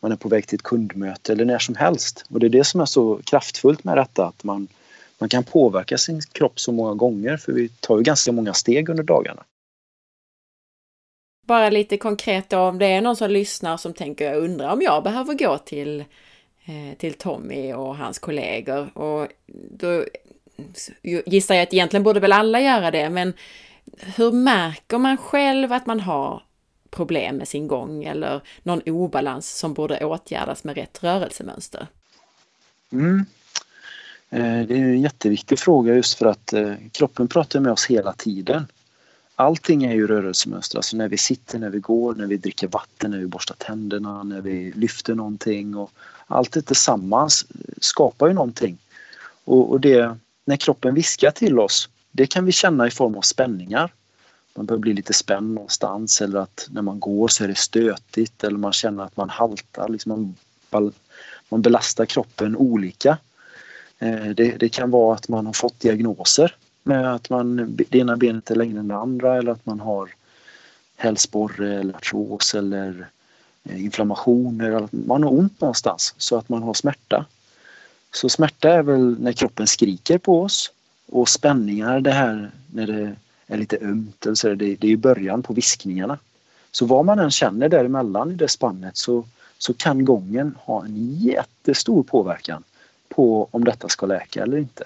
[0.00, 2.24] man är på väg till ett kundmöte eller när som helst.
[2.28, 4.68] Och det är det som är så kraftfullt med detta att man,
[5.22, 8.88] man kan påverka sin kropp så många gånger för vi tar ju ganska många steg
[8.88, 9.44] under dagarna.
[11.46, 14.82] Bara lite konkret då, om det är någon som lyssnar som tänker jag undrar om
[14.82, 16.04] jag behöver gå till
[16.64, 18.98] Eh, till Tommy och hans kollegor.
[18.98, 19.28] Och
[19.70, 20.04] då
[21.02, 23.32] gissar jag att egentligen borde väl alla göra det, men
[24.16, 26.42] hur märker man själv att man har
[26.90, 31.86] problem med sin gång eller någon obalans som borde åtgärdas med rätt rörelsemönster?
[32.92, 33.26] Mm.
[34.32, 38.12] Eh, det är en jätteviktig fråga just för att eh, kroppen pratar med oss hela
[38.12, 38.66] tiden.
[39.36, 43.10] Allting är ju rörelsemönster, alltså när vi sitter, när vi går, när vi dricker vatten,
[43.10, 45.90] när vi borstar tänderna, när vi lyfter någonting och
[46.26, 47.46] allt det tillsammans
[47.80, 48.78] skapar ju någonting.
[49.44, 53.22] Och, och det, när kroppen viskar till oss, det kan vi känna i form av
[53.22, 53.92] spänningar.
[54.54, 58.44] Man börjar bli lite spänd någonstans eller att när man går så är det stötigt
[58.44, 59.88] eller man känner att man haltar.
[59.88, 60.34] Liksom
[60.70, 60.92] man,
[61.48, 63.18] man belastar kroppen olika.
[64.02, 68.16] Eh, det, det, kan vara att man har fått diagnoser med att man, det ena
[68.16, 70.10] benet är längre än det andra eller att man har
[70.96, 73.06] hälsporre eller artros eller
[73.64, 77.26] eh, inflammationer, man har ont någonstans så att man har smärta.
[78.14, 80.72] Så smärta är väl när kroppen skriker på oss
[81.06, 83.16] och spänningar det här när det
[83.46, 86.18] är lite ömt, eller så det, det är början på viskningarna.
[86.72, 89.24] Så vad man än känner däremellan i det spannet så,
[89.58, 92.62] så kan gången ha en jättestor påverkan
[93.14, 94.84] på om detta ska läka eller inte.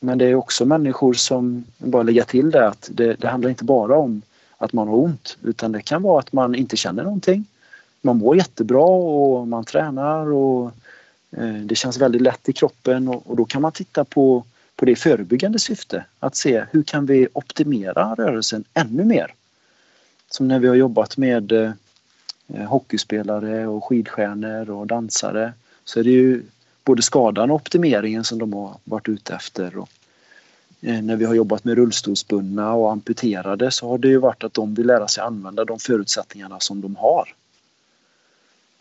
[0.00, 3.64] Men det är också människor som, bara lägga till det, att det, det handlar inte
[3.64, 4.22] bara om
[4.58, 7.44] att man har ont utan det kan vara att man inte känner någonting.
[8.00, 10.72] Man mår jättebra och man tränar och
[11.30, 14.44] eh, det känns väldigt lätt i kroppen och, och då kan man titta på,
[14.76, 16.04] på det förebyggande syfte.
[16.18, 19.34] Att se hur kan vi optimera rörelsen ännu mer?
[20.30, 21.72] Som när vi har jobbat med eh,
[22.66, 25.52] hockeyspelare och skidstjärnor och dansare
[25.90, 26.42] så är det ju
[26.84, 29.78] både skadan och optimeringen som de har varit ute efter.
[29.78, 29.88] Och,
[30.80, 34.54] eh, när vi har jobbat med rullstolsbundna och amputerade så har det ju varit att
[34.54, 37.34] de vill lära sig använda de förutsättningarna som de har.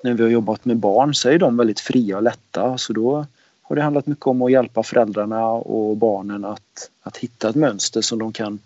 [0.03, 3.25] När vi har jobbat med barn så är de väldigt fria och lätta så då
[3.61, 8.01] har det handlat mycket om att hjälpa föräldrarna och barnen att, att hitta ett mönster
[8.01, 8.59] som de kan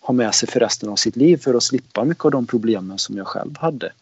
[0.00, 2.98] ha med sig för resten av sitt liv för att slippa mycket av de problemen
[2.98, 3.92] som jag själv hade.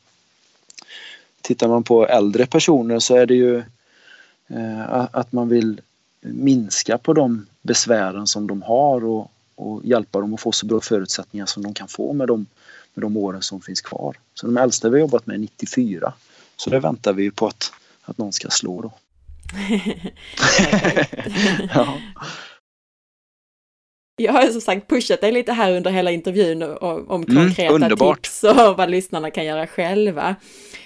[1.40, 3.62] Tittar man på äldre personer så är det ju
[5.10, 5.80] att man vill
[6.20, 10.80] minska på de besvären som de har och, och, hjälpa dem att få så bra
[10.80, 12.46] förutsättningar som de kan få med de,
[12.94, 14.16] med de åren som finns kvar.
[14.34, 16.12] Så de äldsta vi har jobbat med är 94.
[16.56, 18.92] Så det väntar vi på att, att någon ska slå då.
[21.74, 21.98] ja.
[24.16, 27.98] Jag har som sagt pushat dig lite här under hela intervjun om mm, konkreta mm,
[27.98, 30.36] tips och vad lyssnarna kan göra själva.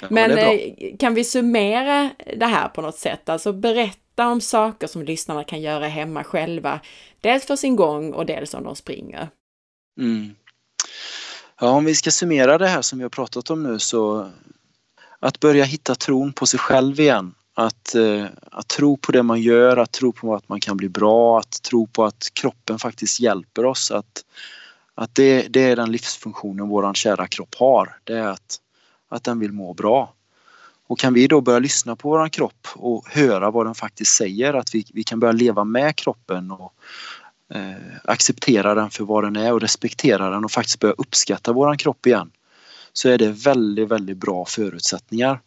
[0.01, 0.59] Ja, men eh,
[0.99, 3.29] kan vi summera det här på något sätt?
[3.29, 6.81] Alltså berätta om saker som lyssnarna kan göra hemma själva.
[7.21, 9.29] Dels för sin gång och dels om de springer.
[10.01, 10.35] Mm.
[11.61, 14.31] Ja, om vi ska summera det här som vi har pratat om nu så
[15.21, 19.43] att börja hitta tron på sig själv igen att, eh, att tro på det man
[19.43, 23.21] gör, att tro på att man kan bli bra, att tro på att kroppen faktiskt
[23.21, 23.91] hjälper oss.
[23.91, 24.25] Att,
[24.95, 27.99] att det, det är den livsfunktionen vår kära kropp har.
[28.05, 28.57] Det är att,
[29.09, 30.15] att den vill må bra.
[30.87, 34.55] Och kan vi då börja lyssna på vår kropp och höra vad den faktiskt säger,
[34.55, 36.73] att vi, vi kan börja leva med kroppen och
[37.55, 37.75] eh,
[38.05, 42.07] acceptera den för vad den är och respektera den och faktiskt börja uppskatta vår kropp
[42.07, 42.31] igen.
[42.93, 45.41] Så är det väldigt, väldigt bra förutsättningar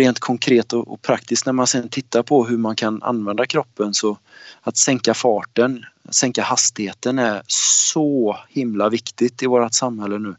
[0.00, 3.94] rent konkret och, och, praktiskt när man sen tittar på hur man kan använda kroppen
[3.94, 4.18] så
[4.60, 10.36] att sänka farten, sänka hastigheten är så himla viktigt i vårt samhälle nu.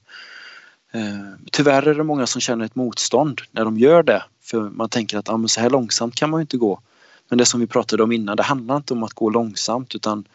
[0.94, 4.90] Eh, tyvärr är det många som känner ett motstånd när de gör det för man
[4.90, 6.80] tänker att ah, så här långsamt kan man ju inte gå.
[7.30, 10.26] Men det som vi pratade om innan, det handlar inte om att gå långsamt utan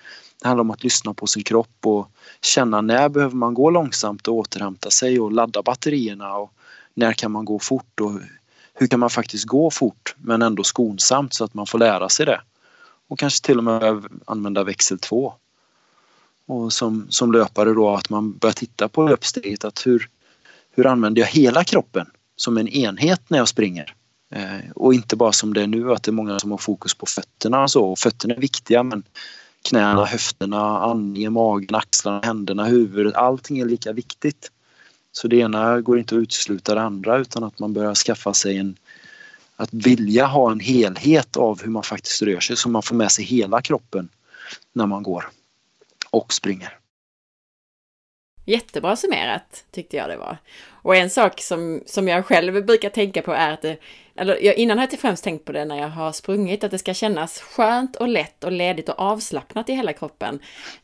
[0.43, 2.11] det handlar om att lyssna på sin kropp och
[2.43, 6.53] känna när behöver man gå långsamt och återhämta sig och ladda batterierna och
[6.95, 8.13] när kan man gå fort och
[8.79, 12.27] hur kan man faktiskt gå fort men ändå skonsamt så att man får lära sig
[12.27, 12.41] det.
[13.09, 15.33] Och kanske till och med använda växel 2.
[16.47, 20.09] Och som, som löpare då att man börjar titta på löpsteget att hur,
[20.71, 23.95] hur använder jag hela kroppen som en enhet när jag springer?
[24.31, 26.95] Eh, och inte bara som det är nu att det är många som har fokus
[26.95, 27.85] på fötterna och så.
[27.85, 29.03] Och fötterna är viktiga men
[29.69, 34.51] knäna, höfterna, andningen, magen, axlarna, händerna, huvudet, allting är lika viktigt.
[35.17, 38.59] Så det ena går inte att utesluta det andra utan att man börjar skaffa sig
[38.59, 38.77] en
[39.57, 43.13] att vilja ha en helhet av hur man faktiskt rör sig så man får med
[43.13, 44.09] sig hela kroppen
[44.73, 45.31] när man går
[46.11, 46.79] och springer.
[48.45, 50.39] Jättebra summerat tyckte jag det var.
[50.69, 53.77] Och en sak som, som jag själv brukar tänka på är att det,
[54.17, 56.79] eller jag, innan har jag främst tänkt på det när jag har sprungit, att det
[56.79, 60.39] ska kännas skönt och lätt och ledigt och avslappnat i hela kroppen.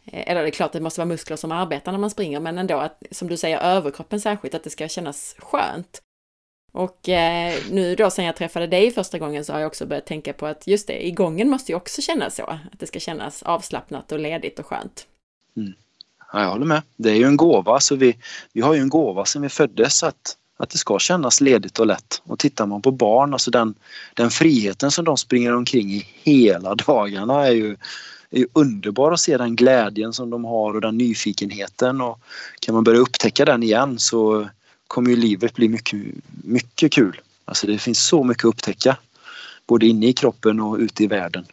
[0.04, 2.58] Eh, eller det är klart, det måste vara muskler som arbetar när man springer, men
[2.58, 6.02] ändå att, som du säger, överkroppen särskilt, att det ska kännas skönt.
[6.72, 10.06] Och eh, nu då sen jag träffade dig första gången så har jag också börjat
[10.06, 13.00] tänka på att just det, i gången måste ju också kännas så, att det ska
[13.00, 15.06] kännas avslappnat och ledigt och skönt.
[15.56, 15.72] Mm.
[16.32, 16.82] Ja, jag håller med.
[16.96, 18.16] Det är ju en gåva, så vi,
[18.52, 21.86] vi har ju en gåva sen vi föddes att, att det ska kännas ledigt och
[21.86, 22.22] lätt.
[22.24, 23.74] Och tittar man på barn, alltså den,
[24.14, 27.76] den friheten som de springer omkring i hela dagarna är ju,
[28.30, 32.00] är ju underbar att se den glädjen som de har och den nyfikenheten.
[32.00, 32.20] Och
[32.60, 34.48] kan man börja upptäcka den igen så
[34.86, 36.00] kommer ju livet bli mycket,
[36.44, 37.20] mycket kul.
[37.44, 38.96] Alltså det finns så mycket att upptäcka.
[39.66, 41.46] Både inne i kroppen och ute i världen.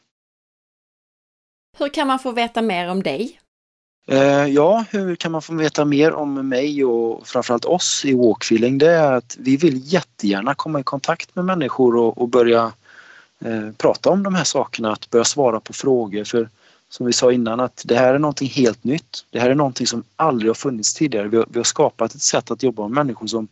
[1.77, 3.40] Hur kan man få veta mer om dig?
[4.07, 8.77] Eh, ja, hur kan man få veta mer om mig och framförallt oss i Walkfeeling?
[8.77, 12.71] Det är att vi vill jättegärna komma i kontakt med människor och, och börja
[13.45, 16.23] eh, prata om de här sakerna, att börja svara på frågor.
[16.23, 16.49] För
[16.89, 19.26] som vi sa innan att det här är någonting helt nytt.
[19.30, 21.27] Det här är någonting som aldrig har funnits tidigare.
[21.27, 23.47] Vi har, vi har skapat ett sätt att jobba med människor som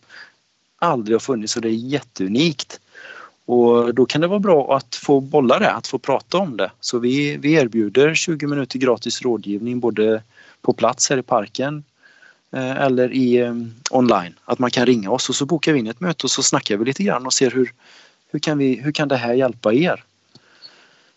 [0.80, 2.80] aldrig har funnits och det är jätteunikt.
[3.48, 6.72] Och då kan det vara bra att få bolla det, att få prata om det.
[6.80, 10.22] Så vi, vi erbjuder 20 minuter gratis rådgivning både
[10.61, 11.84] på plats här i parken
[12.52, 13.53] eh, eller i eh,
[13.91, 14.34] online.
[14.45, 16.78] Att man kan ringa oss och så bokar vi in ett möte och så snackar
[16.78, 17.74] vi lite grann och ser hur,
[18.32, 20.03] hur, kan, vi, hur kan det här hjälpa er?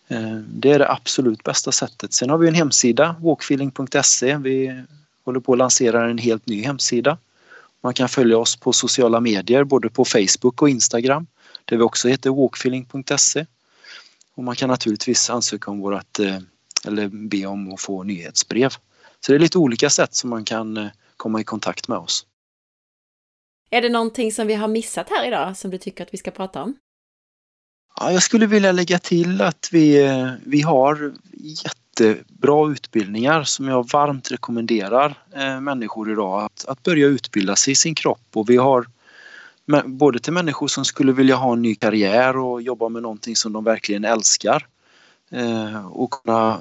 [0.08, 2.12] Eh, det är det absolut bästa sättet.
[2.12, 4.36] Sen har vi en hemsida, walkfeeling.se.
[4.36, 4.82] Vi
[5.24, 7.18] håller på att lansera en helt ny hemsida.
[7.80, 11.26] Man kan följa oss på sociala medier, både på Facebook och Instagram,
[11.64, 13.46] där vi också heter walkfeeling.se.
[14.34, 16.38] Och man kan naturligtvis ansöka om vårt, eh,
[16.86, 18.70] eller be om att få nyhetsbrev.
[19.20, 22.26] Så det är lite olika sätt som man kan eh, komma i kontakt med oss.
[23.70, 26.30] Är det någonting som vi har missat här idag som du tycker att vi ska
[26.30, 26.74] prata om?
[28.00, 33.90] Ja, jag skulle vilja lägga till att vi, eh, vi har jättebra utbildningar som jag
[33.90, 35.14] varmt rekommenderar
[35.60, 38.86] människor idag att, att börja utbilda sig i sin kropp och vi har
[39.84, 43.52] både till människor som skulle vilja ha en ny karriär och jobba med någonting som
[43.52, 44.66] de verkligen älskar
[45.30, 46.58] eh, och kunna,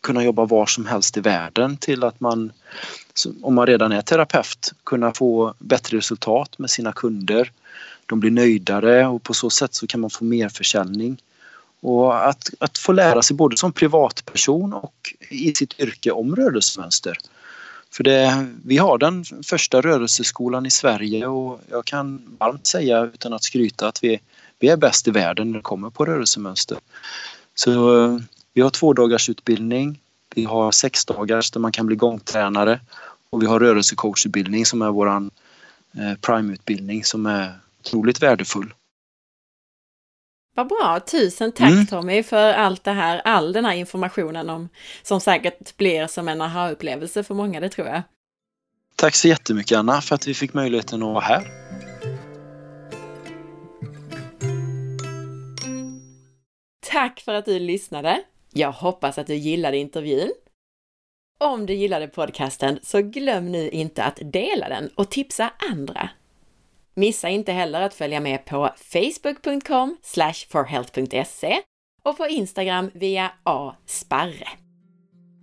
[0.00, 2.52] kunna jobba var som helst i världen till att man,
[3.42, 7.52] om man redan är terapeut, kunna få bättre resultat med sina kunder.
[8.06, 11.22] De blir nöjdare och på så sätt så kan man få mer försäljning.
[11.80, 17.18] Och att, att få lära sig både som privatperson och i sitt yrke om rörelsemönster.
[17.92, 23.32] För det, vi har den första rörelseskolan i Sverige och jag kan varmt säga utan
[23.32, 24.20] att skryta att vi,
[24.58, 26.78] vi är bäst i världen när det kommer på rörelsemönster.
[27.54, 28.20] Så
[28.52, 30.00] vi har två dagars utbildning,
[30.34, 32.80] vi har sex dagars där man kan bli gångtränare
[33.30, 35.30] och vi har rörelsecoachutbildning som är våran
[35.92, 38.74] primeutbildning prime-utbildning som är otroligt värdefull.
[40.54, 41.00] Vad bra!
[41.06, 41.86] Tusen tack mm.
[41.86, 44.68] Tommy för allt det här, all den här informationen om,
[45.02, 48.02] som säkert blir som en aha-upplevelse för många, det tror jag.
[48.96, 51.46] Tack så jättemycket Anna för att vi fick möjligheten att vara här.
[56.86, 58.22] Tack för att du lyssnade!
[58.52, 60.32] Jag hoppas att du gillade intervjun.
[61.38, 66.10] Om du gillade podcasten så glöm nu inte att dela den och tipsa andra
[66.94, 69.96] Missa inte heller att följa med på facebook.com
[70.48, 71.58] forhealth.se
[72.02, 74.48] och på Instagram via asparre.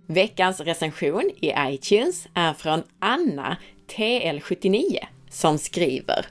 [0.06, 3.56] Veckans recension i iTunes är från Anna,
[3.88, 4.98] TL79,
[5.30, 6.26] som skriver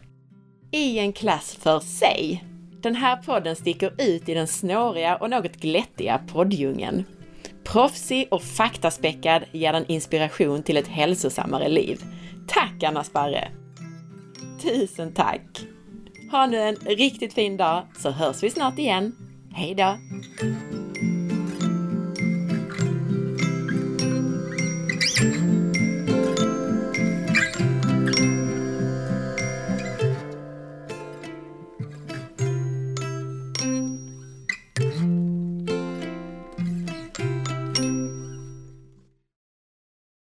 [0.71, 2.43] I en klass för sig.
[2.81, 7.03] Den här podden sticker ut i den snåriga och något glättiga poddjungeln.
[7.63, 12.01] Proffsig och faktaspäckad ger den inspiration till ett hälsosammare liv.
[12.47, 13.58] Tack Anna Sparre!
[14.61, 15.65] Tusen tack!
[16.31, 19.15] Ha nu en riktigt fin dag så hörs vi snart igen.
[19.53, 19.97] Hej då!